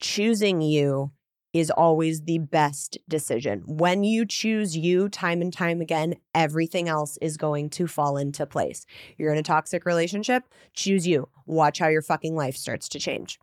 Choosing 0.00 0.60
you 0.60 1.12
is 1.52 1.70
always 1.70 2.22
the 2.22 2.38
best 2.38 2.98
decision. 3.08 3.62
When 3.66 4.04
you 4.04 4.24
choose 4.24 4.76
you 4.76 5.08
time 5.08 5.40
and 5.40 5.52
time 5.52 5.80
again, 5.80 6.14
everything 6.34 6.88
else 6.88 7.18
is 7.20 7.36
going 7.36 7.70
to 7.70 7.86
fall 7.86 8.16
into 8.16 8.46
place. 8.46 8.86
You're 9.18 9.32
in 9.32 9.38
a 9.38 9.42
toxic 9.42 9.84
relationship, 9.84 10.44
choose 10.74 11.06
you. 11.06 11.28
Watch 11.46 11.80
how 11.80 11.88
your 11.88 12.02
fucking 12.02 12.36
life 12.36 12.56
starts 12.56 12.88
to 12.90 12.98
change. 12.98 13.38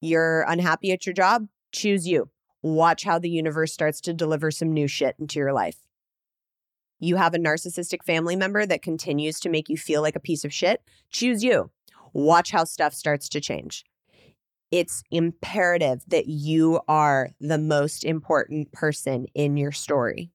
You're 0.00 0.42
unhappy 0.48 0.90
at 0.92 1.06
your 1.06 1.14
job, 1.14 1.46
choose 1.72 2.08
you. 2.08 2.30
Watch 2.62 3.04
how 3.04 3.18
the 3.18 3.30
universe 3.30 3.72
starts 3.72 4.00
to 4.02 4.12
deliver 4.14 4.50
some 4.50 4.72
new 4.72 4.88
shit 4.88 5.16
into 5.18 5.38
your 5.38 5.52
life. 5.52 5.76
You 6.98 7.16
have 7.16 7.34
a 7.34 7.38
narcissistic 7.38 8.02
family 8.04 8.36
member 8.36 8.66
that 8.66 8.82
continues 8.82 9.38
to 9.40 9.50
make 9.50 9.68
you 9.68 9.76
feel 9.76 10.02
like 10.02 10.16
a 10.16 10.20
piece 10.20 10.44
of 10.44 10.52
shit, 10.52 10.82
choose 11.10 11.44
you. 11.44 11.70
Watch 12.12 12.50
how 12.52 12.64
stuff 12.64 12.94
starts 12.94 13.28
to 13.30 13.40
change 13.40 13.84
it's 14.74 15.04
imperative 15.12 16.02
that 16.08 16.26
you 16.26 16.80
are 16.88 17.30
the 17.40 17.58
most 17.58 18.02
important 18.02 18.72
person 18.72 19.24
in 19.32 19.56
your 19.56 19.70
story. 19.70 20.32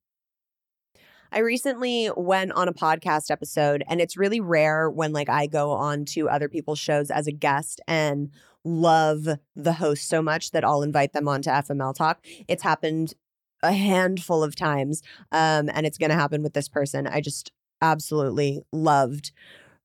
I 1.34 1.39
recently 1.39 2.10
went 2.15 2.54
on 2.54 2.69
a 2.69 2.73
podcast 2.73 3.32
episode 3.32 3.84
and 3.89 3.99
it's 3.99 4.15
really 4.15 4.39
rare 4.39 4.89
when 4.89 5.12
like 5.12 5.28
I 5.28 5.45
go 5.45 5.71
on 5.71 6.06
to 6.13 6.30
other 6.30 6.47
people's 6.47 6.80
shows 6.80 7.12
as 7.12 7.28
a 7.28 7.34
guest 7.34 7.82
and 7.86 8.32
love 8.63 9.28
the 9.58 9.73
host 9.73 10.08
so 10.08 10.21
much 10.21 10.52
that 10.52 10.63
I'll 10.63 10.84
invite 10.84 11.12
them 11.12 11.28
on 11.28 11.41
to 11.41 11.49
FML 11.49 11.93
Talk. 11.93 12.25
It's 12.47 12.63
happened 12.63 13.15
a 13.62 13.73
handful 13.73 14.41
of 14.41 14.56
times 14.56 15.04
um, 15.34 15.69
and 15.73 15.86
it's 15.86 15.97
going 15.97 16.12
to 16.12 16.15
happen 16.15 16.43
with 16.43 16.54
this 16.54 16.69
person. 16.69 17.08
I 17.08 17.19
just 17.19 17.52
absolutely 17.82 18.62
loved 18.71 19.34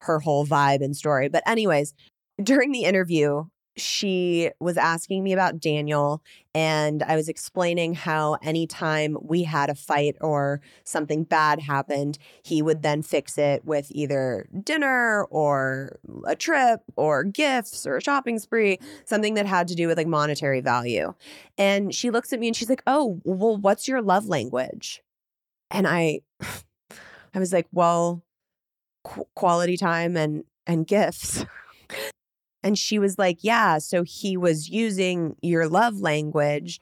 her 0.03 0.21
whole 0.21 0.47
vibe 0.47 0.81
and 0.81 0.97
story. 0.97 1.29
But 1.29 1.43
anyways, 1.45 1.93
during 2.41 2.71
the 2.71 2.85
interview, 2.85 3.47
she 3.77 4.51
was 4.61 4.77
asking 4.77 5.25
me 5.25 5.33
about 5.33 5.59
Daniel, 5.59 6.23
and 6.55 7.03
I 7.03 7.17
was 7.17 7.29
explaining 7.29 7.95
how 7.95 8.35
anytime 8.43 9.17
we 9.21 9.43
had 9.43 9.71
a 9.71 9.75
fight 9.75 10.17
or 10.21 10.61
something 10.85 11.25
bad 11.25 11.61
happened, 11.61 12.19
he 12.43 12.63
would 12.63 12.83
then 12.83 13.03
fix 13.03 13.37
it 13.37 13.65
with 13.65 13.89
either 13.91 14.47
dinner 14.63 15.25
or 15.25 15.99
a 16.27 16.37
trip 16.37 16.81
or 16.97 17.25
gifts 17.25 17.87
or 17.87 17.97
a 17.97 18.03
shopping 18.03 18.39
spree, 18.39 18.79
something 19.05 19.35
that 19.35 19.47
had 19.47 19.67
to 19.69 19.75
do 19.75 19.89
with 19.89 19.99
like 19.99 20.07
monetary 20.07 20.61
value. 20.61 21.13
And 21.59 21.95
she 21.95 22.11
looks 22.11 22.33
at 22.33 22.39
me 22.39 22.49
and 22.49 22.57
she's 22.57 22.71
like, 22.71 22.83
Oh, 22.87 23.21
well, 23.25 23.57
what's 23.57 23.89
your 23.89 24.03
love 24.03 24.27
language? 24.27 25.03
And 25.71 25.89
I, 25.89 26.21
I 27.35 27.39
was 27.41 27.53
like, 27.53 27.67
Well, 27.73 28.23
qu- 29.03 29.27
quality 29.35 29.77
time 29.77 30.17
and 30.17 30.45
and 30.67 30.87
gifts. 30.87 31.45
And 32.65 32.79
she 32.79 32.99
was 32.99 33.19
like, 33.19 33.39
Yeah. 33.43 33.79
So 33.79 34.03
he 34.03 34.37
was 34.37 34.71
using 34.71 35.37
your 35.43 35.69
love 35.69 36.01
language 36.01 36.81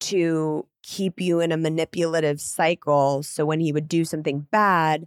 to 0.00 0.66
keep 0.82 1.20
you 1.20 1.40
in 1.40 1.50
a 1.50 1.56
manipulative 1.56 2.40
cycle. 2.40 3.22
So 3.22 3.46
when 3.46 3.60
he 3.60 3.72
would 3.72 3.88
do 3.88 4.04
something 4.04 4.46
bad, 4.50 5.06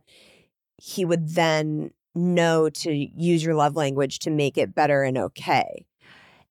he 0.77 1.05
would 1.05 1.29
then 1.29 1.91
know 2.15 2.69
to 2.69 2.91
use 2.91 3.43
your 3.43 3.55
love 3.55 3.75
language 3.75 4.19
to 4.19 4.31
make 4.31 4.57
it 4.57 4.73
better 4.73 5.03
and 5.03 5.17
okay. 5.17 5.85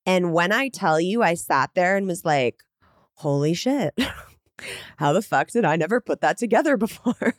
And 0.07 0.33
when 0.33 0.53
I 0.53 0.69
tell 0.69 1.01
you, 1.01 1.23
I 1.23 1.35
sat 1.35 1.71
there 1.75 1.97
and 1.97 2.07
was 2.07 2.25
like, 2.25 2.63
Holy 3.15 3.55
shit. 3.55 3.99
How 4.99 5.13
the 5.13 5.23
fuck 5.23 5.51
did 5.51 5.65
I 5.65 5.77
never 5.77 6.01
put 6.01 6.21
that 6.21 6.39
together 6.39 6.77
before? 6.79 7.35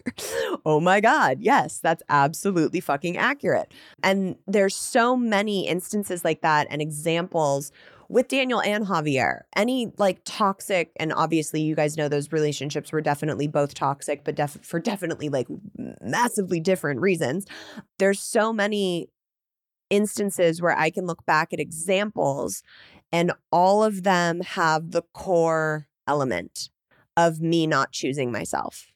oh 0.65 0.79
my 0.79 0.99
God. 0.99 1.37
Yes, 1.41 1.79
that's 1.79 2.03
absolutely 2.09 2.79
fucking 2.79 3.17
accurate. 3.17 3.71
And 4.03 4.35
there's 4.47 4.75
so 4.75 5.15
many 5.15 5.67
instances 5.67 6.23
like 6.23 6.41
that 6.41 6.67
and 6.69 6.81
examples 6.81 7.71
with 8.07 8.27
Daniel 8.27 8.61
and 8.61 8.85
Javier. 8.85 9.41
Any 9.55 9.91
like 9.97 10.21
toxic, 10.25 10.91
and 10.97 11.11
obviously 11.13 11.61
you 11.61 11.75
guys 11.75 11.97
know 11.97 12.07
those 12.07 12.31
relationships 12.31 12.91
were 12.91 13.01
definitely 13.01 13.47
both 13.47 13.73
toxic, 13.73 14.23
but 14.23 14.35
def- 14.35 14.59
for 14.61 14.79
definitely 14.79 15.29
like 15.29 15.47
massively 16.01 16.59
different 16.59 17.01
reasons. 17.01 17.45
There's 17.99 18.19
so 18.19 18.53
many 18.53 19.09
instances 19.89 20.61
where 20.61 20.77
I 20.77 20.89
can 20.89 21.05
look 21.05 21.25
back 21.25 21.53
at 21.53 21.59
examples 21.59 22.63
and 23.11 23.31
all 23.51 23.83
of 23.83 24.03
them 24.03 24.41
have 24.41 24.91
the 24.91 25.03
core 25.13 25.87
element 26.07 26.69
of 27.17 27.41
me 27.41 27.67
not 27.67 27.91
choosing 27.91 28.31
myself, 28.31 28.87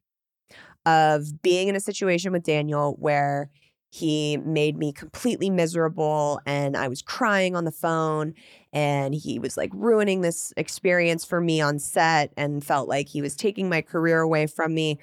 of 0.85 1.41
being 1.41 1.67
in 1.67 1.75
a 1.75 1.79
situation 1.79 2.31
with 2.31 2.43
Daniel 2.43 2.95
where 2.99 3.49
He 3.91 4.37
made 4.37 4.77
me 4.77 4.93
completely 4.93 5.49
miserable 5.49 6.39
and 6.45 6.77
I 6.77 6.87
was 6.87 7.01
crying 7.01 7.55
on 7.55 7.65
the 7.65 7.71
phone 7.71 8.35
and 8.71 9.15
he 9.15 9.39
was 9.39 9.57
like 9.57 9.71
ruining 9.73 10.21
this 10.21 10.53
experience 10.57 11.25
for 11.25 11.41
me 11.41 11.59
on 11.59 11.79
set 11.79 12.31
and 12.37 12.63
felt 12.63 12.87
like 12.87 13.07
he 13.09 13.21
was 13.21 13.35
taking 13.35 13.67
my 13.67 13.81
career 13.81 14.19
away 14.19 14.45
from 14.45 14.75
me. 14.75 14.99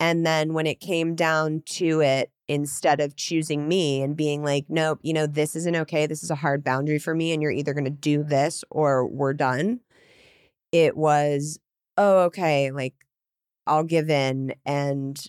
And 0.00 0.26
then 0.26 0.54
when 0.54 0.66
it 0.66 0.80
came 0.80 1.14
down 1.14 1.62
to 1.66 2.00
it, 2.02 2.30
instead 2.48 3.00
of 3.00 3.16
choosing 3.16 3.68
me 3.68 4.02
and 4.02 4.16
being 4.16 4.42
like, 4.42 4.66
nope, 4.68 5.00
you 5.02 5.12
know, 5.12 5.26
this 5.26 5.54
isn't 5.56 5.76
okay. 5.76 6.06
This 6.06 6.22
is 6.24 6.30
a 6.30 6.36
hard 6.36 6.64
boundary 6.64 6.98
for 6.98 7.14
me. 7.14 7.32
And 7.32 7.42
you're 7.42 7.52
either 7.52 7.74
going 7.74 7.84
to 7.84 7.90
do 7.90 8.24
this 8.24 8.64
or 8.70 9.06
we're 9.06 9.34
done. 9.34 9.80
It 10.72 10.96
was, 10.96 11.58
oh, 11.98 12.20
okay, 12.20 12.70
like 12.70 12.94
I'll 13.66 13.84
give 13.84 14.08
in 14.08 14.54
and 14.64 15.22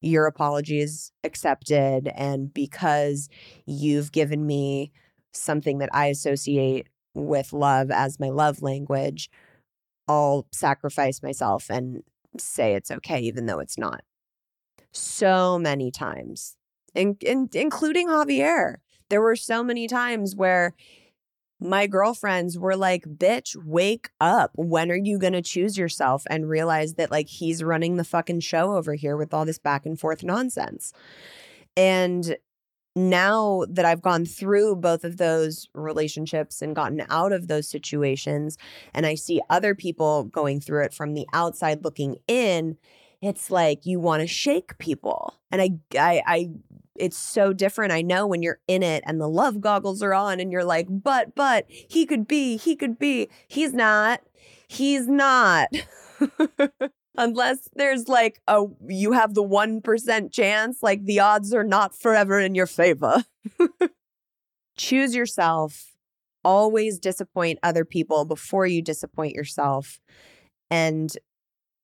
your 0.00 0.26
apology 0.26 0.80
is 0.80 1.12
accepted. 1.24 2.08
And 2.14 2.54
because 2.54 3.28
you've 3.66 4.12
given 4.12 4.46
me 4.46 4.92
something 5.34 5.78
that 5.78 5.90
I 5.92 6.06
associate 6.06 6.88
with 7.12 7.52
love 7.52 7.90
as 7.90 8.18
my 8.18 8.30
love 8.30 8.62
language, 8.62 9.28
I'll 10.08 10.46
sacrifice 10.52 11.22
myself 11.22 11.66
and 11.68 12.02
say 12.38 12.74
it's 12.74 12.90
okay, 12.90 13.20
even 13.20 13.46
though 13.46 13.58
it's 13.58 13.76
not. 13.76 14.02
So 14.92 15.58
many 15.58 15.90
times, 15.90 16.56
in, 16.94 17.16
in, 17.20 17.50
including 17.52 18.08
Javier. 18.08 18.76
There 19.08 19.20
were 19.20 19.36
so 19.36 19.64
many 19.64 19.88
times 19.88 20.36
where 20.36 20.74
my 21.60 21.86
girlfriends 21.86 22.58
were 22.58 22.76
like, 22.76 23.04
bitch, 23.04 23.54
wake 23.56 24.10
up. 24.20 24.52
When 24.54 24.90
are 24.90 24.96
you 24.96 25.18
going 25.18 25.34
to 25.34 25.42
choose 25.42 25.76
yourself 25.76 26.24
and 26.30 26.48
realize 26.48 26.94
that 26.94 27.10
like 27.10 27.28
he's 27.28 27.62
running 27.62 27.96
the 27.96 28.04
fucking 28.04 28.40
show 28.40 28.74
over 28.74 28.94
here 28.94 29.16
with 29.16 29.34
all 29.34 29.44
this 29.44 29.58
back 29.58 29.84
and 29.84 29.98
forth 29.98 30.22
nonsense? 30.22 30.92
And 31.76 32.36
now 32.96 33.64
that 33.68 33.84
I've 33.84 34.02
gone 34.02 34.24
through 34.24 34.76
both 34.76 35.04
of 35.04 35.16
those 35.16 35.68
relationships 35.74 36.60
and 36.60 36.74
gotten 36.74 37.04
out 37.08 37.32
of 37.32 37.46
those 37.46 37.68
situations, 37.68 38.58
and 38.94 39.06
I 39.06 39.14
see 39.14 39.40
other 39.48 39.74
people 39.74 40.24
going 40.24 40.60
through 40.60 40.84
it 40.84 40.94
from 40.94 41.14
the 41.14 41.26
outside 41.32 41.84
looking 41.84 42.16
in, 42.26 42.78
it's 43.22 43.50
like 43.50 43.86
you 43.86 44.00
want 44.00 44.22
to 44.22 44.26
shake 44.26 44.78
people. 44.78 45.34
And 45.50 45.60
I, 45.60 45.70
I, 45.98 46.22
I, 46.26 46.50
it's 46.96 47.16
so 47.16 47.52
different. 47.52 47.92
I 47.92 48.02
know 48.02 48.26
when 48.26 48.42
you're 48.42 48.60
in 48.68 48.82
it 48.82 49.02
and 49.06 49.20
the 49.20 49.28
love 49.28 49.60
goggles 49.60 50.02
are 50.02 50.14
on 50.14 50.40
and 50.40 50.52
you're 50.52 50.64
like, 50.64 50.86
but, 50.90 51.34
but 51.34 51.66
he 51.68 52.06
could 52.06 52.26
be, 52.26 52.56
he 52.56 52.76
could 52.76 52.98
be. 52.98 53.28
He's 53.48 53.72
not. 53.72 54.20
He's 54.68 55.08
not. 55.08 55.68
Unless 57.16 57.68
there's 57.74 58.08
like 58.08 58.40
a, 58.46 58.64
you 58.88 59.12
have 59.12 59.34
the 59.34 59.42
1% 59.42 60.32
chance, 60.32 60.78
like 60.82 61.04
the 61.04 61.20
odds 61.20 61.52
are 61.52 61.64
not 61.64 61.94
forever 61.94 62.38
in 62.38 62.54
your 62.54 62.66
favor. 62.66 63.24
Choose 64.76 65.14
yourself. 65.14 65.92
Always 66.44 66.98
disappoint 66.98 67.58
other 67.62 67.84
people 67.84 68.24
before 68.24 68.66
you 68.66 68.80
disappoint 68.80 69.34
yourself. 69.34 70.00
And 70.70 71.12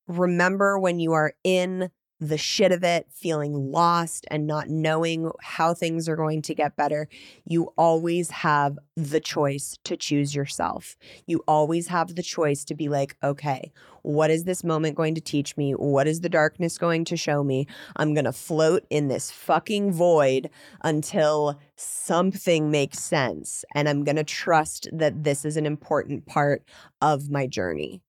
remember 0.09 0.79
when 0.79 0.99
you 1.01 1.12
are 1.12 1.35
in 1.45 1.90
the 2.18 2.38
shit 2.38 2.72
of 2.72 2.83
it, 2.83 3.07
feeling 3.11 3.70
lost 3.70 4.26
and 4.31 4.46
not 4.46 4.68
knowing 4.68 5.31
how 5.42 5.74
things 5.74 6.09
are 6.09 6.16
going 6.16 6.40
to 6.42 6.55
get 6.55 6.76
better, 6.76 7.09
you 7.44 7.72
always 7.76 8.31
have 8.31 8.79
the 8.96 9.20
choice 9.20 9.79
to 9.85 9.96
choose 9.96 10.35
yourself. 10.35 10.96
You 11.26 11.42
always 11.46 11.88
have 11.88 12.14
the 12.14 12.22
choice 12.22 12.64
to 12.64 12.74
be 12.74 12.88
like, 12.88 13.16
okay, 13.22 13.70
what 14.02 14.31
is 14.31 14.44
this 14.44 14.64
moment 14.64 14.96
going 14.96 15.14
to 15.16 15.20
teach 15.20 15.57
me? 15.57 15.72
What 15.72 16.07
is 16.07 16.20
the 16.20 16.29
darkness 16.29 16.79
going 16.79 17.05
to 17.07 17.16
show 17.16 17.44
me? 17.44 17.66
I'm 17.96 18.14
going 18.14 18.24
to 18.24 18.33
float 18.33 18.87
in 18.88 19.09
this 19.09 19.31
fucking 19.31 19.92
void 19.92 20.48
until 20.83 21.61
something 21.76 22.70
makes 22.70 23.00
sense. 23.00 23.64
And 23.74 23.88
I'm 23.88 24.05
going 24.05 24.16
to 24.16 24.24
trust 24.24 24.88
that 24.92 25.24
this 25.24 25.44
is 25.44 25.57
an 25.57 25.66
important 25.66 26.24
part 26.24 26.62
of 27.02 27.31
my 27.31 27.46
journey. 27.46 28.00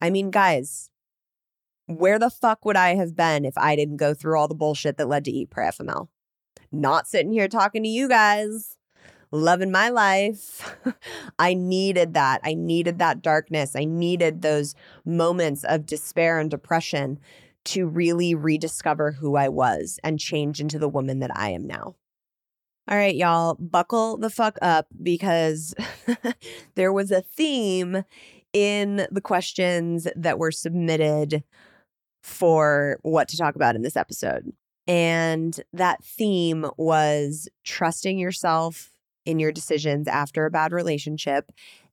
I 0.00 0.10
mean, 0.10 0.30
guys, 0.30 0.90
where 1.86 2.18
the 2.18 2.30
fuck 2.30 2.64
would 2.64 2.76
I 2.76 2.94
have 2.94 3.16
been 3.16 3.44
if 3.44 3.56
I 3.56 3.76
didn't 3.76 3.96
go 3.96 4.14
through 4.14 4.38
all 4.38 4.48
the 4.48 4.54
bullshit 4.54 4.96
that 4.98 5.08
led 5.08 5.24
to 5.24 5.30
Eat 5.30 5.50
Pray 5.50 5.66
FML? 5.66 6.08
Not 6.72 7.06
sitting 7.06 7.32
here 7.32 7.48
talking 7.48 7.82
to 7.82 7.88
you 7.88 8.08
guys, 8.08 8.76
loving 9.30 9.70
my 9.70 9.88
life. 9.88 10.76
I 11.38 11.54
needed 11.54 12.14
that. 12.14 12.40
I 12.44 12.54
needed 12.54 12.98
that 12.98 13.22
darkness. 13.22 13.76
I 13.76 13.84
needed 13.84 14.42
those 14.42 14.74
moments 15.04 15.64
of 15.64 15.86
despair 15.86 16.38
and 16.38 16.50
depression 16.50 17.18
to 17.66 17.86
really 17.86 18.34
rediscover 18.34 19.12
who 19.12 19.36
I 19.36 19.48
was 19.48 19.98
and 20.04 20.20
change 20.20 20.60
into 20.60 20.78
the 20.78 20.88
woman 20.88 21.20
that 21.20 21.36
I 21.36 21.50
am 21.50 21.66
now. 21.66 21.96
All 22.88 22.96
right, 22.96 23.16
y'all, 23.16 23.54
buckle 23.54 24.16
the 24.16 24.30
fuck 24.30 24.58
up 24.62 24.86
because 25.02 25.74
there 26.76 26.92
was 26.92 27.10
a 27.10 27.20
theme 27.20 28.04
in 28.52 29.08
the 29.10 29.20
questions 29.20 30.06
that 30.14 30.38
were 30.38 30.52
submitted 30.52 31.42
for 32.26 32.98
what 33.02 33.28
to 33.28 33.36
talk 33.36 33.54
about 33.54 33.76
in 33.76 33.82
this 33.82 33.96
episode. 33.96 34.52
And 34.88 35.58
that 35.72 36.02
theme 36.02 36.66
was 36.76 37.48
trusting 37.64 38.18
yourself 38.18 38.90
in 39.24 39.38
your 39.38 39.52
decisions 39.52 40.08
after 40.08 40.44
a 40.44 40.50
bad 40.50 40.72
relationship 40.72 41.52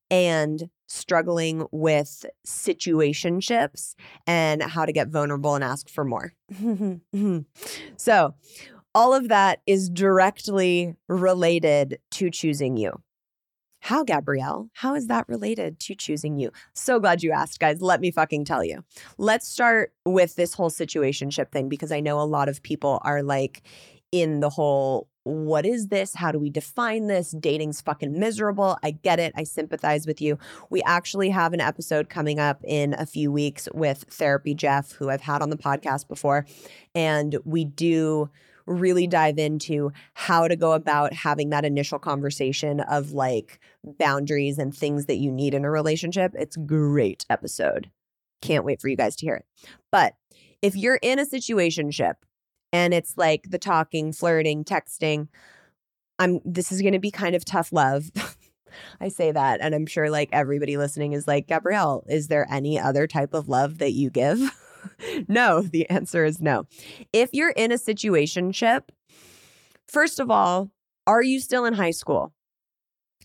and 0.10 0.70
struggling 0.88 1.68
with 1.72 2.26
situationships 2.48 3.94
and 4.26 4.64
how 4.64 4.86
to 4.86 4.92
get 4.92 5.10
vulnerable 5.10 5.54
and 5.54 5.64
ask 5.64 5.88
for 5.88 6.04
more. 6.04 6.34
so, 7.98 8.34
all 8.96 9.14
of 9.14 9.28
that 9.28 9.62
is 9.68 9.90
directly 9.90 10.96
related 11.08 12.00
to 12.12 12.32
choosing 12.32 12.76
you. 12.76 13.02
How, 13.84 14.06
Gabrielle? 14.06 14.70
How 14.76 14.96
is 14.96 15.08
that 15.08 15.28
related 15.28 15.78
to 15.82 15.94
choosing 15.94 16.38
you? 16.40 16.52
So 16.74 17.02
glad 17.02 17.22
you 17.22 17.32
asked, 17.32 17.60
guys. 17.60 17.82
Let 17.82 18.00
me 18.00 18.12
fucking 18.12 18.46
tell 18.46 18.64
you. 18.64 18.86
Let's 19.18 19.46
start 19.46 19.92
with 20.06 20.38
this 20.38 20.54
whole 20.54 20.70
situationship 20.70 21.52
thing 21.52 21.68
because 21.68 21.92
I 21.92 22.00
know 22.00 22.18
a 22.18 22.24
lot 22.24 22.48
of 22.48 22.64
people 22.64 23.02
are 23.04 23.22
like 23.22 23.62
in 24.14 24.40
the 24.40 24.50
whole 24.50 25.10
what 25.24 25.66
is 25.66 25.88
this? 25.88 26.14
How 26.16 26.32
do 26.32 26.40
we 26.40 26.50
define 26.50 27.08
this? 27.08 27.32
Dating's 27.32 27.82
fucking 27.82 28.18
miserable. 28.18 28.78
I 28.84 28.92
get 28.92 29.20
it. 29.20 29.34
I 29.36 29.44
sympathize 29.44 30.08
with 30.08 30.22
you. 30.22 30.38
We 30.70 30.82
actually 30.84 31.30
have 31.30 31.52
an 31.52 31.62
episode 31.62 32.10
coming 32.10 32.40
up 32.40 32.62
in 32.66 32.94
a 32.94 33.06
few 33.06 33.34
weeks 33.34 33.68
with 33.74 34.06
Therapy 34.10 34.54
Jeff, 34.54 34.94
who 34.94 35.10
I've 35.10 35.22
had 35.22 35.42
on 35.42 35.50
the 35.50 35.58
podcast 35.58 36.08
before. 36.08 36.46
And 36.96 37.38
we 37.44 37.66
do 37.66 38.30
really 38.66 39.08
dive 39.08 39.38
into 39.38 39.92
how 40.14 40.48
to 40.48 40.56
go 40.56 40.74
about 40.74 41.14
having 41.14 41.50
that 41.50 41.66
initial 41.66 42.00
conversation 42.00 42.80
of 42.82 43.12
like 43.12 43.60
boundaries 44.00 44.58
and 44.58 44.76
things 44.76 45.06
that 45.06 45.18
you 45.18 45.32
need 45.32 45.54
in 45.54 45.66
a 45.66 45.72
relationship. 45.72 46.34
It's 46.36 46.56
great 46.56 47.26
episode. 47.30 47.90
Can't 48.42 48.66
wait 48.66 48.82
for 48.82 48.88
you 48.88 48.98
guys 48.98 49.16
to 49.18 49.26
hear 49.26 49.36
it. 49.36 49.46
But 49.92 50.14
if 50.62 50.76
you're 50.76 51.00
in 51.02 51.20
a 51.20 51.26
situationship 51.26 52.16
and 52.72 52.94
it's 52.94 53.18
like 53.18 53.50
the 53.50 53.60
talking, 53.60 54.14
flirting, 54.14 54.64
texting, 54.64 55.28
I'm 56.20 56.40
this 56.46 56.72
is 56.72 56.82
going 56.82 56.94
to 56.94 57.00
be 57.00 57.12
kind 57.12 57.36
of 57.36 57.46
tough 57.46 57.72
love. 57.72 58.12
I 59.02 59.10
say 59.10 59.32
that 59.32 59.62
and 59.62 59.76
I'm 59.76 59.86
sure 59.86 60.10
like 60.10 60.30
everybody 60.32 60.78
listening 60.78 61.14
is 61.14 61.28
like, 61.28 61.48
"Gabrielle, 61.48 62.04
is 62.08 62.28
there 62.28 62.48
any 62.50 62.80
other 62.80 63.08
type 63.08 63.34
of 63.34 63.48
love 63.48 63.80
that 63.80 63.92
you 63.92 64.10
give?" 64.10 64.40
no, 65.28 65.62
the 65.62 65.90
answer 65.90 66.26
is 66.26 66.42
no. 66.42 66.66
If 67.12 67.30
you're 67.34 67.52
in 67.52 67.72
a 67.72 67.76
situationship, 67.76 68.90
first 69.88 70.20
of 70.20 70.30
all, 70.30 70.72
are 71.06 71.22
you 71.22 71.40
still 71.40 71.66
in 71.66 71.74
high 71.74 71.92
school? 71.92 72.34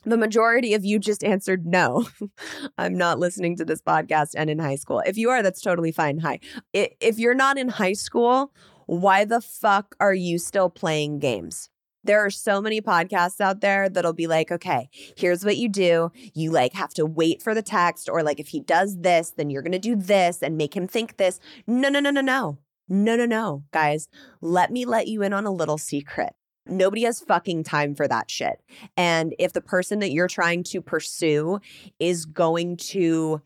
The 0.05 0.17
majority 0.17 0.75
of 0.75 0.85
you 0.85 0.99
just 0.99 1.25
answered 1.25 1.67
no. 1.67 2.07
I'm 2.79 2.97
not 2.97 3.19
listening 3.19 3.57
to 3.57 3.65
this 3.65 3.83
podcast 3.83 4.31
and 4.37 4.49
in 4.49 4.59
high 4.59 4.77
school. 4.77 5.03
If 5.05 5.17
you 5.17 5.31
are, 5.31 5.43
that's 5.43 5.61
totally 5.61 5.93
fine. 5.93 6.19
Hi. 6.19 6.41
If 6.73 7.19
you're 7.19 7.35
not 7.35 7.59
in 7.59 7.69
high 7.69 7.95
school, 7.95 8.53
why 8.87 9.25
the 9.25 9.41
fuck 9.41 9.95
are 10.01 10.15
you 10.15 10.39
still 10.39 10.71
playing 10.71 11.19
games? 11.19 11.69
There 12.09 12.25
are 12.25 12.31
so 12.31 12.63
many 12.63 12.81
podcasts 12.81 13.39
out 13.39 13.61
there 13.61 13.91
that'll 13.91 14.15
be 14.15 14.27
like, 14.27 14.51
okay, 14.51 14.89
here's 15.15 15.45
what 15.45 15.59
you 15.59 15.69
do. 15.69 16.11
You 16.33 16.51
like 16.51 16.73
have 16.73 16.95
to 16.95 17.05
wait 17.05 17.43
for 17.43 17.55
the 17.55 17.61
text, 17.61 18.09
or 18.09 18.23
like 18.23 18.41
if 18.41 18.49
he 18.49 18.61
does 18.61 19.01
this, 19.01 19.35
then 19.37 19.51
you're 19.51 19.61
gonna 19.61 19.79
do 19.79 19.95
this 19.95 20.43
and 20.43 20.57
make 20.57 20.75
him 20.75 20.89
think 20.89 21.19
this. 21.19 21.39
No, 21.67 21.91
no, 21.91 22.01
no, 22.01 22.11
no, 22.11 22.23
no. 22.23 22.57
No, 22.89 23.15
no, 23.15 23.27
no, 23.27 23.65
guys. 23.73 24.09
Let 24.41 24.73
me 24.73 24.87
let 24.87 25.09
you 25.09 25.21
in 25.21 25.35
on 25.35 25.45
a 25.45 25.51
little 25.51 25.77
secret. 25.77 26.33
Nobody 26.65 27.03
has 27.03 27.21
fucking 27.21 27.65
time 27.65 27.95
for 27.95 28.09
that 28.09 28.31
shit. 28.31 28.63
And 28.97 29.35
if 29.39 29.53
the 29.53 29.61
person 29.61 29.99
that 29.99 30.11
you're 30.11 30.29
trying 30.29 30.63
to 30.65 30.81
pursue 30.81 31.61
is 31.99 32.25
going 32.25 32.79
to 32.79 33.43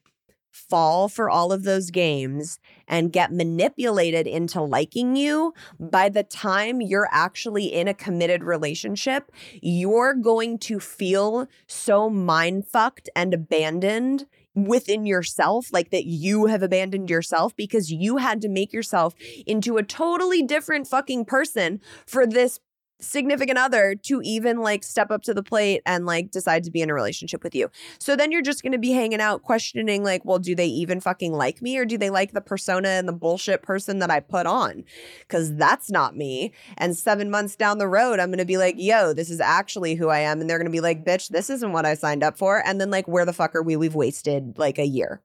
fall 0.53 1.09
for 1.09 1.29
all 1.29 1.51
of 1.51 1.65
those 1.65 1.91
games 1.91 2.61
and 2.87 3.13
get 3.13 3.33
manipulated 3.33 4.27
into 4.27 4.61
liking 4.61 5.17
you, 5.17 5.53
by 5.81 6.09
the 6.09 6.23
time 6.23 6.81
you're 6.81 7.09
actually 7.11 7.73
in 7.73 7.89
a 7.89 7.95
committed 7.95 8.45
relationship, 8.45 9.33
you're 9.61 10.15
going 10.15 10.59
to 10.59 10.79
feel 10.79 11.49
so 11.67 12.09
mind 12.09 12.67
fucked 12.67 13.09
and 13.17 13.35
abandoned 13.35 14.27
within 14.55 15.07
yourself, 15.07 15.73
like 15.73 15.91
that 15.91 16.05
you 16.05 16.47
have 16.47 16.63
abandoned 16.63 17.09
yourself 17.09 17.57
because 17.57 17.91
you 17.91 18.19
had 18.19 18.41
to 18.43 18.49
make 18.49 18.73
yourself 18.73 19.15
into 19.47 19.79
a 19.79 19.83
totally 19.83 20.43
different 20.43 20.87
fucking 20.87 21.25
person 21.25 21.81
for 22.07 22.27
this 22.27 22.61
significant 23.03 23.59
other 23.59 23.95
to 23.95 24.21
even 24.23 24.59
like 24.59 24.85
step 24.85 25.11
up 25.11 25.23
to 25.23 25.35
the 25.35 25.43
plate 25.43 25.83
and 25.85 26.07
like 26.07 26.31
decide 26.31 26.65
to 26.65 26.71
be 26.71 26.81
in 26.81 26.91
a 26.91 26.95
relationship 26.95 27.43
with 27.43 27.55
you. 27.55 27.71
So 27.99 28.17
then 28.17 28.33
you're 28.33 28.43
just 28.43 28.63
going 28.63 28.73
to 28.73 28.79
be 28.79 28.93
hanging 28.93 29.21
out 29.21 29.43
questioning 29.43 30.05
like, 30.05 30.25
well, 30.25 30.39
do 30.39 30.55
they 30.55 30.67
even 30.67 31.01
fucking 31.01 31.33
like 31.33 31.61
me 31.61 31.77
or 31.77 31.85
do 31.85 31.99
they 31.99 32.11
like 32.11 32.33
the 32.33 32.41
persona 32.41 32.89
and 32.89 33.09
the 33.09 33.13
bullshit 33.13 33.63
person 33.63 33.99
that 33.99 34.11
I 34.11 34.21
put 34.21 34.47
on? 34.47 34.85
Cuz 35.29 35.53
that's 35.53 35.91
not 35.91 36.17
me. 36.17 36.53
And 36.79 36.97
7 36.97 37.31
months 37.31 37.57
down 37.57 37.79
the 37.79 37.89
road, 37.89 38.21
I'm 38.21 38.29
going 38.29 38.39
to 38.39 38.45
be 38.45 38.59
like, 38.59 38.77
"Yo, 38.79 39.13
this 39.13 39.31
is 39.31 39.41
actually 39.41 39.95
who 39.95 40.09
I 40.09 40.21
am." 40.21 40.41
And 40.41 40.49
they're 40.49 40.59
going 40.59 40.67
to 40.67 40.71
be 40.71 40.81
like, 40.81 41.05
"Bitch, 41.05 41.29
this 41.29 41.51
isn't 41.51 41.73
what 41.73 41.87
I 41.87 41.95
signed 41.95 42.23
up 42.23 42.39
for." 42.39 42.65
And 42.67 42.81
then 42.81 42.91
like, 42.91 43.09
"Where 43.09 43.25
the 43.25 43.33
fuck 43.33 43.55
are 43.55 43.63
we? 43.63 43.77
We've 43.77 43.95
wasted 43.95 44.59
like 44.59 44.79
a 44.79 44.87
year." 44.87 45.23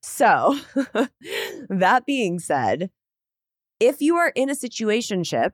So, 0.00 0.58
that 1.68 2.04
being 2.06 2.38
said, 2.38 2.90
if 3.80 4.00
you 4.00 4.16
are 4.16 4.32
in 4.34 4.50
a 4.50 4.54
situationship 4.54 5.52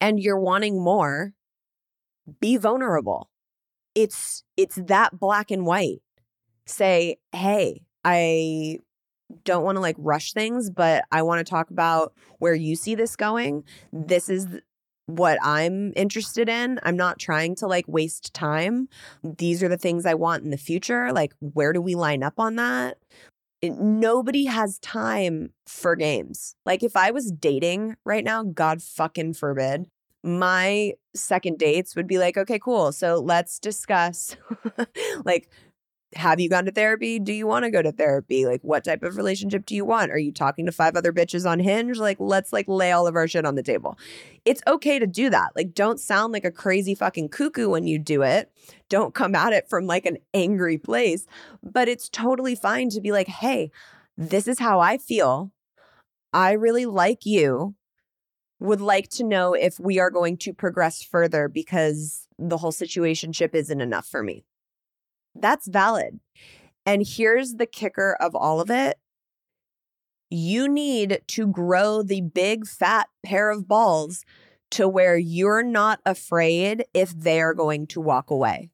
and 0.00 0.20
you're 0.20 0.40
wanting 0.40 0.82
more, 0.82 1.32
be 2.40 2.56
vulnerable. 2.56 3.30
It's 3.94 4.44
it's 4.56 4.76
that 4.76 5.18
black 5.18 5.50
and 5.50 5.66
white. 5.66 6.02
Say, 6.66 7.16
"Hey, 7.32 7.82
I 8.04 8.78
don't 9.44 9.64
want 9.64 9.76
to 9.76 9.80
like 9.80 9.96
rush 9.98 10.32
things, 10.32 10.70
but 10.70 11.04
I 11.12 11.22
want 11.22 11.44
to 11.44 11.50
talk 11.50 11.70
about 11.70 12.12
where 12.38 12.54
you 12.54 12.76
see 12.76 12.94
this 12.94 13.16
going. 13.16 13.64
This 13.92 14.28
is 14.28 14.46
what 15.06 15.38
I'm 15.42 15.92
interested 15.96 16.48
in. 16.48 16.80
I'm 16.82 16.96
not 16.96 17.18
trying 17.18 17.54
to 17.56 17.66
like 17.66 17.86
waste 17.88 18.34
time. 18.34 18.88
These 19.22 19.62
are 19.62 19.68
the 19.68 19.78
things 19.78 20.06
I 20.06 20.14
want 20.14 20.44
in 20.44 20.50
the 20.50 20.58
future. 20.58 21.12
Like, 21.12 21.32
where 21.40 21.72
do 21.72 21.80
we 21.80 21.94
line 21.94 22.22
up 22.22 22.38
on 22.38 22.56
that? 22.56 22.98
Nobody 23.62 24.44
has 24.44 24.78
time 24.78 25.52
for 25.66 25.96
games. 25.96 26.54
Like, 26.64 26.82
if 26.82 26.96
I 26.96 27.10
was 27.10 27.32
dating 27.32 27.96
right 28.04 28.24
now, 28.24 28.42
God 28.44 28.82
fucking 28.82 29.34
forbid, 29.34 29.88
my 30.22 30.92
second 31.14 31.58
dates 31.58 31.96
would 31.96 32.06
be 32.06 32.18
like, 32.18 32.36
okay, 32.36 32.58
cool. 32.58 32.92
So 32.92 33.16
let's 33.16 33.58
discuss 33.58 34.36
like 35.24 35.50
have 36.14 36.40
you 36.40 36.48
gone 36.48 36.64
to 36.64 36.70
therapy? 36.70 37.18
Do 37.18 37.32
you 37.32 37.46
want 37.46 37.64
to 37.64 37.70
go 37.70 37.82
to 37.82 37.92
therapy? 37.92 38.46
Like 38.46 38.62
what 38.62 38.84
type 38.84 39.02
of 39.02 39.16
relationship 39.16 39.66
do 39.66 39.74
you 39.74 39.84
want? 39.84 40.10
Are 40.10 40.18
you 40.18 40.32
talking 40.32 40.66
to 40.66 40.72
five 40.72 40.96
other 40.96 41.12
bitches 41.12 41.48
on 41.48 41.60
Hinge? 41.60 41.98
Like 41.98 42.16
let's 42.18 42.52
like 42.52 42.66
lay 42.66 42.92
all 42.92 43.06
of 43.06 43.14
our 43.14 43.28
shit 43.28 43.44
on 43.44 43.56
the 43.56 43.62
table. 43.62 43.98
It's 44.44 44.62
okay 44.66 44.98
to 44.98 45.06
do 45.06 45.28
that. 45.30 45.50
Like 45.54 45.74
don't 45.74 46.00
sound 46.00 46.32
like 46.32 46.44
a 46.44 46.50
crazy 46.50 46.94
fucking 46.94 47.28
cuckoo 47.28 47.68
when 47.68 47.86
you 47.86 47.98
do 47.98 48.22
it. 48.22 48.50
Don't 48.88 49.14
come 49.14 49.34
at 49.34 49.52
it 49.52 49.68
from 49.68 49.86
like 49.86 50.06
an 50.06 50.18
angry 50.32 50.78
place, 50.78 51.26
but 51.62 51.88
it's 51.88 52.08
totally 52.08 52.54
fine 52.54 52.88
to 52.90 53.00
be 53.02 53.12
like, 53.12 53.28
"Hey, 53.28 53.70
this 54.16 54.48
is 54.48 54.58
how 54.58 54.80
I 54.80 54.98
feel. 54.98 55.52
I 56.32 56.52
really 56.52 56.86
like 56.86 57.24
you 57.24 57.74
would 58.60 58.80
like 58.80 59.08
to 59.10 59.24
know 59.24 59.54
if 59.54 59.78
we 59.78 59.98
are 59.98 60.10
going 60.10 60.36
to 60.38 60.52
progress 60.52 61.02
further 61.02 61.48
because 61.48 62.26
the 62.38 62.56
whole 62.56 62.72
situationship 62.72 63.54
isn't 63.54 63.80
enough 63.80 64.06
for 64.06 64.22
me. 64.22 64.44
That's 65.34 65.68
valid. 65.68 66.20
And 66.86 67.06
here's 67.06 67.54
the 67.54 67.66
kicker 67.66 68.16
of 68.20 68.34
all 68.34 68.60
of 68.60 68.70
it 68.70 68.98
you 70.30 70.68
need 70.68 71.22
to 71.26 71.46
grow 71.46 72.02
the 72.02 72.20
big 72.20 72.66
fat 72.66 73.08
pair 73.24 73.50
of 73.50 73.66
balls 73.66 74.24
to 74.70 74.86
where 74.86 75.16
you're 75.16 75.62
not 75.62 76.00
afraid 76.04 76.84
if 76.92 77.10
they 77.18 77.40
are 77.40 77.54
going 77.54 77.86
to 77.86 78.00
walk 78.00 78.30
away. 78.30 78.70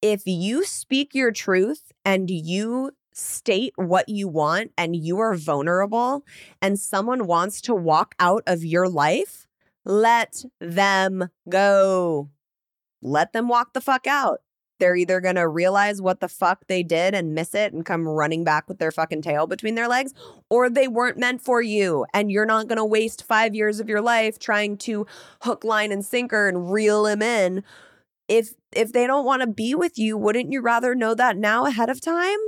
If 0.00 0.22
you 0.26 0.64
speak 0.64 1.14
your 1.14 1.30
truth 1.30 1.92
and 2.04 2.30
you 2.30 2.92
state 3.12 3.74
what 3.76 4.08
you 4.08 4.26
want 4.26 4.72
and 4.76 4.96
you 4.96 5.18
are 5.20 5.34
vulnerable 5.34 6.24
and 6.60 6.78
someone 6.78 7.26
wants 7.26 7.60
to 7.62 7.74
walk 7.74 8.14
out 8.18 8.42
of 8.46 8.64
your 8.64 8.88
life, 8.88 9.46
let 9.84 10.44
them 10.60 11.28
go. 11.48 12.30
Let 13.02 13.32
them 13.32 13.48
walk 13.48 13.74
the 13.74 13.80
fuck 13.80 14.06
out. 14.06 14.40
They're 14.82 14.96
either 14.96 15.20
going 15.20 15.36
to 15.36 15.46
realize 15.46 16.02
what 16.02 16.18
the 16.18 16.26
fuck 16.26 16.66
they 16.66 16.82
did 16.82 17.14
and 17.14 17.36
miss 17.36 17.54
it 17.54 17.72
and 17.72 17.86
come 17.86 18.08
running 18.08 18.42
back 18.42 18.68
with 18.68 18.80
their 18.80 18.90
fucking 18.90 19.22
tail 19.22 19.46
between 19.46 19.76
their 19.76 19.86
legs, 19.86 20.12
or 20.50 20.68
they 20.68 20.88
weren't 20.88 21.18
meant 21.18 21.40
for 21.40 21.62
you. 21.62 22.04
And 22.12 22.32
you're 22.32 22.44
not 22.44 22.66
going 22.66 22.78
to 22.78 22.84
waste 22.84 23.22
five 23.22 23.54
years 23.54 23.78
of 23.78 23.88
your 23.88 24.00
life 24.00 24.40
trying 24.40 24.76
to 24.78 25.06
hook, 25.42 25.62
line, 25.62 25.92
and 25.92 26.04
sinker 26.04 26.48
and 26.48 26.72
reel 26.72 27.04
them 27.04 27.22
in. 27.22 27.62
If 28.26 28.54
if 28.72 28.92
they 28.92 29.06
don't 29.06 29.24
want 29.24 29.42
to 29.42 29.46
be 29.46 29.76
with 29.76 29.98
you, 29.98 30.16
wouldn't 30.16 30.50
you 30.50 30.60
rather 30.60 30.96
know 30.96 31.14
that 31.14 31.36
now 31.36 31.64
ahead 31.64 31.88
of 31.88 32.00
time? 32.00 32.40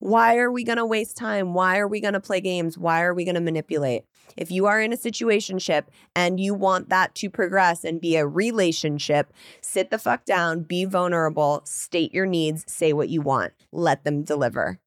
Why 0.00 0.36
are 0.38 0.50
we 0.50 0.64
going 0.64 0.78
to 0.78 0.84
waste 0.84 1.16
time? 1.16 1.54
Why 1.54 1.78
are 1.78 1.86
we 1.86 2.00
going 2.00 2.14
to 2.14 2.20
play 2.20 2.40
games? 2.40 2.76
Why 2.76 3.02
are 3.02 3.14
we 3.14 3.24
going 3.24 3.36
to 3.36 3.40
manipulate? 3.40 4.02
If 4.36 4.50
you 4.50 4.66
are 4.66 4.80
in 4.80 4.92
a 4.92 4.96
situationship 4.96 5.84
and 6.14 6.38
you 6.38 6.54
want 6.54 6.88
that 6.88 7.14
to 7.16 7.30
progress 7.30 7.84
and 7.84 8.00
be 8.00 8.16
a 8.16 8.26
relationship, 8.26 9.32
sit 9.60 9.90
the 9.90 9.98
fuck 9.98 10.24
down, 10.24 10.62
be 10.62 10.84
vulnerable, 10.84 11.62
state 11.64 12.12
your 12.12 12.26
needs, 12.26 12.64
say 12.70 12.92
what 12.92 13.08
you 13.08 13.20
want, 13.20 13.52
let 13.72 14.04
them 14.04 14.22
deliver. 14.22 14.78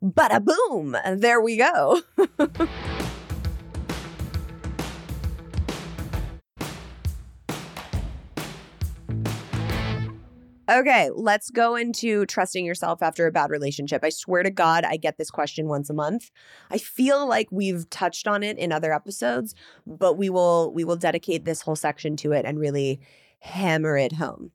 But 0.00 0.34
a 0.34 0.40
boom, 0.40 0.96
there 1.16 1.40
we 1.40 1.56
go. 1.56 2.00
Okay, 10.76 11.08
let's 11.14 11.48
go 11.48 11.74
into 11.74 12.26
trusting 12.26 12.66
yourself 12.66 13.02
after 13.02 13.26
a 13.26 13.32
bad 13.32 13.48
relationship. 13.48 14.04
I 14.04 14.10
swear 14.10 14.42
to 14.42 14.50
God, 14.50 14.84
I 14.84 14.98
get 14.98 15.16
this 15.16 15.30
question 15.30 15.68
once 15.68 15.88
a 15.88 15.94
month. 15.94 16.30
I 16.70 16.76
feel 16.76 17.26
like 17.26 17.48
we've 17.50 17.88
touched 17.88 18.28
on 18.28 18.42
it 18.42 18.58
in 18.58 18.72
other 18.72 18.92
episodes, 18.92 19.54
but 19.86 20.18
we 20.18 20.28
will 20.28 20.74
we 20.74 20.84
will 20.84 20.96
dedicate 20.96 21.46
this 21.46 21.62
whole 21.62 21.76
section 21.76 22.14
to 22.16 22.32
it 22.32 22.44
and 22.44 22.60
really 22.60 23.00
hammer 23.40 23.96
it 23.96 24.12
home. 24.12 24.50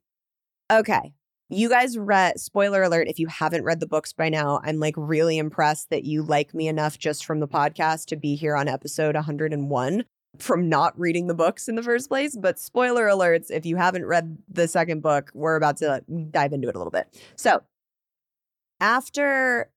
Okay. 0.70 1.12
You 1.48 1.68
guys 1.68 1.98
read 1.98 2.38
spoiler 2.38 2.84
alert 2.84 3.08
if 3.08 3.18
you 3.18 3.26
haven't 3.26 3.64
read 3.64 3.80
the 3.80 3.88
books 3.88 4.12
by 4.12 4.28
now, 4.28 4.60
I'm 4.62 4.78
like 4.78 4.94
really 4.96 5.38
impressed 5.38 5.90
that 5.90 6.04
you 6.04 6.22
like 6.22 6.54
me 6.54 6.68
enough 6.68 7.00
just 7.00 7.24
from 7.24 7.40
the 7.40 7.48
podcast 7.48 8.06
to 8.06 8.16
be 8.16 8.36
here 8.36 8.54
on 8.54 8.68
episode 8.68 9.16
101 9.16 10.04
from 10.38 10.68
not 10.68 10.98
reading 10.98 11.26
the 11.26 11.34
books 11.34 11.68
in 11.68 11.74
the 11.74 11.82
first 11.82 12.08
place. 12.08 12.36
But 12.36 12.58
spoiler 12.58 13.06
alerts, 13.06 13.50
if 13.50 13.66
you 13.66 13.76
haven't 13.76 14.06
read 14.06 14.38
the 14.48 14.68
second 14.68 15.02
book, 15.02 15.30
we're 15.34 15.56
about 15.56 15.76
to 15.78 16.02
dive 16.30 16.52
into 16.52 16.68
it 16.68 16.74
a 16.74 16.78
little 16.78 16.90
bit. 16.90 17.08
So 17.36 17.62
after 18.80 19.70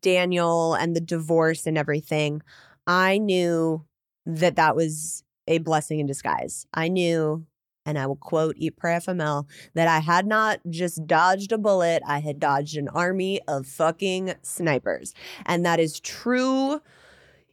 Daniel 0.00 0.74
and 0.74 0.96
the 0.96 1.00
divorce 1.00 1.66
and 1.66 1.78
everything, 1.78 2.42
I 2.86 3.18
knew 3.18 3.84
that 4.24 4.56
that 4.56 4.76
was 4.76 5.24
a 5.46 5.58
blessing 5.58 6.00
in 6.00 6.06
disguise. 6.06 6.66
I 6.74 6.88
knew, 6.88 7.46
and 7.84 7.98
I 7.98 8.06
will 8.06 8.16
quote 8.16 8.56
Pray 8.76 8.96
FML, 8.96 9.46
that 9.74 9.88
I 9.88 10.00
had 10.00 10.26
not 10.26 10.60
just 10.68 11.06
dodged 11.06 11.52
a 11.52 11.58
bullet, 11.58 12.02
I 12.06 12.18
had 12.18 12.40
dodged 12.40 12.76
an 12.76 12.88
army 12.88 13.40
of 13.46 13.66
fucking 13.66 14.34
snipers. 14.42 15.14
And 15.44 15.64
that 15.64 15.78
is 15.78 16.00
true 16.00 16.80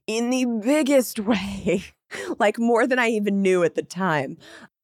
in 0.08 0.30
the 0.30 0.46
biggest 0.46 1.20
way 1.20 1.84
like 2.40 2.58
more 2.60 2.88
than 2.88 3.00
I 3.00 3.10
even 3.10 3.42
knew 3.42 3.64
at 3.64 3.76
the 3.76 3.84
time. 3.84 4.38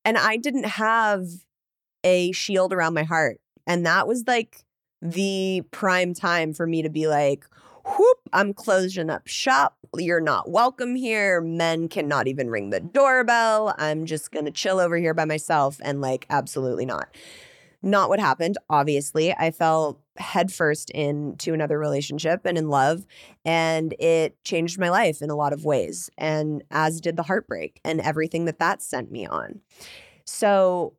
And 0.05 0.17
I 0.17 0.37
didn't 0.37 0.65
have 0.65 1.27
a 2.03 2.31
shield 2.31 2.73
around 2.73 2.93
my 2.93 3.03
heart. 3.03 3.39
And 3.67 3.85
that 3.85 4.07
was 4.07 4.23
like 4.27 4.63
the 5.01 5.63
prime 5.71 6.13
time 6.13 6.53
for 6.53 6.65
me 6.65 6.81
to 6.81 6.89
be 6.89 7.07
like, 7.07 7.45
whoop, 7.85 8.17
I'm 8.33 8.53
closing 8.53 9.09
up 9.09 9.27
shop. 9.27 9.77
You're 9.95 10.21
not 10.21 10.49
welcome 10.49 10.95
here. 10.95 11.41
Men 11.41 11.87
cannot 11.87 12.27
even 12.27 12.49
ring 12.49 12.69
the 12.69 12.79
doorbell. 12.79 13.75
I'm 13.77 14.05
just 14.05 14.31
going 14.31 14.45
to 14.45 14.51
chill 14.51 14.79
over 14.79 14.97
here 14.97 15.13
by 15.13 15.25
myself. 15.25 15.79
And 15.83 16.01
like, 16.01 16.25
absolutely 16.29 16.85
not. 16.85 17.09
Not 17.81 18.09
what 18.09 18.19
happened, 18.19 18.57
obviously. 18.69 19.33
I 19.33 19.51
fell 19.51 20.01
headfirst 20.17 20.89
into 20.89 21.53
another 21.53 21.79
relationship 21.79 22.41
and 22.43 22.57
in 22.57 22.69
love, 22.69 23.05
and 23.45 23.93
it 23.99 24.35
changed 24.43 24.77
my 24.77 24.89
life 24.89 25.21
in 25.21 25.29
a 25.29 25.35
lot 25.35 25.53
of 25.53 25.63
ways, 25.63 26.09
and 26.17 26.61
as 26.71 26.99
did 26.99 27.15
the 27.15 27.23
heartbreak 27.23 27.79
and 27.85 28.01
everything 28.01 28.45
that 28.45 28.59
that 28.59 28.81
sent 28.81 29.11
me 29.11 29.25
on. 29.25 29.61
So 30.25 30.95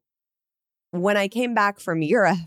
when 0.90 1.16
I 1.18 1.28
came 1.28 1.54
back 1.54 1.80
from 1.80 2.00
Europe, 2.00 2.38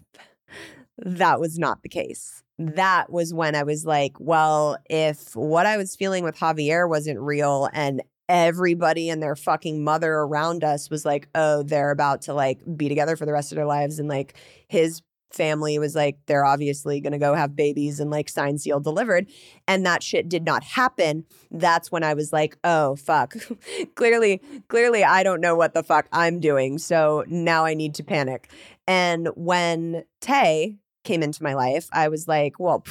that 0.98 1.40
was 1.40 1.60
not 1.60 1.84
the 1.84 1.90
case. 1.90 2.42
That 2.58 3.12
was 3.12 3.34
when 3.34 3.56
I 3.56 3.64
was 3.64 3.86
like, 3.86 4.14
well, 4.20 4.78
if 4.90 5.36
what 5.36 5.66
I 5.66 5.78
was 5.78 5.96
feeling 5.96 6.24
with 6.24 6.38
Javier 6.38 6.90
wasn't 6.90 7.20
real 7.20 7.70
and 7.74 8.02
everybody 8.34 9.10
and 9.10 9.22
their 9.22 9.36
fucking 9.36 9.84
mother 9.84 10.12
around 10.12 10.64
us 10.64 10.90
was 10.90 11.06
like, 11.06 11.30
oh, 11.36 11.62
they're 11.62 11.92
about 11.92 12.24
to 12.24 12.34
like 12.34 12.60
be 12.76 12.90
together 12.90 13.16
for 13.16 13.28
the 13.28 13.32
rest 13.32 13.52
of 13.52 13.58
their 13.58 13.68
lives. 13.68 14.00
And 14.00 14.10
like 14.10 14.34
his 14.68 15.04
family 15.30 15.78
was 15.78 15.94
like, 15.94 16.18
they're 16.26 16.44
obviously 16.44 17.00
going 17.00 17.14
to 17.14 17.20
go 17.20 17.36
have 17.36 17.56
babies 17.56 18.00
and 18.00 18.10
like 18.10 18.28
sign, 18.28 18.58
seal, 18.58 18.80
delivered. 18.80 19.28
And 19.68 19.86
that 19.86 20.02
shit 20.02 20.30
did 20.30 20.46
not 20.46 20.64
happen. 20.64 21.26
That's 21.52 21.92
when 21.92 22.04
I 22.04 22.16
was 22.16 22.34
like, 22.34 22.58
oh, 22.64 22.96
fuck. 22.96 23.36
clearly, 23.96 24.42
clearly, 24.68 25.04
I 25.04 25.22
don't 25.22 25.42
know 25.42 25.56
what 25.56 25.76
the 25.76 25.84
fuck 25.84 26.08
I'm 26.12 26.40
doing. 26.40 26.80
So 26.80 27.24
now 27.28 27.66
I 27.66 27.76
need 27.76 27.94
to 27.96 28.04
panic. 28.04 28.52
And 28.88 29.30
when 29.36 30.06
Tay 30.22 30.78
came 31.04 31.22
into 31.22 31.44
my 31.44 31.54
life, 31.54 31.88
I 31.94 32.08
was 32.08 32.28
like, 32.28 32.60
well, 32.60 32.84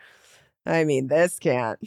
I 0.66 0.84
mean, 0.84 1.06
this 1.06 1.38
can't 1.38 1.80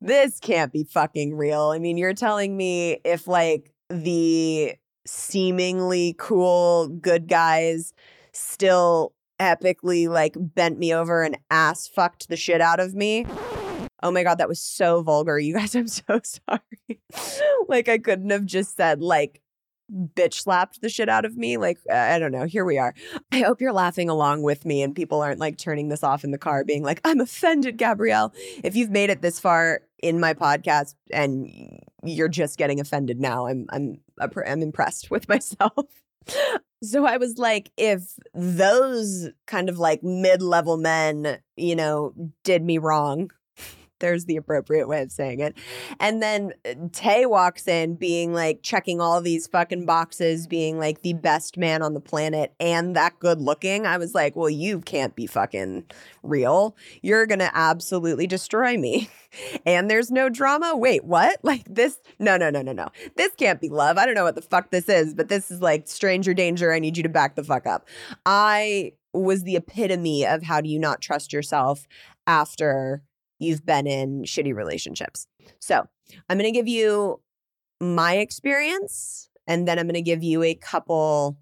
this 0.00 0.38
can't 0.40 0.72
be 0.72 0.84
fucking 0.84 1.36
real. 1.36 1.70
I 1.70 1.78
mean, 1.78 1.96
you're 1.98 2.14
telling 2.14 2.56
me 2.56 3.00
if 3.04 3.26
like 3.26 3.72
the 3.90 4.74
seemingly 5.06 6.14
cool 6.18 6.88
good 6.88 7.28
guys 7.28 7.92
still 8.32 9.14
epically 9.40 10.08
like 10.08 10.34
bent 10.36 10.78
me 10.78 10.92
over 10.92 11.22
and 11.22 11.38
ass 11.50 11.88
fucked 11.88 12.28
the 12.28 12.36
shit 12.36 12.60
out 12.60 12.80
of 12.80 12.94
me. 12.94 13.26
Oh 14.02 14.10
my 14.10 14.22
God, 14.22 14.38
that 14.38 14.48
was 14.48 14.62
so 14.62 15.02
vulgar. 15.02 15.38
You 15.38 15.54
guys, 15.54 15.74
I'm 15.76 15.88
so 15.88 16.20
sorry. 16.22 17.00
like, 17.68 17.88
I 17.88 17.98
couldn't 17.98 18.30
have 18.30 18.44
just 18.44 18.76
said, 18.76 19.02
like, 19.02 19.40
bitch 19.92 20.34
slapped 20.34 20.80
the 20.80 20.88
shit 20.88 21.08
out 21.08 21.24
of 21.24 21.36
me. 21.36 21.56
Like, 21.56 21.78
uh, 21.90 21.94
I 21.94 22.18
don't 22.18 22.32
know. 22.32 22.44
Here 22.44 22.64
we 22.64 22.78
are. 22.78 22.94
I 23.32 23.40
hope 23.40 23.60
you're 23.60 23.72
laughing 23.72 24.08
along 24.08 24.42
with 24.42 24.64
me 24.64 24.82
and 24.82 24.94
people 24.94 25.20
aren't 25.20 25.40
like 25.40 25.58
turning 25.58 25.88
this 25.88 26.02
off 26.02 26.24
in 26.24 26.30
the 26.30 26.38
car 26.38 26.64
being 26.64 26.82
like, 26.82 27.00
I'm 27.04 27.20
offended, 27.20 27.76
Gabrielle. 27.78 28.32
If 28.62 28.76
you've 28.76 28.90
made 28.90 29.10
it 29.10 29.22
this 29.22 29.40
far 29.40 29.80
in 30.02 30.20
my 30.20 30.34
podcast 30.34 30.94
and 31.12 31.48
you're 32.04 32.28
just 32.28 32.58
getting 32.58 32.80
offended 32.80 33.20
now, 33.20 33.46
I'm 33.46 33.66
I'm 33.70 34.00
I'm 34.20 34.62
impressed 34.62 35.10
with 35.10 35.28
myself. 35.28 35.86
So 36.80 37.04
I 37.04 37.16
was 37.16 37.38
like, 37.38 37.72
if 37.76 38.02
those 38.34 39.30
kind 39.48 39.68
of 39.68 39.78
like 39.78 40.04
mid 40.04 40.42
level 40.42 40.76
men, 40.76 41.38
you 41.56 41.74
know, 41.74 42.12
did 42.44 42.62
me 42.62 42.78
wrong, 42.78 43.32
there's 44.00 44.24
the 44.24 44.36
appropriate 44.36 44.88
way 44.88 45.02
of 45.02 45.12
saying 45.12 45.40
it. 45.40 45.56
And 46.00 46.22
then 46.22 46.52
uh, 46.64 46.74
Tay 46.92 47.26
walks 47.26 47.68
in 47.68 47.94
being 47.96 48.32
like 48.32 48.62
checking 48.62 49.00
all 49.00 49.20
these 49.20 49.46
fucking 49.46 49.86
boxes, 49.86 50.46
being 50.46 50.78
like 50.78 51.02
the 51.02 51.14
best 51.14 51.56
man 51.56 51.82
on 51.82 51.94
the 51.94 52.00
planet 52.00 52.54
and 52.60 52.94
that 52.96 53.18
good 53.18 53.40
looking. 53.40 53.86
I 53.86 53.98
was 53.98 54.14
like, 54.14 54.36
well, 54.36 54.50
you 54.50 54.80
can't 54.80 55.14
be 55.14 55.26
fucking 55.26 55.84
real. 56.22 56.76
You're 57.02 57.26
going 57.26 57.38
to 57.40 57.50
absolutely 57.56 58.26
destroy 58.26 58.76
me. 58.76 59.10
and 59.66 59.90
there's 59.90 60.10
no 60.10 60.28
drama. 60.28 60.76
Wait, 60.76 61.04
what? 61.04 61.40
Like 61.48 61.64
this? 61.64 61.98
No, 62.18 62.36
no, 62.36 62.50
no, 62.50 62.60
no, 62.60 62.72
no. 62.72 62.88
This 63.16 63.32
can't 63.34 63.58
be 63.58 63.70
love. 63.70 63.96
I 63.96 64.04
don't 64.04 64.14
know 64.14 64.24
what 64.24 64.34
the 64.34 64.42
fuck 64.42 64.70
this 64.70 64.86
is, 64.86 65.14
but 65.14 65.28
this 65.28 65.50
is 65.50 65.62
like 65.62 65.88
stranger 65.88 66.34
danger. 66.34 66.72
I 66.72 66.78
need 66.78 66.98
you 66.98 67.02
to 67.04 67.08
back 67.08 67.36
the 67.36 67.44
fuck 67.44 67.66
up. 67.66 67.88
I 68.26 68.92
was 69.14 69.44
the 69.44 69.56
epitome 69.56 70.26
of 70.26 70.42
how 70.42 70.60
do 70.60 70.68
you 70.68 70.78
not 70.78 71.00
trust 71.00 71.32
yourself 71.32 71.86
after 72.26 73.02
you've 73.38 73.64
been 73.64 73.86
in 73.86 74.22
shitty 74.22 74.54
relationships. 74.54 75.26
So 75.60 75.86
I'm 76.28 76.38
going 76.38 76.52
to 76.52 76.58
give 76.58 76.68
you 76.68 77.20
my 77.80 78.16
experience 78.16 79.30
and 79.46 79.66
then 79.66 79.78
I'm 79.78 79.86
going 79.86 79.94
to 79.94 80.02
give 80.02 80.22
you 80.22 80.42
a 80.42 80.54
couple 80.54 81.38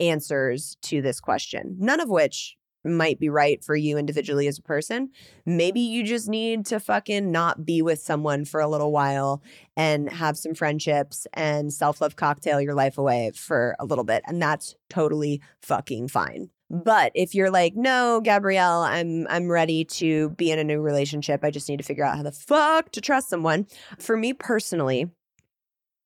answers 0.00 0.76
to 0.82 1.02
this 1.02 1.20
question, 1.20 1.76
none 1.78 2.00
of 2.00 2.08
which 2.08 2.56
might 2.84 3.18
be 3.20 3.28
right 3.28 3.62
for 3.62 3.76
you 3.76 3.96
individually 3.96 4.48
as 4.48 4.58
a 4.58 4.62
person. 4.62 5.10
Maybe 5.46 5.80
you 5.80 6.02
just 6.02 6.28
need 6.28 6.66
to 6.66 6.80
fucking 6.80 7.30
not 7.30 7.64
be 7.64 7.82
with 7.82 8.00
someone 8.00 8.44
for 8.44 8.60
a 8.60 8.68
little 8.68 8.90
while 8.90 9.42
and 9.76 10.10
have 10.10 10.36
some 10.36 10.54
friendships 10.54 11.26
and 11.32 11.72
self 11.72 12.00
love 12.00 12.16
cocktail 12.16 12.60
your 12.60 12.74
life 12.74 12.98
away 12.98 13.30
for 13.34 13.76
a 13.78 13.84
little 13.84 14.04
bit. 14.04 14.22
And 14.26 14.42
that's 14.42 14.74
totally 14.90 15.40
fucking 15.62 16.08
fine. 16.08 16.50
But 16.72 17.12
if 17.14 17.34
you're 17.34 17.50
like, 17.50 17.76
no, 17.76 18.22
Gabrielle, 18.24 18.80
I'm 18.80 19.26
I'm 19.28 19.50
ready 19.50 19.84
to 19.84 20.30
be 20.30 20.50
in 20.50 20.58
a 20.58 20.64
new 20.64 20.80
relationship. 20.80 21.44
I 21.44 21.50
just 21.50 21.68
need 21.68 21.76
to 21.76 21.84
figure 21.84 22.02
out 22.02 22.16
how 22.16 22.22
the 22.22 22.32
fuck 22.32 22.90
to 22.92 23.02
trust 23.02 23.28
someone. 23.28 23.66
For 23.98 24.16
me 24.16 24.32
personally, 24.32 25.10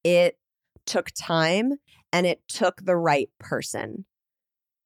it 0.02 0.37
took 0.85 1.12
time 1.12 1.74
and 2.12 2.26
it 2.26 2.40
took 2.48 2.85
the 2.85 2.96
right 2.96 3.31
person. 3.38 4.07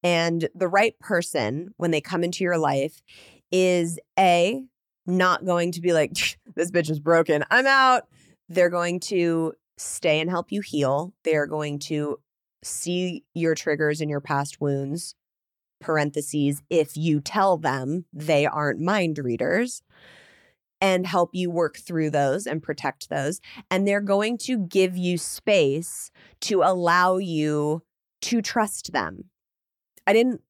And 0.03 0.51
the 0.55 0.69
right 0.69 0.99
person, 0.99 1.71
when 1.79 1.93
they 1.93 2.03
come 2.03 2.25
into 2.25 2.45
your 2.45 2.59
life, 2.59 3.01
is 3.51 3.99
A, 4.19 4.63
not 5.07 5.47
going 5.47 5.73
to 5.73 5.81
be 5.81 5.95
like, 5.95 6.13
this 6.57 6.71
bitch 6.71 6.91
is 6.91 7.01
broken. 7.01 7.43
I'm 7.51 7.67
out. 7.67 8.03
They're 8.51 8.69
going 8.69 9.01
to 9.01 9.55
stay 9.79 10.21
and 10.21 10.29
help 10.29 10.53
you 10.53 10.61
heal. 10.61 11.15
They're 11.25 11.47
going 11.47 11.79
to 11.81 12.19
see 12.63 13.25
your 13.33 13.55
triggers 13.55 14.03
and 14.03 14.11
your 14.11 14.21
past 14.21 14.61
wounds 14.61 15.15
parentheses, 15.81 16.63
if 16.71 16.97
you 16.97 17.21
tell 17.21 17.57
them 17.57 18.05
they 18.13 18.47
aren't 18.47 18.81
mind 18.81 19.19
readers 19.19 19.83
and 20.81 21.07
help 21.07 21.31
you 21.33 21.51
work 21.51 21.77
through 21.77 22.11
those 22.11 22.47
and 22.47 22.63
protect 22.63 23.11
those. 23.11 23.41
And 23.71 23.87
they're 23.87 24.01
going 24.01 24.39
to 24.39 24.59
give 24.59 24.97
you 24.97 25.19
space 25.19 26.11
to 26.43 26.63
allow 26.63 27.19
you 27.19 27.83
to 28.23 28.41
trust 28.41 28.93
them. 28.93 29.25
I 30.07 30.13
didn't 30.13 30.41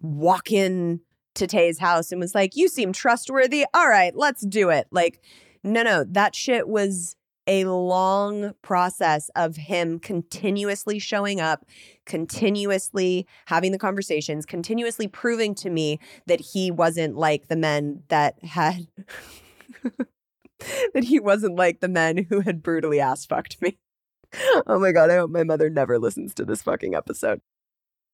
walk 0.00 0.52
in 0.52 1.00
to 1.36 1.46
Tay's 1.46 1.78
house 1.78 2.12
and 2.12 2.20
was 2.20 2.34
like, 2.34 2.56
You 2.56 2.68
seem 2.68 2.92
trustworthy. 2.92 3.64
All 3.72 3.88
right, 3.88 4.14
let's 4.14 4.44
do 4.44 4.70
it. 4.70 4.86
Like, 4.90 5.20
no, 5.64 5.82
no, 5.82 6.04
that 6.04 6.34
shit 6.34 6.68
was 6.68 7.16
a 7.48 7.64
long 7.64 8.52
process 8.60 9.30
of 9.34 9.56
him 9.56 9.98
continuously 9.98 10.98
showing 10.98 11.40
up, 11.40 11.64
continuously 12.04 13.26
having 13.46 13.72
the 13.72 13.78
conversations, 13.78 14.44
continuously 14.44 15.08
proving 15.08 15.54
to 15.56 15.70
me 15.70 15.98
that 16.26 16.40
he 16.40 16.70
wasn't 16.70 17.16
like 17.16 17.48
the 17.48 17.56
men 17.56 18.02
that 18.08 18.42
had 18.44 18.86
that 20.94 21.04
he 21.04 21.18
wasn't 21.18 21.56
like 21.56 21.80
the 21.80 21.88
men 21.88 22.26
who 22.28 22.40
had 22.40 22.62
brutally 22.62 23.00
ass 23.00 23.24
fucked 23.24 23.60
me. 23.62 23.78
Oh 24.66 24.78
my 24.78 24.92
god, 24.92 25.10
I 25.10 25.16
hope 25.16 25.30
my 25.30 25.42
mother 25.44 25.70
never 25.70 25.98
listens 25.98 26.34
to 26.34 26.44
this 26.44 26.60
fucking 26.60 26.94
episode. 26.94 27.40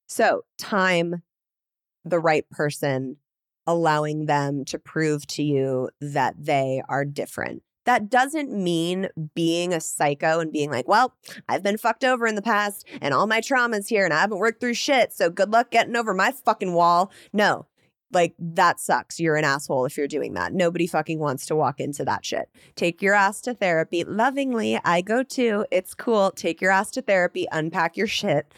So, 0.07 0.43
time, 0.59 1.23
the 2.05 2.21
right 2.21 2.49
person, 2.51 3.17
allowing 3.67 4.27
them 4.27 4.65
to 4.67 4.79
prove 4.79 5.27
to 5.27 5.43
you 5.43 5.91
that 6.01 6.35
they 6.39 6.83
are 6.89 7.05
different 7.05 7.63
that 7.85 8.11
doesn't 8.11 8.53
mean 8.53 9.09
being 9.35 9.73
a 9.73 9.81
psycho 9.81 10.41
and 10.41 10.53
being 10.53 10.71
like, 10.71 10.89
well, 10.89 11.15
I've 11.49 11.63
been 11.63 11.79
fucked 11.79 12.05
over 12.05 12.27
in 12.27 12.35
the 12.35 12.43
past 12.43 12.87
and 13.01 13.15
all 13.15 13.27
my 13.27 13.41
trauma's 13.41 13.89
here 13.89 14.05
and 14.05 14.13
I 14.13 14.21
haven't 14.21 14.39
worked 14.39 14.61
through 14.61 14.75
shit. 14.75 15.13
So 15.13 15.31
good 15.31 15.51
luck 15.51 15.71
getting 15.71 15.97
over 15.97 16.15
my 16.15 16.33
fucking 16.33 16.73
wall. 16.73 17.11
No, 17.33 17.67
like 18.15 18.35
that 18.39 18.81
sucks. 18.81 19.21
You're 19.21 19.37
an 19.37 19.45
asshole 19.45 19.85
if 19.85 19.97
you're 19.97 20.09
doing 20.09 20.35
that. 20.35 20.55
Nobody 20.55 20.87
fucking 20.87 21.19
wants 21.19 21.47
to 21.47 21.57
walk 21.57 21.81
into 21.81 22.05
that 22.05 22.25
shit. 22.25 22.49
Take 22.77 23.03
your 23.03 23.15
ass 23.15 23.41
to 23.43 23.55
therapy. 23.55 24.05
Lovingly, 24.05 24.81
I 24.85 25.03
go 25.03 25.23
too. 25.23 25.67
It's 25.71 25.95
cool. 25.95 26.31
Take 26.31 26.61
your 26.61 26.71
ass 26.71 26.91
to 26.93 27.03
therapy, 27.03 27.47
unpack 27.53 27.97
your 27.97 28.07
shit, 28.07 28.53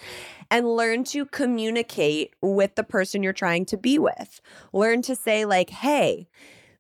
and 0.50 0.76
learn 0.76 1.04
to 1.04 1.24
communicate 1.26 2.34
with 2.40 2.74
the 2.74 2.84
person 2.84 3.22
you're 3.22 3.32
trying 3.32 3.64
to 3.66 3.76
be 3.76 3.98
with. 3.98 4.40
Learn 4.72 5.02
to 5.02 5.16
say, 5.16 5.44
like, 5.44 5.70
hey, 5.70 6.28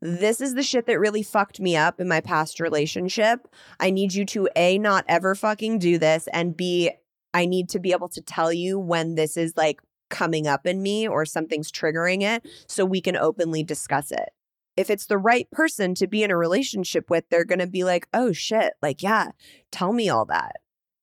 this 0.00 0.40
is 0.40 0.54
the 0.54 0.62
shit 0.62 0.86
that 0.86 1.00
really 1.00 1.22
fucked 1.22 1.60
me 1.60 1.76
up 1.76 2.00
in 2.00 2.08
my 2.08 2.20
past 2.20 2.60
relationship. 2.60 3.48
I 3.80 3.90
need 3.90 4.14
you 4.14 4.24
to 4.26 4.48
A, 4.56 4.78
not 4.78 5.04
ever 5.08 5.34
fucking 5.34 5.78
do 5.78 5.98
this, 5.98 6.28
and 6.32 6.56
B, 6.56 6.90
I 7.34 7.46
need 7.46 7.68
to 7.70 7.78
be 7.78 7.92
able 7.92 8.08
to 8.10 8.20
tell 8.20 8.52
you 8.52 8.78
when 8.78 9.14
this 9.14 9.36
is 9.36 9.56
like 9.56 9.80
coming 10.08 10.46
up 10.46 10.66
in 10.66 10.82
me 10.82 11.06
or 11.08 11.24
something's 11.24 11.72
triggering 11.72 12.22
it 12.22 12.46
so 12.68 12.84
we 12.84 13.00
can 13.00 13.16
openly 13.16 13.62
discuss 13.62 14.10
it. 14.10 14.30
If 14.76 14.90
it's 14.90 15.06
the 15.06 15.18
right 15.18 15.50
person 15.50 15.94
to 15.96 16.06
be 16.06 16.22
in 16.22 16.30
a 16.30 16.36
relationship 16.36 17.08
with, 17.08 17.24
they're 17.30 17.44
going 17.46 17.60
to 17.60 17.66
be 17.66 17.82
like, 17.82 18.06
oh 18.12 18.32
shit, 18.32 18.74
like, 18.82 19.02
yeah, 19.02 19.30
tell 19.70 19.92
me 19.92 20.08
all 20.08 20.26
that 20.26 20.56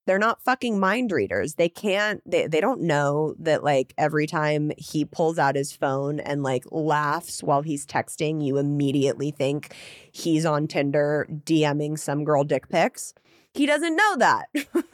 they're 0.06 0.20
not 0.20 0.42
fucking 0.44 0.80
mind 0.80 1.12
readers. 1.12 1.56
They 1.56 1.70
can't 1.70 2.22
they 2.30 2.48
they 2.48 2.60
don't 2.62 2.82
know 2.82 3.36
that 3.40 3.64
like 3.64 3.94
every 3.98 4.28
time 4.28 4.72
he 4.78 5.06
pulls 5.06 5.40
out 5.40 5.56
his 5.56 5.72
phone 5.72 6.20
and 6.20 6.44
like 6.44 6.66
laughs 6.72 7.42
while 7.42 7.62
he's 7.62 7.86
texting, 7.86 8.44
you 8.46 8.58
immediately 8.58 9.32
think 9.32 9.76
he's 10.12 10.46
on 10.46 10.68
Tinder 10.68 11.28
DMing 11.46 11.98
some 11.98 12.24
girl 12.24 12.44
dick 12.44 12.70
pics. 12.70 13.14
He 13.54 13.66
doesn't 13.66 13.96
know 13.96 14.16
that. 14.18 14.48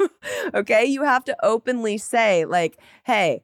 okay? 0.53 0.85
You 0.85 1.03
have 1.03 1.23
to 1.25 1.35
openly 1.43 1.97
say 1.97 2.45
like, 2.45 2.77
"Hey, 3.05 3.43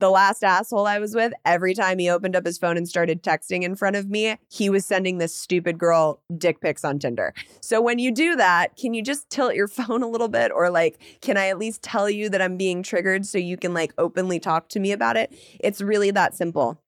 the 0.00 0.10
last 0.10 0.42
asshole 0.42 0.86
I 0.86 0.98
was 0.98 1.14
with, 1.14 1.32
every 1.44 1.74
time 1.74 1.98
he 1.98 2.10
opened 2.10 2.34
up 2.34 2.44
his 2.44 2.58
phone 2.58 2.76
and 2.76 2.88
started 2.88 3.22
texting 3.22 3.62
in 3.62 3.76
front 3.76 3.96
of 3.96 4.08
me, 4.08 4.36
he 4.48 4.68
was 4.68 4.84
sending 4.84 5.18
this 5.18 5.34
stupid 5.34 5.78
girl 5.78 6.20
dick 6.36 6.60
pics 6.60 6.84
on 6.84 6.98
Tinder. 6.98 7.34
So 7.60 7.80
when 7.80 7.98
you 7.98 8.10
do 8.10 8.34
that, 8.36 8.76
can 8.76 8.94
you 8.94 9.02
just 9.02 9.30
tilt 9.30 9.54
your 9.54 9.68
phone 9.68 10.02
a 10.02 10.08
little 10.08 10.28
bit? 10.28 10.50
Or 10.52 10.70
like, 10.70 10.98
can 11.20 11.36
I 11.36 11.48
at 11.48 11.58
least 11.58 11.82
tell 11.82 12.10
you 12.10 12.28
that 12.30 12.42
I'm 12.42 12.56
being 12.56 12.82
triggered 12.82 13.26
so 13.26 13.38
you 13.38 13.56
can 13.56 13.74
like 13.74 13.92
openly 13.98 14.40
talk 14.40 14.68
to 14.70 14.80
me 14.80 14.92
about 14.92 15.16
it? 15.16 15.32
It's 15.60 15.80
really 15.80 16.10
that 16.12 16.34
simple. 16.34 16.82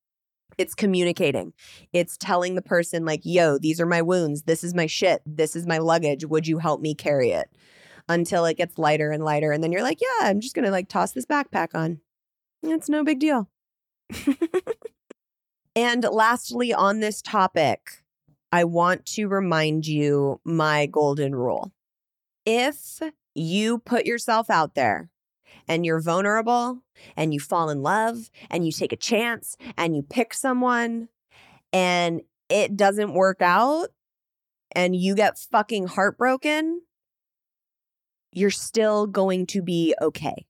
It's 0.59 0.75
communicating. 0.75 1.53
It's 1.92 2.16
telling 2.16 2.55
the 2.55 2.62
person, 2.62 3.05
like, 3.05 3.22
yo, 3.25 3.59
these 3.59 3.81
are 3.81 3.87
my 3.87 4.03
wounds. 4.03 4.42
This 4.42 4.62
is 4.62 4.75
my 4.75 4.87
shit. 4.87 5.22
This 5.25 5.57
is 5.57 5.66
my 5.66 5.79
luggage. 5.79 6.27
Would 6.27 6.46
you 6.46 6.59
help 6.59 6.81
me 6.81 6.94
carry 6.94 7.31
it? 7.31 7.51
Until 8.09 8.45
it 8.45 8.57
gets 8.57 8.78
lighter 8.78 9.11
and 9.11 9.24
lighter. 9.24 9.53
And 9.53 9.62
then 9.62 9.72
you're 9.72 9.82
like, 9.82 10.01
yeah, 10.01 10.28
I'm 10.28 10.41
just 10.41 10.55
going 10.55 10.64
to 10.64 10.70
like 10.70 10.89
toss 10.89 11.12
this 11.12 11.24
backpack 11.24 11.74
on. 11.74 12.01
It's 12.63 12.89
no 12.89 13.05
big 13.05 13.19
deal. 13.19 13.49
and 15.77 16.05
lastly, 16.05 16.73
on 16.73 17.01
this 17.01 17.21
topic, 17.23 18.03
I 18.53 18.65
want 18.65 19.07
to 19.07 19.27
remind 19.27 19.87
you 19.87 20.41
my 20.45 20.87
golden 20.87 21.35
rule. 21.35 21.73
If 22.45 23.01
you 23.35 23.79
put 23.79 24.07
yourself 24.07 24.51
out 24.51 24.75
there 24.75 25.11
and 25.67 25.87
you're 25.87 26.01
vulnerable 26.01 26.83
and 27.17 27.33
you 27.33 27.41
fall 27.41 27.71
in 27.71 27.83
love 27.83 28.31
and 28.51 28.65
you 28.67 28.73
take 28.73 28.93
a 28.93 28.97
chance 28.97 29.57
and 29.77 29.97
you 29.97 30.03
pick 30.03 30.35
someone 30.35 31.09
and 31.73 32.21
it 32.49 32.77
doesn't 32.77 33.15
work 33.15 33.41
out 33.41 33.89
and 34.73 34.95
you 34.95 35.15
get 35.15 35.39
fucking 35.39 35.87
heartbroken, 35.87 36.83
you're 38.33 38.51
still 38.51 39.07
going 39.07 39.47
to 39.47 39.63
be 39.63 39.95
okay. 40.01 40.47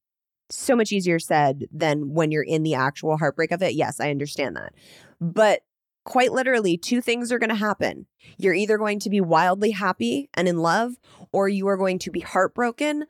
So 0.52 0.76
much 0.76 0.92
easier 0.92 1.18
said 1.18 1.66
than 1.72 2.12
when 2.12 2.30
you're 2.30 2.42
in 2.42 2.62
the 2.62 2.74
actual 2.74 3.16
heartbreak 3.16 3.52
of 3.52 3.62
it. 3.62 3.74
Yes, 3.74 4.00
I 4.00 4.10
understand 4.10 4.56
that. 4.56 4.74
But 5.20 5.62
quite 6.04 6.32
literally, 6.32 6.76
two 6.76 7.00
things 7.00 7.30
are 7.30 7.38
going 7.38 7.50
to 7.50 7.54
happen. 7.54 8.06
You're 8.36 8.54
either 8.54 8.76
going 8.76 8.98
to 9.00 9.10
be 9.10 9.20
wildly 9.20 9.70
happy 9.70 10.28
and 10.34 10.48
in 10.48 10.58
love, 10.58 10.94
or 11.32 11.48
you 11.48 11.68
are 11.68 11.76
going 11.76 11.98
to 12.00 12.10
be 12.10 12.20
heartbroken. 12.20 13.04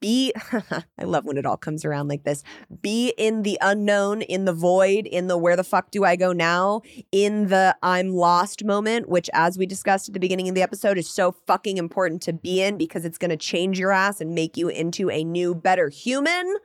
Be, 0.00 0.32
I 0.52 1.04
love 1.04 1.24
when 1.24 1.36
it 1.36 1.46
all 1.46 1.56
comes 1.56 1.84
around 1.84 2.08
like 2.08 2.24
this. 2.24 2.42
Be 2.80 3.14
in 3.16 3.42
the 3.42 3.58
unknown, 3.60 4.22
in 4.22 4.44
the 4.44 4.52
void, 4.52 5.06
in 5.06 5.28
the 5.28 5.38
where 5.38 5.56
the 5.56 5.64
fuck 5.64 5.90
do 5.90 6.04
I 6.04 6.16
go 6.16 6.32
now, 6.32 6.82
in 7.10 7.48
the 7.48 7.76
I'm 7.82 8.10
lost 8.10 8.64
moment, 8.64 9.08
which, 9.08 9.30
as 9.32 9.56
we 9.56 9.66
discussed 9.66 10.08
at 10.08 10.14
the 10.14 10.20
beginning 10.20 10.48
of 10.48 10.54
the 10.54 10.62
episode, 10.62 10.98
is 10.98 11.08
so 11.08 11.32
fucking 11.46 11.78
important 11.78 12.22
to 12.22 12.32
be 12.32 12.60
in 12.60 12.76
because 12.76 13.04
it's 13.04 13.18
going 13.18 13.30
to 13.30 13.36
change 13.36 13.78
your 13.78 13.92
ass 13.92 14.20
and 14.20 14.34
make 14.34 14.56
you 14.56 14.68
into 14.68 15.10
a 15.10 15.24
new, 15.24 15.54
better 15.54 15.88
human 15.88 16.56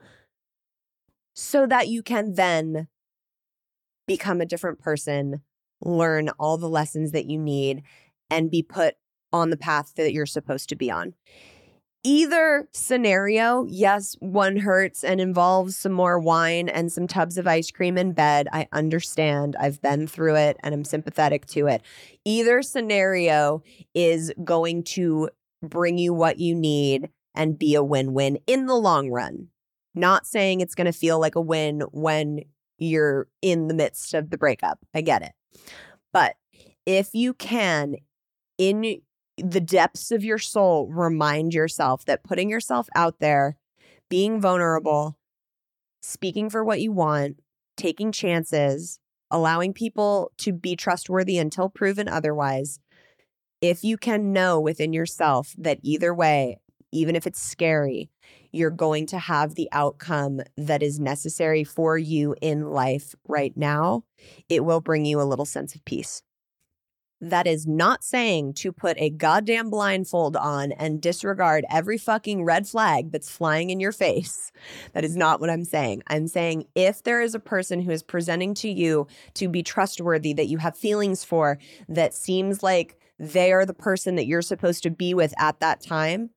so 1.38 1.68
that 1.68 1.86
you 1.86 2.02
can 2.02 2.34
then 2.34 2.88
become 4.08 4.40
a 4.40 4.46
different 4.46 4.80
person 4.80 5.40
learn 5.80 6.28
all 6.30 6.58
the 6.58 6.68
lessons 6.68 7.12
that 7.12 7.26
you 7.26 7.38
need 7.38 7.84
and 8.28 8.50
be 8.50 8.60
put 8.60 8.96
on 9.32 9.50
the 9.50 9.56
path 9.56 9.92
that 9.94 10.12
you're 10.12 10.26
supposed 10.26 10.68
to 10.68 10.74
be 10.74 10.90
on. 10.90 11.14
Either 12.02 12.68
scenario, 12.72 13.66
yes, 13.68 14.16
one 14.18 14.56
hurts 14.56 15.04
and 15.04 15.20
involves 15.20 15.76
some 15.76 15.92
more 15.92 16.18
wine 16.18 16.68
and 16.68 16.90
some 16.90 17.06
tubs 17.06 17.38
of 17.38 17.46
ice 17.46 17.70
cream 17.70 17.96
in 17.96 18.12
bed. 18.12 18.48
I 18.52 18.66
understand. 18.72 19.54
I've 19.60 19.80
been 19.80 20.08
through 20.08 20.34
it 20.36 20.56
and 20.64 20.74
I'm 20.74 20.84
sympathetic 20.84 21.46
to 21.46 21.68
it. 21.68 21.82
Either 22.24 22.62
scenario 22.62 23.62
is 23.94 24.32
going 24.42 24.82
to 24.84 25.30
bring 25.62 25.98
you 25.98 26.12
what 26.12 26.40
you 26.40 26.56
need 26.56 27.10
and 27.32 27.56
be 27.56 27.76
a 27.76 27.84
win 27.84 28.12
win 28.12 28.38
in 28.48 28.66
the 28.66 28.74
long 28.74 29.10
run. 29.10 29.50
Not 29.98 30.26
saying 30.26 30.60
it's 30.60 30.74
going 30.74 30.86
to 30.86 30.92
feel 30.92 31.18
like 31.18 31.34
a 31.34 31.40
win 31.40 31.82
when 31.90 32.44
you're 32.78 33.26
in 33.42 33.68
the 33.68 33.74
midst 33.74 34.14
of 34.14 34.30
the 34.30 34.38
breakup. 34.38 34.78
I 34.94 35.00
get 35.00 35.22
it. 35.22 35.32
But 36.12 36.36
if 36.86 37.10
you 37.12 37.34
can, 37.34 37.96
in 38.56 39.00
the 39.36 39.60
depths 39.60 40.10
of 40.10 40.24
your 40.24 40.38
soul, 40.38 40.88
remind 40.88 41.52
yourself 41.52 42.04
that 42.04 42.24
putting 42.24 42.48
yourself 42.48 42.88
out 42.94 43.18
there, 43.18 43.56
being 44.08 44.40
vulnerable, 44.40 45.18
speaking 46.00 46.48
for 46.48 46.64
what 46.64 46.80
you 46.80 46.92
want, 46.92 47.40
taking 47.76 48.12
chances, 48.12 49.00
allowing 49.30 49.72
people 49.72 50.32
to 50.38 50.52
be 50.52 50.76
trustworthy 50.76 51.38
until 51.38 51.68
proven 51.68 52.08
otherwise, 52.08 52.78
if 53.60 53.82
you 53.82 53.96
can 53.96 54.32
know 54.32 54.60
within 54.60 54.92
yourself 54.92 55.54
that 55.58 55.78
either 55.82 56.14
way, 56.14 56.60
even 56.92 57.16
if 57.16 57.26
it's 57.26 57.42
scary, 57.42 58.10
you're 58.52 58.70
going 58.70 59.06
to 59.06 59.18
have 59.18 59.54
the 59.54 59.68
outcome 59.72 60.40
that 60.56 60.82
is 60.82 60.98
necessary 60.98 61.64
for 61.64 61.98
you 61.98 62.34
in 62.40 62.70
life 62.70 63.14
right 63.26 63.56
now, 63.56 64.04
it 64.48 64.64
will 64.64 64.80
bring 64.80 65.04
you 65.04 65.20
a 65.20 65.24
little 65.24 65.44
sense 65.44 65.74
of 65.74 65.84
peace. 65.84 66.22
That 67.20 67.48
is 67.48 67.66
not 67.66 68.04
saying 68.04 68.54
to 68.54 68.70
put 68.70 68.96
a 68.98 69.10
goddamn 69.10 69.70
blindfold 69.70 70.36
on 70.36 70.70
and 70.70 71.00
disregard 71.00 71.64
every 71.68 71.98
fucking 71.98 72.44
red 72.44 72.68
flag 72.68 73.10
that's 73.10 73.28
flying 73.28 73.70
in 73.70 73.80
your 73.80 73.92
face. 73.92 74.52
That 74.92 75.04
is 75.04 75.16
not 75.16 75.40
what 75.40 75.50
I'm 75.50 75.64
saying. 75.64 76.02
I'm 76.08 76.26
saying 76.26 76.64
if 76.74 77.02
there 77.04 77.20
is 77.20 77.34
a 77.34 77.40
person 77.40 77.80
who 77.80 77.90
is 77.90 78.02
presenting 78.02 78.54
to 78.54 78.68
you 78.68 79.06
to 79.34 79.48
be 79.48 79.62
trustworthy, 79.62 80.32
that 80.32 80.48
you 80.48 80.58
have 80.58 80.76
feelings 80.76 81.24
for, 81.24 81.58
that 81.88 82.14
seems 82.14 82.62
like 82.62 82.98
they 83.18 83.52
are 83.52 83.64
the 83.64 83.74
person 83.74 84.16
that 84.16 84.26
you're 84.26 84.42
supposed 84.42 84.82
to 84.82 84.90
be 84.90 85.14
with 85.14 85.32
at 85.38 85.60
that 85.60 85.80
time, 85.80 86.30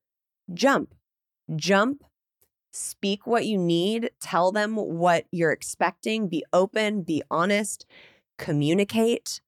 jump 0.53 0.93
jump, 1.56 2.04
speak 2.72 3.28
what 3.28 3.45
you 3.45 3.58
need, 3.58 4.12
tell 4.20 4.52
them 4.52 4.76
what 4.76 5.26
you're 5.32 5.52
expecting, 5.52 6.28
be 6.28 6.43
open, 6.54 7.04
be 7.04 7.22
honest, 7.30 7.86
communicate. 8.38 9.41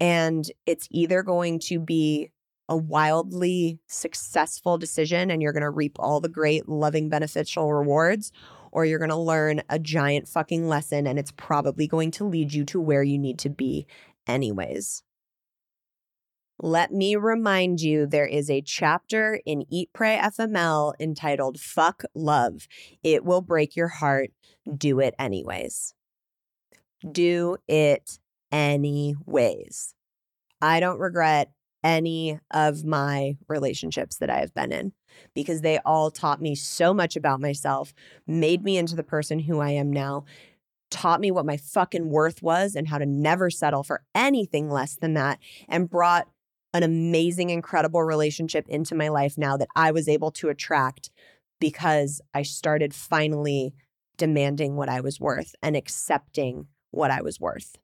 And 0.00 0.50
it's 0.66 0.88
either 0.90 1.22
going 1.22 1.58
to 1.60 1.78
be 1.78 2.30
a 2.68 2.76
wildly 2.76 3.78
successful 3.86 4.78
decision 4.78 5.30
and 5.30 5.42
you're 5.42 5.52
going 5.52 5.62
to 5.62 5.70
reap 5.70 5.96
all 5.98 6.20
the 6.20 6.28
great, 6.28 6.68
loving, 6.68 7.08
beneficial 7.08 7.72
rewards, 7.72 8.32
or 8.72 8.84
you're 8.84 8.98
going 8.98 9.10
to 9.10 9.16
learn 9.16 9.62
a 9.68 9.78
giant 9.78 10.26
fucking 10.28 10.68
lesson 10.68 11.06
and 11.06 11.18
it's 11.18 11.32
probably 11.32 11.86
going 11.86 12.10
to 12.12 12.24
lead 12.24 12.52
you 12.52 12.64
to 12.64 12.80
where 12.80 13.02
you 13.02 13.18
need 13.18 13.38
to 13.38 13.50
be, 13.50 13.86
anyways. 14.26 15.02
Let 16.60 16.92
me 16.92 17.16
remind 17.16 17.80
you 17.80 18.06
there 18.06 18.26
is 18.26 18.48
a 18.48 18.62
chapter 18.62 19.40
in 19.44 19.64
Eat 19.70 19.90
Pray 19.92 20.16
FML 20.16 20.94
entitled 21.00 21.58
Fuck 21.58 22.04
Love. 22.14 22.68
It 23.02 23.24
will 23.24 23.40
break 23.40 23.74
your 23.74 23.88
heart. 23.88 24.30
Do 24.76 25.00
it 25.00 25.14
anyways. 25.18 25.94
Do 27.10 27.56
it 27.66 28.18
anyways. 28.52 29.94
I 30.62 30.80
don't 30.80 31.00
regret 31.00 31.50
any 31.82 32.38
of 32.50 32.84
my 32.84 33.36
relationships 33.48 34.16
that 34.16 34.30
I 34.30 34.38
have 34.38 34.54
been 34.54 34.72
in 34.72 34.92
because 35.34 35.60
they 35.60 35.78
all 35.80 36.10
taught 36.10 36.40
me 36.40 36.54
so 36.54 36.94
much 36.94 37.16
about 37.16 37.40
myself, 37.40 37.92
made 38.26 38.64
me 38.64 38.78
into 38.78 38.96
the 38.96 39.02
person 39.02 39.40
who 39.40 39.60
I 39.60 39.70
am 39.70 39.92
now, 39.92 40.24
taught 40.90 41.20
me 41.20 41.30
what 41.30 41.44
my 41.44 41.56
fucking 41.56 42.08
worth 42.08 42.42
was 42.42 42.74
and 42.74 42.88
how 42.88 42.98
to 42.98 43.06
never 43.06 43.50
settle 43.50 43.82
for 43.82 44.02
anything 44.14 44.70
less 44.70 44.94
than 44.94 45.14
that, 45.14 45.38
and 45.68 45.90
brought 45.90 46.28
an 46.74 46.82
amazing, 46.82 47.50
incredible 47.50 48.02
relationship 48.02 48.68
into 48.68 48.94
my 48.94 49.08
life 49.08 49.38
now 49.38 49.56
that 49.56 49.68
I 49.76 49.92
was 49.92 50.08
able 50.08 50.32
to 50.32 50.48
attract 50.48 51.10
because 51.60 52.20
I 52.34 52.42
started 52.42 52.92
finally 52.92 53.74
demanding 54.18 54.76
what 54.76 54.88
I 54.88 55.00
was 55.00 55.20
worth 55.20 55.54
and 55.62 55.76
accepting 55.76 56.66
what 56.90 57.10
I 57.10 57.22
was 57.22 57.40
worth. 57.40 57.76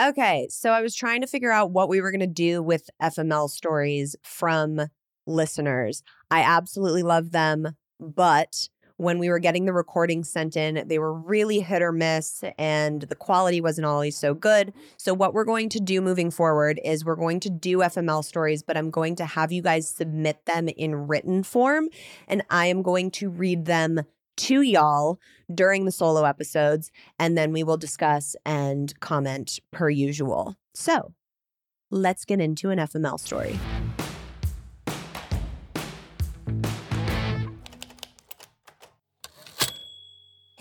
Okay, 0.00 0.48
so 0.50 0.72
I 0.72 0.82
was 0.82 0.94
trying 0.94 1.20
to 1.20 1.26
figure 1.26 1.52
out 1.52 1.70
what 1.70 1.88
we 1.88 2.00
were 2.00 2.10
going 2.10 2.20
to 2.20 2.26
do 2.26 2.62
with 2.62 2.90
FML 3.00 3.48
stories 3.48 4.16
from 4.22 4.80
listeners. 5.26 6.02
I 6.30 6.40
absolutely 6.40 7.02
love 7.02 7.30
them, 7.30 7.76
but 8.00 8.68
when 9.02 9.18
we 9.18 9.28
were 9.28 9.40
getting 9.40 9.64
the 9.64 9.72
recordings 9.72 10.30
sent 10.30 10.56
in, 10.56 10.86
they 10.86 10.98
were 10.98 11.12
really 11.12 11.60
hit 11.60 11.82
or 11.82 11.90
miss 11.90 12.44
and 12.56 13.02
the 13.02 13.16
quality 13.16 13.60
wasn't 13.60 13.84
always 13.84 14.16
so 14.16 14.32
good. 14.32 14.72
So, 14.96 15.12
what 15.12 15.34
we're 15.34 15.44
going 15.44 15.68
to 15.70 15.80
do 15.80 16.00
moving 16.00 16.30
forward 16.30 16.80
is 16.84 17.04
we're 17.04 17.16
going 17.16 17.40
to 17.40 17.50
do 17.50 17.78
FML 17.78 18.24
stories, 18.24 18.62
but 18.62 18.76
I'm 18.76 18.90
going 18.90 19.16
to 19.16 19.24
have 19.24 19.50
you 19.50 19.60
guys 19.60 19.88
submit 19.88 20.46
them 20.46 20.68
in 20.68 21.08
written 21.08 21.42
form 21.42 21.88
and 22.28 22.42
I 22.48 22.66
am 22.66 22.82
going 22.82 23.10
to 23.12 23.28
read 23.28 23.64
them 23.64 24.02
to 24.34 24.62
y'all 24.62 25.18
during 25.52 25.84
the 25.84 25.92
solo 25.92 26.24
episodes 26.24 26.90
and 27.18 27.36
then 27.36 27.52
we 27.52 27.64
will 27.64 27.76
discuss 27.76 28.36
and 28.46 28.98
comment 29.00 29.58
per 29.72 29.90
usual. 29.90 30.56
So, 30.74 31.12
let's 31.90 32.24
get 32.24 32.40
into 32.40 32.70
an 32.70 32.78
FML 32.78 33.18
story. 33.18 33.58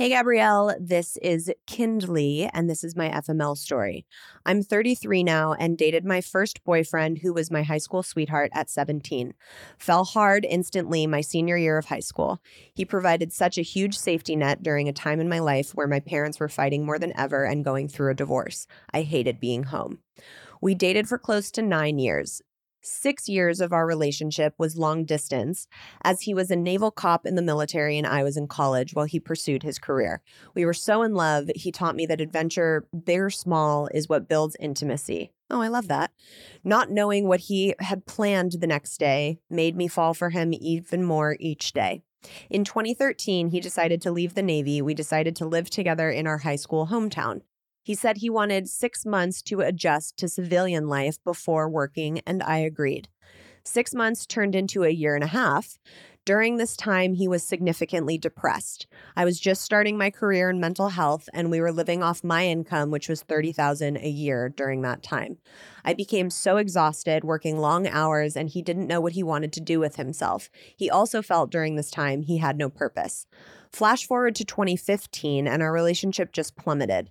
Hey, 0.02 0.10
Gabrielle, 0.10 0.74
this 0.80 1.16
is 1.18 1.52
Kindley, 1.68 2.50
and 2.56 2.68
this 2.68 2.84
is 2.84 2.96
my 2.96 3.10
FML 3.10 3.56
story. 3.56 4.08
I'm 4.48 4.64
33 4.64 5.22
now 5.22 5.54
and 5.54 5.78
dated 5.78 6.06
my 6.06 6.22
first 6.22 6.64
boyfriend, 6.64 7.20
who 7.20 7.34
was 7.34 7.52
my 7.52 7.62
high 7.62 7.78
school 7.78 8.02
sweetheart 8.02 8.50
at 8.56 8.68
17. 8.68 9.36
Fell 9.78 10.04
hard 10.04 10.44
instantly 10.50 11.06
my 11.06 11.22
senior 11.22 11.56
year 11.56 11.78
of 11.78 11.86
high 11.86 12.00
school. 12.00 12.42
He 12.74 12.84
provided 12.84 13.32
such 13.32 13.60
a 13.60 13.62
huge 13.62 13.96
safety 13.96 14.36
net 14.36 14.64
during 14.64 14.90
a 14.90 14.92
time 14.92 15.20
in 15.20 15.30
my 15.30 15.38
life 15.38 15.76
where 15.76 15.88
my 15.88 16.00
parents 16.00 16.40
were 16.40 16.50
fighting 16.50 16.84
more 16.84 16.98
than 16.98 17.16
ever 17.16 17.44
and 17.44 17.64
going 17.64 17.88
through 17.88 18.10
a 18.10 18.16
divorce. 18.16 18.66
I 18.92 19.04
hated 19.04 19.40
being 19.40 19.66
home. 19.66 20.00
We 20.62 20.74
dated 20.74 21.08
for 21.10 21.20
close 21.20 21.52
to 21.52 21.62
nine 21.62 22.00
years. 22.00 22.42
Six 22.84 23.30
years 23.30 23.62
of 23.62 23.72
our 23.72 23.86
relationship 23.86 24.56
was 24.58 24.76
long 24.76 25.06
distance, 25.06 25.68
as 26.04 26.22
he 26.22 26.34
was 26.34 26.50
a 26.50 26.56
naval 26.56 26.90
cop 26.90 27.28
in 27.28 27.36
the 27.36 27.42
military 27.44 27.98
and 27.98 28.08
I 28.08 28.24
was 28.24 28.38
in 28.38 28.48
college 28.48 28.96
while 28.96 29.06
he 29.06 29.20
pursued 29.20 29.62
his 29.62 29.78
career. 29.78 30.22
We 30.56 30.66
were 30.66 30.74
so 30.74 31.04
in 31.04 31.14
love, 31.14 31.52
he 31.56 31.72
taught 31.72 31.96
me 31.96 32.08
that 32.08 32.22
adventure, 32.22 32.88
big 33.06 33.20
or 33.20 33.30
small, 33.30 33.88
is 33.94 34.10
what 34.10 34.28
builds 34.28 34.56
intimacy. 34.60 35.32
Oh, 35.52 35.62
I 35.62 35.68
love 35.68 35.90
that. 35.90 36.12
Not 36.64 36.90
knowing 36.90 37.28
what 37.28 37.42
he 37.42 37.76
had 37.80 38.08
planned 38.08 38.54
the 38.54 38.68
next 38.68 38.98
day 38.98 39.40
made 39.50 39.76
me 39.76 39.88
fall 39.88 40.14
for 40.16 40.32
him 40.32 40.52
even 40.54 41.04
more 41.04 41.38
each 41.40 41.74
day. 41.74 42.02
In 42.50 42.64
2013, 42.64 43.50
he 43.50 43.60
decided 43.60 44.02
to 44.02 44.12
leave 44.12 44.34
the 44.34 44.44
Navy. 44.44 44.82
We 44.82 44.94
decided 44.94 45.36
to 45.38 45.46
live 45.46 45.70
together 45.70 46.10
in 46.10 46.26
our 46.26 46.40
high 46.40 46.56
school 46.56 46.88
hometown. 46.88 47.42
He 47.84 47.96
said 47.96 48.18
he 48.18 48.30
wanted 48.30 48.70
six 48.70 49.06
months 49.06 49.42
to 49.44 49.62
adjust 49.62 50.18
to 50.18 50.28
civilian 50.28 50.88
life 50.88 51.18
before 51.24 51.70
working, 51.70 52.22
and 52.26 52.44
I 52.44 52.58
agreed. 52.58 53.08
Six 53.64 53.94
months 53.94 54.26
turned 54.26 54.56
into 54.56 54.84
a 54.84 54.90
year 54.90 55.16
and 55.16 55.24
a 55.24 55.28
half. 55.28 55.78
During 56.24 56.58
this 56.58 56.78
time, 56.78 57.16
he 57.16 57.28
was 57.28 57.44
significantly 57.44 58.18
depressed. 58.18 58.86
I 59.16 59.26
was 59.26 59.40
just 59.40 59.64
starting 59.64 59.98
my 59.98 60.12
career 60.12 60.52
in 60.52 60.60
mental 60.60 60.90
health 60.90 61.28
and 61.34 61.50
we 61.50 61.60
were 61.60 61.72
living 61.72 62.04
off 62.04 62.24
my 62.24 62.46
income, 62.46 62.92
which 62.92 63.10
was 63.10 63.24
30,000 63.24 63.98
a 63.98 64.08
year 64.08 64.48
during 64.48 64.84
that 64.84 65.02
time. 65.02 65.38
I 65.84 65.96
became 65.96 66.30
so 66.30 66.58
exhausted 66.58 67.24
working 67.24 67.58
long 67.58 67.88
hours 67.88 68.36
and 68.36 68.50
he 68.50 68.62
didn't 68.62 68.88
know 68.88 69.02
what 69.02 69.14
he 69.14 69.24
wanted 69.24 69.52
to 69.54 69.62
do 69.62 69.80
with 69.80 69.96
himself. 69.96 70.52
He 70.76 70.92
also 70.92 71.24
felt 71.24 71.50
during 71.50 71.76
this 71.76 71.90
time 71.90 72.22
he 72.22 72.38
had 72.38 72.56
no 72.56 72.70
purpose. 72.70 73.26
Flash 73.72 74.06
forward 74.06 74.36
to 74.36 74.46
2015 74.46 75.48
and 75.48 75.64
our 75.64 75.74
relationship 75.74 76.34
just 76.34 76.56
plummeted. 76.56 77.10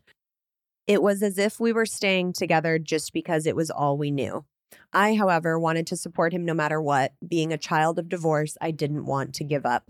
It 0.91 1.05
was 1.05 1.22
as 1.22 1.38
if 1.38 1.61
we 1.61 1.72
were 1.72 1.86
staying 1.86 2.32
together 2.32 2.76
just 2.76 3.12
because 3.12 3.47
it 3.47 3.55
was 3.55 3.70
all 3.70 3.97
we 3.97 4.11
knew. 4.11 4.45
I, 4.93 5.14
however, 5.14 5.57
wanted 5.57 5.86
to 5.86 5.97
support 5.97 6.32
him 6.32 6.45
no 6.45 6.53
matter 6.53 6.82
what. 6.82 7.12
Being 7.24 7.53
a 7.53 7.59
child 7.59 8.01
of 8.01 8.09
divorce, 8.09 8.59
I 8.61 8.72
didn't 8.72 9.07
want 9.07 9.32
to 9.36 9.45
give 9.45 9.64
up. 9.64 9.88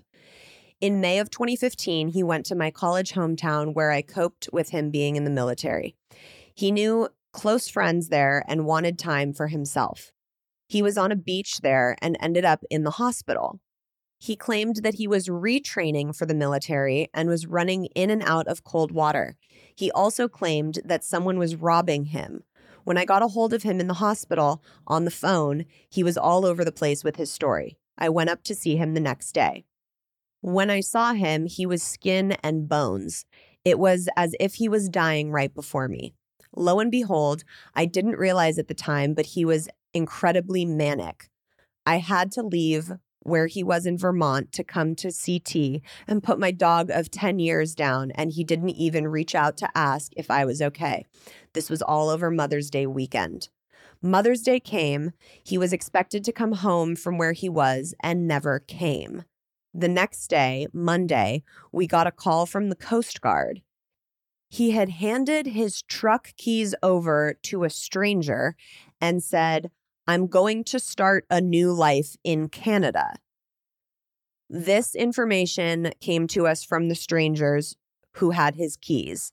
In 0.79 1.01
May 1.01 1.19
of 1.19 1.31
2015, 1.31 2.09
he 2.09 2.23
went 2.23 2.45
to 2.45 2.55
my 2.55 2.71
college 2.71 3.13
hometown 3.13 3.73
where 3.73 3.91
I 3.91 4.03
coped 4.03 4.51
with 4.53 4.73
him 4.73 4.91
being 4.91 5.17
in 5.17 5.25
the 5.25 5.31
military. 5.31 5.97
He 6.55 6.71
knew 6.71 7.09
close 7.33 7.67
friends 7.67 8.11
there 8.11 8.45
and 8.47 8.67
wanted 8.67 8.99
time 8.99 9.33
for 9.33 9.47
himself. 9.47 10.13
He 10.69 10.83
was 10.83 10.99
on 10.99 11.13
a 11.13 11.17
beach 11.17 11.61
there 11.63 11.97
and 12.03 12.19
ended 12.21 12.45
up 12.45 12.63
in 12.69 12.85
the 12.85 12.91
hospital. 12.91 13.59
He 14.23 14.37
claimed 14.37 14.77
that 14.83 14.95
he 14.95 15.09
was 15.09 15.29
retraining 15.29 16.15
for 16.15 16.27
the 16.27 16.35
military 16.35 17.09
and 17.15 17.29
was 17.29 17.47
running 17.47 17.87
in 17.95 18.11
and 18.11 18.23
out 18.23 18.47
of 18.47 18.65
cold 18.65 18.93
water. 18.93 19.37
He 19.75 19.91
also 19.91 20.29
claimed 20.29 20.81
that 20.85 21.03
someone 21.03 21.39
was 21.39 21.57
robbing 21.57 22.07
him. 22.07 22.45
When 22.85 22.99
I 22.99 23.07
got 23.07 23.23
a 23.23 23.29
hold 23.29 23.55
of 23.55 23.63
him 23.63 23.81
in 23.81 23.87
the 23.87 23.95
hospital 23.95 24.63
on 24.87 25.07
the 25.07 25.11
phone, 25.11 25.65
he 25.89 26.03
was 26.03 26.19
all 26.19 26.45
over 26.45 26.67
the 26.67 26.71
place 26.71 27.03
with 27.03 27.17
his 27.17 27.33
story. 27.33 27.79
I 27.97 28.11
went 28.11 28.29
up 28.29 28.43
to 28.45 28.55
see 28.55 28.77
him 28.77 28.93
the 28.93 29.01
next 29.01 29.33
day. 29.33 29.65
When 30.43 30.69
I 30.69 30.81
saw 30.81 31.15
him, 31.15 31.47
he 31.47 31.65
was 31.65 31.83
skin 31.83 32.33
and 32.43 32.69
bones. 32.69 33.25
It 33.65 33.79
was 33.79 34.09
as 34.19 34.35
if 34.39 34.55
he 34.55 34.69
was 34.69 34.91
dying 34.91 35.31
right 35.31 35.55
before 35.55 35.89
me. 35.89 36.13
Lo 36.55 36.79
and 36.79 36.91
behold, 36.91 37.43
I 37.75 37.87
didn't 37.87 38.19
realize 38.19 38.59
at 38.59 38.69
the 38.69 38.75
time, 38.75 39.15
but 39.15 39.27
he 39.27 39.47
was 39.47 39.69
incredibly 39.95 40.67
manic. 40.67 41.31
I 41.87 41.99
had 41.99 42.33
to 42.33 42.43
leave 42.43 42.93
where 43.23 43.47
he 43.47 43.63
was 43.63 43.87
in 43.87 43.99
Vermont 43.99 44.53
to 44.53 44.65
come 44.65 44.95
to 44.97 45.13
CT 45.13 45.83
and 46.07 46.23
put 46.23 46.39
my 46.39 46.51
dog 46.51 46.91
of 46.91 47.11
10 47.11 47.39
years 47.39 47.75
down, 47.75 48.11
and 48.13 48.33
he 48.33 48.45
didn't 48.45 48.71
even 48.71 49.09
reach 49.09 49.35
out 49.35 49.57
to 49.59 49.71
ask 49.75 50.13
if 50.17 50.31
I 50.31 50.45
was 50.45 50.63
okay. 50.63 51.07
This 51.53 51.71
was 51.71 51.83
all 51.83 52.09
over 52.09 52.31
Mother's 52.31 52.71
Day 52.71 52.87
weekend. 52.87 53.49
Mother's 54.03 54.43
Day 54.43 54.61
came. 54.61 55.13
He 55.45 55.59
was 55.59 55.73
expected 55.73 56.25
to 56.25 56.33
come 56.33 56.53
home 56.53 56.97
from 56.97 57.19
where 57.19 57.33
he 57.33 57.49
was 57.49 57.95
and 58.03 58.27
never 58.27 58.59
came. 58.59 59.25
The 59.75 59.89
next 59.89 60.29
day, 60.29 60.67
Monday, 60.73 61.45
we 61.71 61.87
got 61.87 62.07
a 62.07 62.13
call 62.13 62.47
from 62.47 62.71
the 62.71 62.77
Coast 62.77 63.21
Guard. 63.21 63.63
He 64.49 64.73
had 64.73 64.89
handed 64.89 65.47
his 65.47 65.83
truck 65.83 66.33
keys 66.37 66.75
over 66.83 67.39
to 67.45 67.63
a 67.63 67.71
stranger 67.71 68.57
and 69.01 69.23
said, 69.23 69.71
I'm 70.11 70.27
going 70.27 70.65
to 70.65 70.81
start 70.81 71.25
a 71.31 71.41
new 71.41 71.73
life 71.73 72.17
in 72.25 72.49
Canada. 72.49 73.15
This 74.49 74.97
information 74.97 75.93
came 76.01 76.27
to 76.29 76.49
us 76.49 76.65
from 76.65 76.89
the 76.89 76.97
strangers 76.97 77.77
who 78.15 78.33
had 78.33 78.57
his 78.57 78.77
keys. 78.77 79.33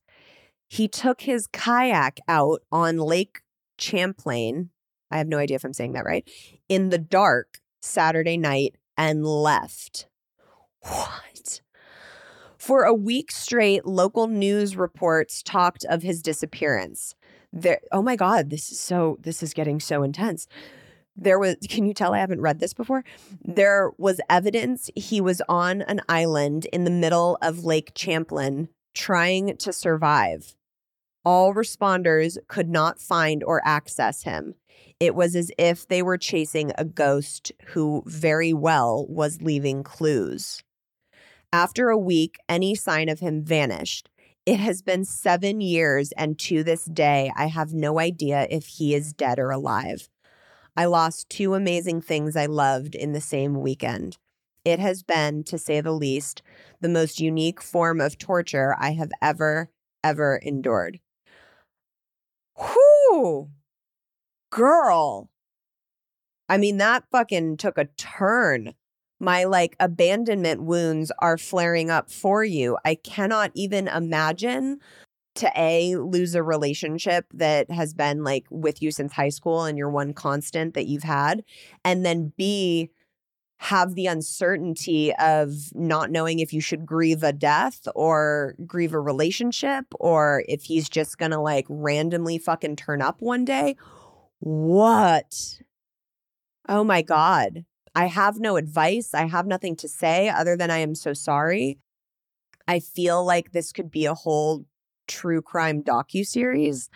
He 0.67 0.87
took 0.87 1.21
his 1.21 1.47
kayak 1.47 2.19
out 2.27 2.61
on 2.71 2.97
Lake 2.97 3.39
Champlain. 3.79 4.69
I 5.09 5.17
have 5.17 5.27
no 5.27 5.39
idea 5.39 5.55
if 5.55 5.63
I'm 5.63 5.73
saying 5.73 5.93
that 5.93 6.05
right. 6.05 6.29
In 6.69 6.89
the 6.89 6.99
dark 6.99 7.57
Saturday 7.81 8.37
night 8.37 8.75
and 8.95 9.25
left. 9.25 10.07
What? 10.81 11.61
For 12.59 12.83
a 12.83 12.93
week 12.93 13.31
straight, 13.31 13.87
local 13.87 14.27
news 14.27 14.75
reports 14.75 15.41
talked 15.41 15.85
of 15.85 16.03
his 16.03 16.21
disappearance. 16.21 17.15
There 17.53 17.79
Oh 17.91 18.01
my 18.01 18.15
god, 18.15 18.49
this 18.49 18.71
is 18.71 18.79
so 18.79 19.17
this 19.21 19.41
is 19.41 19.53
getting 19.53 19.79
so 19.79 20.03
intense. 20.03 20.47
There 21.15 21.39
was 21.39 21.55
can 21.69 21.85
you 21.85 21.93
tell 21.93 22.13
I 22.13 22.19
haven't 22.19 22.41
read 22.41 22.59
this 22.59 22.73
before? 22.73 23.03
There 23.43 23.91
was 23.97 24.21
evidence 24.29 24.89
he 24.95 25.21
was 25.21 25.41
on 25.49 25.81
an 25.83 26.01
island 26.07 26.65
in 26.71 26.83
the 26.83 26.91
middle 26.91 27.37
of 27.41 27.63
Lake 27.63 27.91
Champlain 27.95 28.69
trying 28.93 29.57
to 29.57 29.71
survive. 29.71 30.55
All 31.23 31.53
responders 31.53 32.37
could 32.47 32.69
not 32.69 32.99
find 32.99 33.43
or 33.43 33.61
access 33.65 34.23
him. 34.23 34.55
It 34.99 35.13
was 35.13 35.35
as 35.35 35.51
if 35.57 35.87
they 35.87 36.01
were 36.01 36.17
chasing 36.17 36.71
a 36.77 36.85
ghost 36.85 37.51
who 37.67 38.03
very 38.05 38.53
well 38.53 39.05
was 39.07 39.41
leaving 39.41 39.83
clues. 39.83 40.63
After 41.53 41.89
a 41.89 41.97
week, 41.97 42.37
any 42.49 42.75
sign 42.75 43.07
of 43.09 43.19
him 43.19 43.43
vanished. 43.43 44.09
It 44.47 44.61
has 44.61 44.81
been 44.81 45.03
seven 45.03 45.59
years, 45.59 46.13
and 46.13 46.39
to 46.39 46.63
this 46.63 46.85
day, 46.85 47.33
I 47.35 47.47
have 47.47 47.73
no 47.73 47.99
idea 47.99 48.47
if 48.49 48.65
he 48.65 48.95
is 48.95 49.11
dead 49.11 49.39
or 49.39 49.51
alive. 49.51 50.07
I 50.77 50.85
lost 50.85 51.29
two 51.29 51.53
amazing 51.53 51.99
things 51.99 52.37
I 52.37 52.45
loved 52.45 52.95
in 52.95 53.11
the 53.11 53.19
same 53.19 53.59
weekend. 53.59 54.17
It 54.63 54.79
has 54.79 55.03
been, 55.03 55.43
to 55.43 55.57
say 55.57 55.81
the 55.81 55.91
least, 55.91 56.43
the 56.79 56.87
most 56.87 57.19
unique 57.19 57.61
form 57.61 57.99
of 57.99 58.17
torture 58.17 58.73
I 58.79 58.91
have 58.91 59.11
ever, 59.21 59.69
ever 60.01 60.37
endured. 60.37 61.01
Whoo! 62.57 63.49
Girl. 64.49 65.29
I 66.47 66.57
mean, 66.57 66.77
that 66.77 67.03
fucking 67.11 67.57
took 67.57 67.77
a 67.77 67.89
turn. 67.97 68.75
My 69.19 69.45
like 69.45 69.75
abandonment 69.79 70.63
wounds 70.63 71.11
are 71.19 71.37
flaring 71.37 71.89
up 71.89 72.11
for 72.11 72.43
you. 72.43 72.77
I 72.85 72.95
cannot 72.95 73.51
even 73.55 73.87
imagine 73.87 74.79
to 75.35 75.51
A, 75.55 75.95
lose 75.97 76.35
a 76.35 76.43
relationship 76.43 77.25
that 77.33 77.69
has 77.71 77.93
been 77.93 78.23
like 78.23 78.45
with 78.49 78.81
you 78.81 78.91
since 78.91 79.13
high 79.13 79.29
school 79.29 79.63
and 79.65 79.77
your 79.77 79.89
one 79.89 80.13
constant 80.13 80.73
that 80.73 80.87
you've 80.87 81.03
had. 81.03 81.43
And 81.83 82.05
then 82.05 82.33
B, 82.37 82.89
have 83.59 83.95
the 83.95 84.05
uncertainty 84.05 85.13
of 85.15 85.51
not 85.73 86.11
knowing 86.11 86.39
if 86.39 86.53
you 86.53 86.61
should 86.61 86.85
grieve 86.85 87.23
a 87.23 87.33
death 87.33 87.87
or 87.95 88.55
grieve 88.65 88.93
a 88.93 88.99
relationship 88.99 89.85
or 89.99 90.43
if 90.47 90.63
he's 90.63 90.87
just 90.87 91.17
gonna 91.17 91.41
like 91.41 91.65
randomly 91.67 92.37
fucking 92.37 92.75
turn 92.75 93.01
up 93.01 93.21
one 93.21 93.45
day. 93.45 93.75
What? 94.39 95.59
Oh 96.69 96.83
my 96.83 97.01
God. 97.01 97.65
I 97.97 98.05
have 98.05 98.39
no 98.39 98.57
advice. 98.57 99.15
I 99.15 99.25
have 99.25 99.47
nothing 99.47 99.75
to 99.77 99.87
say 99.87 100.29
other 100.29 100.55
than 100.55 100.69
I 100.69 100.77
am 100.77 100.93
so 100.93 101.13
sorry. 101.13 101.79
I 102.67 102.79
feel 102.79 103.25
like 103.25 103.53
this 103.53 103.71
could 103.71 103.89
be 103.89 104.05
a 104.05 104.13
whole 104.13 104.65
true 105.07 105.41
crime 105.41 105.81
docu 105.81 106.23
series. 106.23 106.91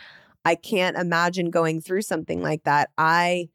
I 0.46 0.54
can't 0.54 0.96
imagine 0.96 1.50
going 1.50 1.82
through 1.82 2.04
something 2.04 2.44
like 2.44 2.66
that. 2.66 2.92
I 3.00 3.50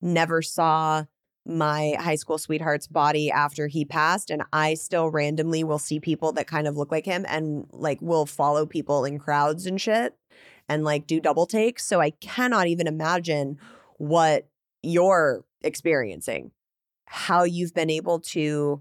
never 0.00 0.42
saw 0.42 1.06
my 1.44 1.96
high 1.98 2.14
school 2.14 2.38
sweetheart's 2.38 2.86
body 2.86 3.32
after 3.32 3.66
he 3.66 3.84
passed 3.84 4.30
and 4.30 4.44
I 4.52 4.74
still 4.74 5.10
randomly 5.10 5.64
will 5.64 5.80
see 5.80 5.98
people 5.98 6.30
that 6.34 6.46
kind 6.46 6.68
of 6.68 6.76
look 6.76 6.92
like 6.92 7.04
him 7.04 7.26
and 7.28 7.66
like 7.72 8.00
will 8.00 8.26
follow 8.26 8.64
people 8.64 9.04
in 9.04 9.18
crowds 9.18 9.66
and 9.66 9.80
shit 9.80 10.14
and 10.68 10.84
like 10.84 11.08
do 11.08 11.18
double 11.18 11.46
takes. 11.46 11.84
So 11.84 12.00
I 12.00 12.10
cannot 12.10 12.68
even 12.68 12.86
imagine 12.86 13.58
what 13.98 14.46
you're 14.84 15.44
experiencing. 15.64 16.52
How 17.14 17.44
you've 17.44 17.74
been 17.74 17.90
able 17.90 18.20
to 18.20 18.80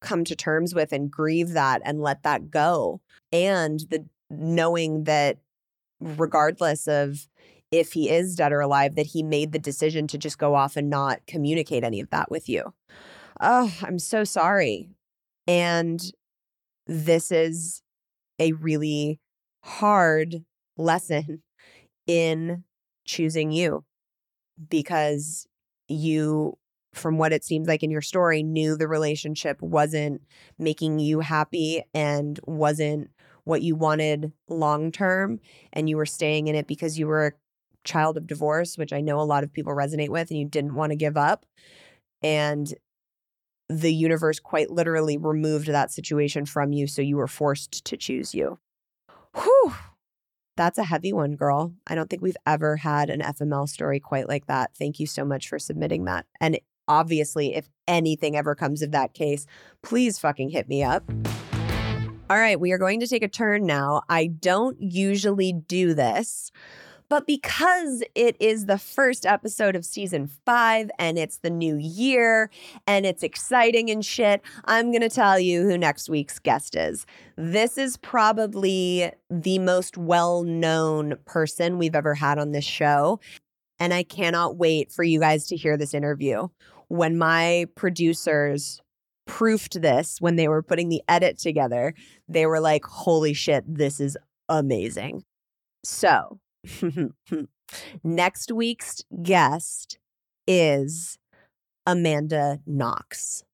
come 0.00 0.22
to 0.24 0.36
terms 0.36 0.74
with 0.74 0.92
and 0.92 1.10
grieve 1.10 1.54
that 1.54 1.82
and 1.84 2.00
let 2.00 2.22
that 2.22 2.50
go 2.50 3.00
and 3.32 3.80
the 3.90 4.04
knowing 4.30 5.04
that 5.04 5.38
regardless 5.98 6.86
of 6.86 7.26
if 7.70 7.92
he 7.94 8.08
is 8.08 8.36
dead 8.36 8.52
or 8.52 8.60
alive, 8.60 8.94
that 8.94 9.06
he 9.06 9.22
made 9.22 9.52
the 9.52 9.58
decision 9.58 10.06
to 10.08 10.18
just 10.18 10.38
go 10.38 10.54
off 10.54 10.76
and 10.76 10.88
not 10.88 11.26
communicate 11.26 11.84
any 11.84 12.00
of 12.00 12.10
that 12.10 12.30
with 12.30 12.48
you. 12.48 12.74
Oh, 13.40 13.74
I'm 13.82 13.98
so 13.98 14.24
sorry. 14.24 14.90
And 15.46 16.00
this 16.86 17.30
is 17.30 17.82
a 18.38 18.52
really 18.52 19.20
hard 19.64 20.44
lesson 20.76 21.42
in 22.06 22.64
choosing 23.04 23.50
you 23.50 23.84
because 24.70 25.46
you, 25.88 26.56
from 26.92 27.18
what 27.18 27.32
it 27.32 27.44
seems 27.44 27.68
like 27.68 27.82
in 27.82 27.90
your 27.90 28.02
story, 28.02 28.42
knew 28.42 28.76
the 28.76 28.88
relationship 28.88 29.60
wasn't 29.60 30.22
making 30.58 30.98
you 30.98 31.20
happy 31.20 31.82
and 31.94 32.40
wasn't 32.46 33.10
what 33.44 33.62
you 33.62 33.74
wanted 33.74 34.32
long 34.48 34.92
term 34.92 35.40
and 35.72 35.88
you 35.88 35.96
were 35.96 36.06
staying 36.06 36.48
in 36.48 36.54
it 36.54 36.66
because 36.66 36.98
you 36.98 37.06
were 37.06 37.26
a 37.26 37.32
child 37.84 38.16
of 38.16 38.26
divorce, 38.26 38.76
which 38.76 38.92
I 38.92 39.00
know 39.00 39.20
a 39.20 39.22
lot 39.22 39.44
of 39.44 39.52
people 39.52 39.72
resonate 39.72 40.10
with, 40.10 40.30
and 40.30 40.38
you 40.38 40.46
didn't 40.46 40.74
want 40.74 40.90
to 40.90 40.96
give 40.96 41.16
up. 41.16 41.46
And 42.22 42.72
the 43.68 43.92
universe 43.92 44.40
quite 44.40 44.70
literally 44.70 45.16
removed 45.16 45.68
that 45.68 45.90
situation 45.90 46.46
from 46.46 46.72
you. 46.72 46.86
So 46.86 47.02
you 47.02 47.16
were 47.16 47.26
forced 47.26 47.84
to 47.84 47.96
choose 47.96 48.34
you. 48.34 48.58
Whew. 49.34 49.74
That's 50.56 50.78
a 50.78 50.84
heavy 50.84 51.12
one, 51.12 51.36
girl. 51.36 51.72
I 51.86 51.94
don't 51.94 52.10
think 52.10 52.20
we've 52.20 52.36
ever 52.44 52.76
had 52.76 53.10
an 53.10 53.20
FML 53.20 53.68
story 53.68 54.00
quite 54.00 54.28
like 54.28 54.46
that. 54.46 54.72
Thank 54.76 54.98
you 54.98 55.06
so 55.06 55.24
much 55.24 55.48
for 55.48 55.58
submitting 55.58 56.04
that. 56.06 56.26
And 56.40 56.58
obviously, 56.88 57.54
if 57.54 57.68
anything 57.86 58.36
ever 58.36 58.54
comes 58.54 58.82
of 58.82 58.90
that 58.92 59.14
case, 59.14 59.46
please 59.82 60.18
fucking 60.18 60.50
hit 60.50 60.68
me 60.68 60.82
up. 60.82 61.04
All 62.30 62.38
right, 62.38 62.60
we 62.60 62.72
are 62.72 62.78
going 62.78 63.00
to 63.00 63.06
take 63.06 63.22
a 63.22 63.28
turn 63.28 63.64
now. 63.64 64.02
I 64.08 64.26
don't 64.26 64.76
usually 64.80 65.52
do 65.54 65.94
this, 65.94 66.52
but 67.08 67.26
because 67.26 68.02
it 68.14 68.36
is 68.38 68.66
the 68.66 68.76
first 68.76 69.24
episode 69.24 69.74
of 69.74 69.84
season 69.84 70.28
five 70.44 70.90
and 70.98 71.18
it's 71.18 71.38
the 71.38 71.48
new 71.48 71.76
year 71.76 72.50
and 72.86 73.06
it's 73.06 73.22
exciting 73.22 73.88
and 73.88 74.04
shit, 74.04 74.42
I'm 74.66 74.90
going 74.90 75.00
to 75.00 75.08
tell 75.08 75.38
you 75.38 75.62
who 75.62 75.78
next 75.78 76.10
week's 76.10 76.38
guest 76.38 76.76
is. 76.76 77.06
This 77.36 77.78
is 77.78 77.96
probably 77.96 79.10
the 79.30 79.58
most 79.58 79.96
well 79.96 80.42
known 80.42 81.16
person 81.24 81.78
we've 81.78 81.94
ever 81.94 82.14
had 82.14 82.38
on 82.38 82.52
this 82.52 82.66
show. 82.66 83.20
And 83.80 83.94
I 83.94 84.02
cannot 84.02 84.56
wait 84.56 84.92
for 84.92 85.02
you 85.02 85.20
guys 85.20 85.46
to 85.46 85.56
hear 85.56 85.78
this 85.78 85.94
interview. 85.94 86.48
When 86.88 87.18
my 87.18 87.66
producers 87.74 88.80
proofed 89.26 89.80
this 89.80 90.20
when 90.20 90.36
they 90.36 90.48
were 90.48 90.62
putting 90.62 90.88
the 90.88 91.02
edit 91.08 91.38
together, 91.38 91.94
they 92.28 92.46
were 92.46 92.60
like, 92.60 92.84
holy 92.84 93.34
shit, 93.34 93.62
this 93.66 94.00
is 94.00 94.16
amazing. 94.48 95.24
So, 95.84 96.40
next 98.04 98.50
week's 98.50 99.02
guest 99.22 99.98
is 100.46 101.18
Amanda 101.86 102.60
Knox. 102.66 103.44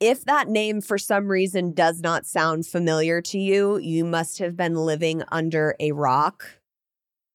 If 0.00 0.24
that 0.26 0.48
name 0.48 0.80
for 0.80 0.98
some 0.98 1.28
reason 1.28 1.72
does 1.72 2.00
not 2.00 2.26
sound 2.26 2.66
familiar 2.66 3.22
to 3.22 3.38
you, 3.38 3.78
you 3.78 4.04
must 4.04 4.38
have 4.38 4.56
been 4.56 4.74
living 4.74 5.22
under 5.32 5.74
a 5.80 5.92
rock 5.92 6.60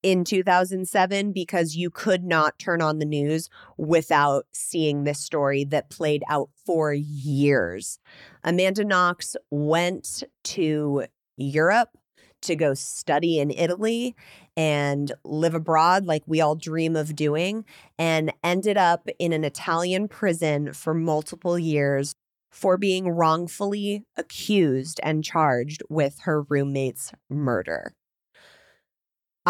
in 0.03 0.23
2007 0.23 1.31
because 1.33 1.75
you 1.75 1.89
could 1.89 2.23
not 2.23 2.57
turn 2.59 2.81
on 2.81 2.99
the 2.99 3.05
news 3.05 3.49
without 3.77 4.45
seeing 4.53 5.03
this 5.03 5.19
story 5.19 5.63
that 5.65 5.89
played 5.89 6.23
out 6.29 6.49
for 6.65 6.93
years. 6.93 7.99
Amanda 8.43 8.83
Knox 8.83 9.35
went 9.51 10.23
to 10.43 11.05
Europe 11.37 11.89
to 12.41 12.55
go 12.55 12.73
study 12.73 13.39
in 13.39 13.51
Italy 13.51 14.15
and 14.55 15.11
live 15.23 15.53
abroad 15.53 16.05
like 16.05 16.23
we 16.25 16.41
all 16.41 16.55
dream 16.55 16.95
of 16.95 17.15
doing, 17.15 17.65
and 17.97 18.33
ended 18.43 18.77
up 18.77 19.07
in 19.19 19.33
an 19.33 19.43
Italian 19.43 20.07
prison 20.07 20.73
for 20.73 20.93
multiple 20.93 21.57
years 21.59 22.15
for 22.51 22.77
being 22.77 23.07
wrongfully 23.09 24.03
accused 24.17 24.99
and 25.03 25.23
charged 25.23 25.83
with 25.89 26.19
her 26.21 26.41
roommate's 26.43 27.11
murder. 27.29 27.93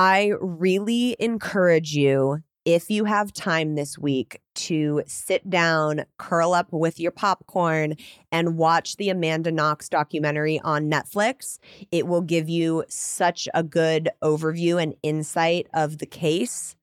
I 0.01 0.31
really 0.39 1.17
encourage 1.19 1.93
you, 1.93 2.41
if 2.63 2.89
you 2.89 3.03
have 3.03 3.33
time 3.33 3.75
this 3.75 3.97
week, 3.97 4.39
to 4.55 5.03
sit 5.07 5.49
down, 5.49 6.05
curl 6.17 6.53
up 6.53 6.71
with 6.71 7.01
your 7.01 7.11
popcorn, 7.11 7.95
and 8.31 8.55
watch 8.55 8.95
the 8.95 9.09
Amanda 9.09 9.51
Knox 9.51 9.89
documentary 9.89 10.57
on 10.63 10.89
Netflix. 10.89 11.59
It 11.91 12.07
will 12.07 12.21
give 12.21 12.47
you 12.47 12.85
such 12.87 13.49
a 13.53 13.61
good 13.61 14.07
overview 14.23 14.81
and 14.81 14.95
insight 15.03 15.67
of 15.73 15.97
the 15.97 16.05
case. 16.05 16.77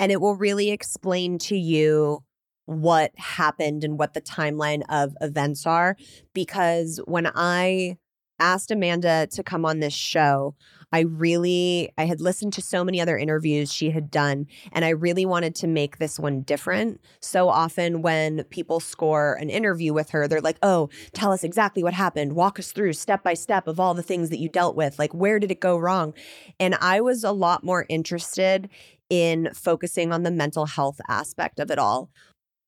And 0.00 0.10
it 0.10 0.20
will 0.20 0.34
really 0.34 0.72
explain 0.72 1.38
to 1.38 1.56
you 1.56 2.24
what 2.64 3.12
happened 3.18 3.84
and 3.84 4.00
what 4.00 4.14
the 4.14 4.20
timeline 4.20 4.82
of 4.88 5.16
events 5.20 5.64
are. 5.64 5.96
Because 6.34 7.00
when 7.04 7.30
I 7.36 7.98
asked 8.40 8.72
Amanda 8.72 9.28
to 9.28 9.44
come 9.44 9.64
on 9.64 9.78
this 9.78 9.94
show, 9.94 10.56
I 10.92 11.00
really 11.00 11.90
I 11.96 12.04
had 12.04 12.20
listened 12.20 12.52
to 12.54 12.62
so 12.62 12.84
many 12.84 13.00
other 13.00 13.16
interviews 13.16 13.72
she 13.72 13.90
had 13.90 14.10
done 14.10 14.46
and 14.72 14.84
I 14.84 14.90
really 14.90 15.24
wanted 15.24 15.54
to 15.56 15.66
make 15.66 15.98
this 15.98 16.18
one 16.18 16.42
different. 16.42 17.00
So 17.20 17.48
often 17.48 18.02
when 18.02 18.44
people 18.44 18.80
score 18.80 19.34
an 19.34 19.50
interview 19.50 19.92
with 19.92 20.10
her, 20.10 20.28
they're 20.28 20.40
like, 20.40 20.58
"Oh, 20.62 20.90
tell 21.12 21.32
us 21.32 21.44
exactly 21.44 21.82
what 21.82 21.94
happened. 21.94 22.34
Walk 22.34 22.58
us 22.58 22.72
through 22.72 22.92
step 22.94 23.22
by 23.22 23.34
step 23.34 23.66
of 23.66 23.80
all 23.80 23.94
the 23.94 24.02
things 24.02 24.30
that 24.30 24.38
you 24.38 24.48
dealt 24.48 24.76
with. 24.76 24.98
Like 24.98 25.14
where 25.14 25.38
did 25.38 25.50
it 25.50 25.60
go 25.60 25.76
wrong?" 25.78 26.14
And 26.60 26.74
I 26.80 27.00
was 27.00 27.24
a 27.24 27.32
lot 27.32 27.64
more 27.64 27.86
interested 27.88 28.68
in 29.10 29.50
focusing 29.54 30.12
on 30.12 30.22
the 30.22 30.30
mental 30.30 30.66
health 30.66 31.00
aspect 31.08 31.60
of 31.60 31.70
it 31.70 31.78
all. 31.78 32.10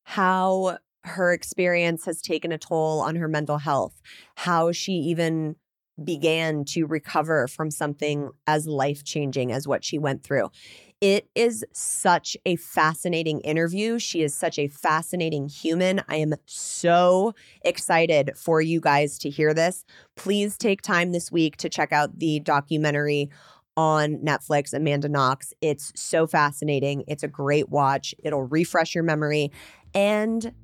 How 0.05 0.79
her 1.05 1.33
experience 1.33 2.07
has 2.07 2.23
taken 2.23 2.53
a 2.53 2.59
toll 2.59 3.01
on 3.01 3.17
her 3.17 3.29
mental 3.29 3.59
health, 3.59 4.01
how 4.37 4.73
she 4.73 4.93
even 4.93 5.57
began 6.03 6.65
to 6.65 6.87
recover 6.87 7.47
from 7.47 7.71
something 7.71 8.31
as 8.47 8.67
life 8.67 9.05
changing 9.05 9.53
as 9.53 9.69
what 9.69 9.85
she 9.85 9.99
went 9.99 10.23
through. 10.23 10.51
It 11.01 11.29
is 11.35 11.65
such 11.73 12.37
a 12.47 12.57
fascinating 12.57 13.41
interview. 13.41 13.99
She 13.99 14.23
is 14.23 14.35
such 14.35 14.59
a 14.59 14.69
fascinating 14.69 15.49
human. 15.49 16.01
I 16.09 16.17
am 16.17 16.35
so 16.47 17.35
excited 17.63 18.33
for 18.37 18.61
you 18.61 18.81
guys 18.81 19.19
to 19.19 19.31
hear 19.31 19.53
this. 19.53 19.85
Please 20.17 20.57
take 20.57 20.81
time 20.81 21.13
this 21.13 21.31
week 21.31 21.57
to 21.59 21.69
check 21.69 21.93
out 21.93 22.19
the 22.19 22.41
documentary 22.41 23.29
on 23.77 24.17
Netflix, 24.19 24.73
Amanda 24.73 25.09
Knox. 25.09 25.53
It's 25.61 25.93
so 25.95 26.27
fascinating. 26.27 27.05
It's 27.07 27.23
a 27.23 27.29
great 27.29 27.69
watch. 27.69 28.15
It'll 28.23 28.45
refresh 28.45 28.95
your 28.95 29.05
memory. 29.05 29.53
And 29.95 30.55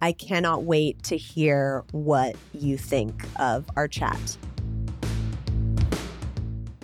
I 0.00 0.12
cannot 0.12 0.64
wait 0.64 1.02
to 1.04 1.16
hear 1.16 1.84
what 1.92 2.36
you 2.52 2.76
think 2.76 3.24
of 3.36 3.68
our 3.76 3.88
chat. 3.88 4.36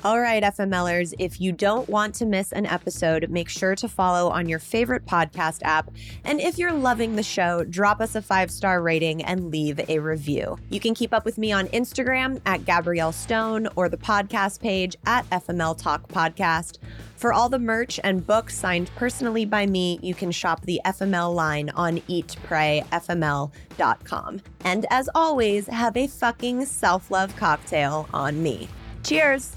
All 0.05 0.21
right, 0.21 0.45
FMLers, 0.45 1.13
if 1.19 1.41
you 1.41 1.51
don't 1.51 1.89
want 1.89 2.15
to 2.17 2.25
miss 2.25 2.53
an 2.53 2.67
episode, 2.67 3.29
make 3.31 3.49
sure 3.49 3.75
to 3.75 3.89
follow 3.89 4.31
on 4.31 4.49
your 4.49 4.61
favorite 4.61 5.05
podcast 5.05 5.59
app. 5.65 5.91
And 6.25 6.41
if 6.41 6.57
you're 6.57 6.73
loving 6.73 7.17
the 7.17 7.25
show, 7.25 7.65
drop 7.65 8.01
us 8.01 8.15
a 8.15 8.23
five 8.23 8.53
star 8.53 8.81
rating 8.81 9.25
and 9.25 9.51
leave 9.51 9.81
a 9.89 9.99
review. 9.99 10.57
You 10.71 10.79
can 10.79 10.95
keep 10.95 11.13
up 11.13 11.25
with 11.25 11.37
me 11.37 11.51
on 11.51 11.67
Instagram 11.69 12.41
at 12.47 12.65
Gabrielle 12.65 13.11
Stone 13.11 13.67
or 13.75 13.89
the 13.89 13.97
podcast 13.97 14.61
page 14.61 14.95
at 15.05 15.29
FML 15.31 15.77
Talk 15.77 16.07
Podcast. 16.07 16.79
For 17.17 17.33
all 17.33 17.49
the 17.49 17.59
merch 17.59 17.99
and 18.05 18.25
books 18.25 18.57
signed 18.57 18.93
personally 18.95 19.47
by 19.47 19.67
me, 19.67 19.99
you 20.01 20.15
can 20.15 20.31
shop 20.31 20.63
the 20.63 20.81
FML 20.85 21.35
line 21.35 21.71
on 21.71 21.99
eatprayfml.com. 22.03 24.41
And 24.61 24.87
as 24.91 25.11
always, 25.13 25.67
have 25.67 25.97
a 25.97 26.07
fucking 26.07 26.67
self 26.67 27.11
love 27.11 27.35
cocktail 27.35 28.09
on 28.15 28.41
me. 28.41 28.69
Cheers! 29.03 29.57